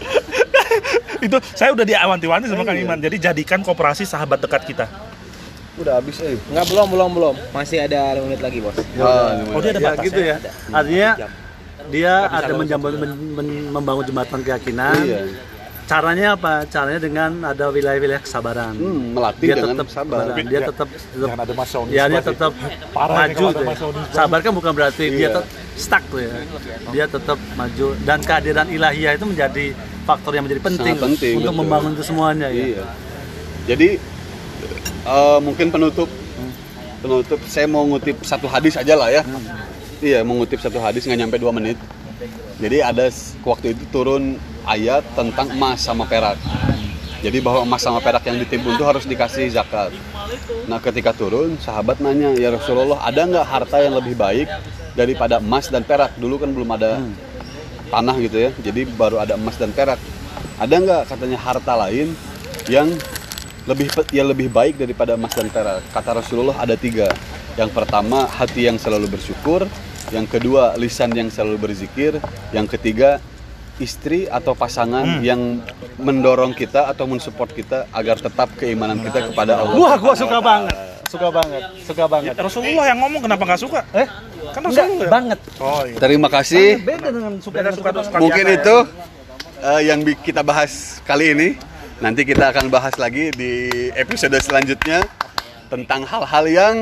itu 1.19 1.37
saya 1.53 1.71
udah 1.71 1.85
diawanti-wanti 1.85 2.47
sama 2.47 2.63
Kang 2.63 2.75
Iya. 2.75 2.85
Iman. 2.85 2.99
Jadi 2.99 3.17
jadikan 3.21 3.61
koperasi 3.61 4.03
sahabat 4.03 4.41
dekat 4.41 4.63
kita. 4.65 4.87
Udah 5.77 6.03
habis 6.03 6.19
eh. 6.19 6.35
Enggak 6.51 6.67
belum 6.67 6.87
belum 6.91 7.11
belum. 7.13 7.35
Masih 7.51 7.79
ada 7.81 8.15
5 8.15 8.27
menit 8.27 8.41
lagi, 8.41 8.59
Bos. 8.59 8.75
Ah, 8.99 9.39
Oh, 9.49 9.63
dia 9.63 9.71
ada 9.71 9.79
ya 9.79 9.87
batas 9.87 10.05
gitu 10.05 10.21
ya. 10.21 10.37
Artinya 10.69 11.11
dia 11.89 12.13
ada 12.27 12.53
menjamban, 12.53 12.93
men- 12.99 13.19
men- 13.33 13.71
membangun 13.71 14.05
jembatan 14.05 14.41
keyakinan. 14.43 14.99
Iya. 15.01 15.19
Caranya 15.89 16.37
apa? 16.37 16.69
Caranya 16.69 17.01
dengan 17.01 17.31
ada 17.49 17.73
wilayah-wilayah 17.73 18.21
kesabaran. 18.21 18.77
Hmm, 18.77 19.17
melatih 19.17 19.47
dia 19.49 19.57
dengan 19.57 19.73
tetap 19.73 19.89
sabar. 19.89 20.21
sabar. 20.29 20.45
Dia 20.45 20.61
tetap 20.61 20.89
tetap 20.93 21.17
Jangan 21.17 21.39
ada 21.41 21.55
masionisme 21.57 21.97
Ya, 21.97 22.05
dia 22.13 22.21
tetap 22.21 22.53
Parah 22.93 23.17
maju 23.25 23.45
ya. 23.49 23.75
Sabar 24.13 24.39
kan 24.45 24.53
bukan 24.53 24.73
berarti 24.77 25.05
dia 25.09 25.17
Iya. 25.17 25.29
tetap 25.33 25.47
stuck 25.81 26.03
tuh 26.13 26.21
ya. 26.21 26.33
Dia 26.93 27.05
tetap 27.09 27.39
maju 27.57 27.87
dan 28.05 28.19
kehadiran 28.21 28.67
ilahiyah 28.69 29.13
itu 29.17 29.25
menjadi 29.25 29.65
faktor 30.05 30.33
yang 30.37 30.45
menjadi 30.45 30.61
penting, 30.61 30.93
Sangat 30.93 31.09
penting, 31.09 31.35
untuk 31.41 31.53
betul. 31.57 31.61
membangun 31.65 31.91
itu 31.97 32.05
semuanya 32.05 32.49
ya. 32.53 32.65
Iya. 32.69 32.85
Jadi 33.65 33.89
eh, 35.09 35.39
mungkin 35.41 35.67
penutup 35.73 36.09
penutup 37.01 37.41
saya 37.49 37.65
mau 37.65 37.89
ngutip 37.89 38.21
satu 38.21 38.45
hadis 38.45 38.77
aja 38.77 38.93
lah 38.93 39.09
ya. 39.09 39.25
Iya, 40.05 40.21
mau 40.21 40.37
ngutip 40.37 40.61
satu 40.61 40.77
hadis 40.85 41.09
nggak 41.09 41.17
nyampe 41.25 41.37
dua 41.41 41.51
menit. 41.51 41.81
Jadi 42.59 42.83
ada 42.83 43.07
waktu 43.47 43.75
itu 43.75 43.87
turun 43.95 44.35
ayat 44.67 45.07
tentang 45.15 45.55
emas 45.55 45.79
sama 45.79 46.03
perak. 46.11 46.35
Jadi 47.19 47.39
bahwa 47.43 47.67
emas 47.67 47.83
sama 47.83 47.99
perak 47.99 48.23
yang 48.27 48.39
ditimbun 48.39 48.79
itu 48.79 48.87
harus 48.87 49.03
dikasih 49.07 49.51
zakat. 49.51 49.91
Nah 50.71 50.79
ketika 50.79 51.11
turun, 51.11 51.59
sahabat 51.59 51.99
nanya, 51.99 52.35
ya 52.35 52.55
Rasulullah 52.55 53.03
ada 53.03 53.27
nggak 53.27 53.47
harta 53.47 53.83
yang 53.83 53.95
lebih 53.99 54.15
baik 54.15 54.47
daripada 54.95 55.43
emas 55.43 55.67
dan 55.71 55.83
perak? 55.83 56.15
Dulu 56.19 56.39
kan 56.39 56.51
belum 56.51 56.71
ada 56.75 57.03
tanah 57.91 58.15
gitu 58.23 58.39
ya, 58.39 58.51
jadi 58.63 58.87
baru 58.87 59.19
ada 59.19 59.35
emas 59.35 59.59
dan 59.59 59.75
perak. 59.75 59.99
Ada 60.59 60.75
nggak 60.79 61.03
katanya 61.11 61.39
harta 61.39 61.75
lain 61.79 62.15
yang 62.71 62.91
lebih 63.67 63.87
yang 64.11 64.27
lebih 64.31 64.51
baik 64.51 64.79
daripada 64.79 65.15
emas 65.15 65.35
dan 65.35 65.51
perak? 65.51 65.83
Kata 65.91 66.19
Rasulullah 66.23 66.59
ada 66.59 66.75
tiga. 66.75 67.11
Yang 67.59 67.75
pertama 67.75 68.31
hati 68.31 68.71
yang 68.71 68.79
selalu 68.79 69.11
bersyukur, 69.11 69.67
yang 70.09 70.27
kedua 70.27 70.75
lisan 70.81 71.13
yang 71.13 71.29
selalu 71.29 71.71
berzikir, 71.71 72.17
yang 72.51 72.65
ketiga 72.65 73.21
istri 73.79 74.27
atau 74.27 74.59
pasangan 74.59 75.23
yang 75.23 75.63
mendorong 75.99 76.51
kita 76.51 76.91
atau 76.91 77.07
mensupport 77.07 77.51
kita 77.51 77.79
agar 77.95 78.19
tetap 78.19 78.51
keimanan 78.59 78.99
kita 78.99 79.31
kepada 79.31 79.63
Allah. 79.63 79.77
Wah, 79.79 79.95
gua 79.99 80.15
suka 80.19 80.39
banget. 80.43 80.77
Suka 81.09 81.29
banget. 81.33 81.63
Suka 81.87 82.05
banget. 82.05 82.35
Ya, 82.37 82.43
Rasulullah 82.45 82.85
yang 82.85 82.99
ngomong 83.01 83.23
kenapa 83.25 83.43
nggak 83.49 83.63
suka? 83.63 83.81
Eh, 83.97 84.05
Kan 84.53 84.61
enggak 84.67 84.85
Rasulullah. 84.85 85.09
banget. 85.09 85.39
Oh 85.63 85.81
iya. 85.87 85.97
Terima 85.97 86.29
kasih. 86.29 86.67
Beda 86.85 87.09
dengan 87.09 87.33
suka 87.41 87.55
Beda 87.63 87.71
dengan 87.73 88.05
suka 88.05 88.19
Mungkin 88.21 88.45
biasa 88.45 88.53
ya. 88.53 88.61
itu 88.61 88.77
eh, 89.63 89.81
yang 89.89 90.01
kita 90.21 90.43
bahas 90.45 91.01
kali 91.09 91.27
ini. 91.33 91.49
Nanti 91.99 92.23
kita 92.23 92.55
akan 92.55 92.71
bahas 92.71 92.95
lagi 92.95 93.35
di 93.35 93.67
episode 93.99 94.39
selanjutnya 94.39 95.03
tentang 95.67 96.07
hal-hal 96.07 96.45
yang 96.47 96.75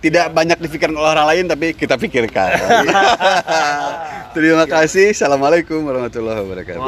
tidak 0.00 0.28
banyak 0.36 0.58
dipikirkan 0.60 0.96
oleh 0.96 1.10
orang 1.16 1.28
lain 1.32 1.44
tapi 1.48 1.66
kita 1.72 1.96
pikirkan. 1.96 2.52
Terima 4.36 4.68
kasih. 4.68 5.16
Assalamualaikum 5.16 5.80
warahmatullahi 5.80 6.40
wabarakatuh. 6.44 6.80